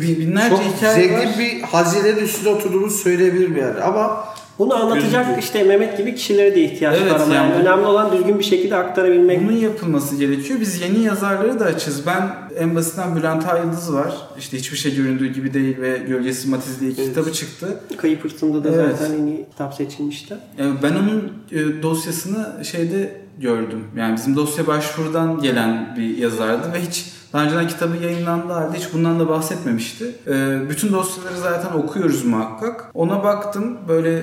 bi- 0.00 0.20
binlerce 0.20 0.56
Çok 0.56 0.64
hikaye 0.64 0.94
zengin 1.08 1.14
var. 1.28 1.38
bir 1.38 1.62
hazinenin 1.62 2.24
üstünde 2.24 2.48
oturduğumuzu 2.48 2.96
söyleyebilirim 2.98 3.56
yani. 3.56 3.80
Ama 3.80 4.24
bunu 4.58 4.74
anlatacak 4.74 5.12
Gözüküyor. 5.12 5.38
işte 5.38 5.62
Mehmet 5.64 5.98
gibi 5.98 6.14
kişilere 6.14 6.54
de 6.54 6.60
ihtiyaç 6.62 6.96
Evet, 7.02 7.12
var 7.12 7.20
ama 7.20 7.34
yani 7.34 7.52
önemli 7.54 7.86
olan 7.86 8.12
düzgün 8.12 8.38
bir 8.38 8.44
şekilde 8.44 8.76
aktarabilmek. 8.76 9.42
Bunun 9.48 9.56
yapılması 9.56 10.16
gerekiyor. 10.16 10.60
Biz 10.60 10.80
yeni 10.80 10.98
yazarları 11.04 11.60
da 11.60 11.64
açız. 11.64 12.06
Ben 12.06 12.30
en 12.58 12.74
basitten 12.76 13.16
Bülent 13.16 13.48
Ayıldız 13.48 13.94
var. 13.94 14.14
İşte 14.38 14.56
hiçbir 14.58 14.76
şey 14.76 14.96
göründüğü 14.96 15.32
gibi 15.32 15.54
değil 15.54 15.80
ve 15.80 15.98
Gölgesi 15.98 16.48
Matiz 16.48 16.80
diye 16.80 16.90
iki 16.90 17.02
Evet. 17.02 17.14
kitabı 17.14 17.32
çıktı. 17.32 17.80
Kayıp 17.96 18.24
hırsında 18.24 18.64
da 18.64 18.68
Evet. 18.74 18.96
zaten 19.00 19.14
en 19.14 19.26
iyi 19.26 19.46
kitap 19.50 19.74
seçilmişti. 19.74 20.34
E, 20.58 20.82
Ben 20.82 20.92
onun 20.92 21.32
e, 21.52 21.82
dosyasını 21.82 22.64
şeyde 22.64 23.16
gördüm. 23.38 23.84
Yani 23.96 24.16
bizim 24.16 24.36
dosya 24.36 24.66
başvurudan 24.66 25.40
gelen 25.40 25.94
bir 25.98 26.18
yazardı 26.18 26.72
ve 26.74 26.80
hiç 26.80 27.06
daha 27.32 27.44
önceden 27.44 27.68
kitabı 27.68 27.96
yayınlandığı 28.04 28.52
halde 28.52 28.76
hiç 28.78 28.92
bundan 28.94 29.20
da 29.20 29.28
bahsetmemişti. 29.28 30.04
E, 30.26 30.56
Bütün 30.70 30.92
dosyaları 30.92 31.36
zaten 31.42 31.78
okuyoruz 31.78 32.24
muhakkak. 32.24 32.90
Ona 32.94 33.24
baktım 33.24 33.78
böyle 33.88 34.22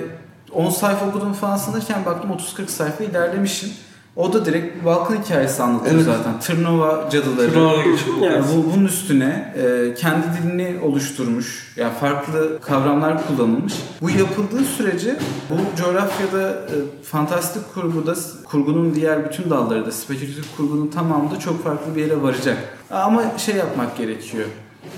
10 0.54 0.70
sayfa 0.70 1.06
okudum 1.06 1.32
falan 1.32 1.56
sanırken 1.56 2.04
baktım 2.06 2.30
30-40 2.30 2.66
sayfa 2.66 3.04
ilerlemişim. 3.04 3.70
O 4.16 4.32
da 4.32 4.44
direkt 4.46 4.80
bir 4.80 4.84
Balkan 4.84 5.16
hikayesi 5.16 5.62
anlatıyor 5.62 5.94
Evet. 5.94 6.04
zaten. 6.04 6.40
Tırnova 6.40 7.10
cadıları. 7.10 7.50
Evet. 7.56 8.00
Yani 8.22 8.44
bu, 8.56 8.72
bunun 8.74 8.84
üstüne 8.84 9.54
e, 9.56 9.94
kendi 9.94 10.26
dilini 10.42 10.78
oluşturmuş. 10.84 11.72
Yani 11.76 11.92
farklı 12.00 12.60
kavramlar 12.60 13.26
kullanılmış. 13.26 13.72
Bu 14.02 14.10
yapıldığı 14.10 14.64
sürece 14.64 15.16
bu 15.50 15.82
coğrafyada 15.82 16.50
e, 16.50 16.74
fantastik 17.04 17.74
kurguda 17.74 18.14
kurgunun 18.44 18.94
diğer 18.94 19.24
bütün 19.24 19.50
dalları 19.50 19.86
da 19.86 19.92
spekülatif 19.92 20.56
kurgunun 20.56 20.88
tamamı 20.88 21.30
da 21.30 21.38
çok 21.38 21.64
farklı 21.64 21.96
bir 21.96 22.00
yere 22.00 22.22
varacak. 22.22 22.58
Ama 22.90 23.22
şey 23.38 23.56
yapmak 23.56 23.96
gerekiyor. 23.96 24.46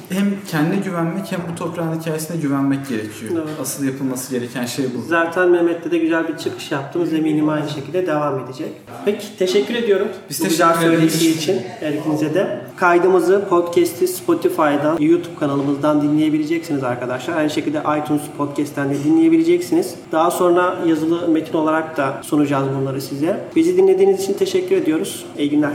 Hem 0.08 0.24
kendine 0.50 0.76
güvenmek 0.76 1.32
hem 1.32 1.40
bu 1.52 1.54
toprağın 1.58 2.00
hikayesine 2.00 2.36
güvenmek 2.36 2.88
gerekiyor. 2.88 3.32
Evet. 3.34 3.48
Asıl 3.62 3.84
yapılması 3.84 4.30
gereken 4.30 4.66
şey 4.66 4.84
bu. 4.84 5.08
Zaten 5.08 5.50
Mehmet'te 5.50 5.90
de 5.90 5.98
güzel 5.98 6.28
bir 6.28 6.36
çıkış 6.36 6.72
yaptınız. 6.72 7.12
Eminim 7.12 7.48
aynı 7.48 7.68
şekilde 7.68 8.06
devam 8.06 8.38
edecek. 8.38 8.68
Peki 9.04 9.26
teşekkür 9.38 9.74
ediyorum. 9.74 10.08
Biz 10.30 10.40
bu 10.40 10.44
güzel 10.44 10.74
söyleşi 10.74 11.30
için 11.30 11.62
her 11.80 11.92
ikinize 11.92 12.34
de. 12.34 12.60
Kaydımızı 12.76 13.44
podcast'i 13.48 14.08
Spotify'dan, 14.08 14.98
YouTube 15.00 15.34
kanalımızdan 15.40 16.02
dinleyebileceksiniz 16.02 16.84
arkadaşlar. 16.84 17.36
Aynı 17.36 17.50
şekilde 17.50 17.78
iTunes 17.78 18.22
Podcast'ten 18.38 18.90
de 18.90 19.04
dinleyebileceksiniz. 19.04 19.94
Daha 20.12 20.30
sonra 20.30 20.78
yazılı 20.86 21.28
metin 21.28 21.54
olarak 21.54 21.96
da 21.96 22.20
sunacağız 22.22 22.68
bunları 22.80 23.00
size. 23.00 23.40
Bizi 23.56 23.76
dinlediğiniz 23.76 24.22
için 24.22 24.34
teşekkür 24.34 24.76
ediyoruz. 24.76 25.24
İyi 25.38 25.50
günler. 25.50 25.70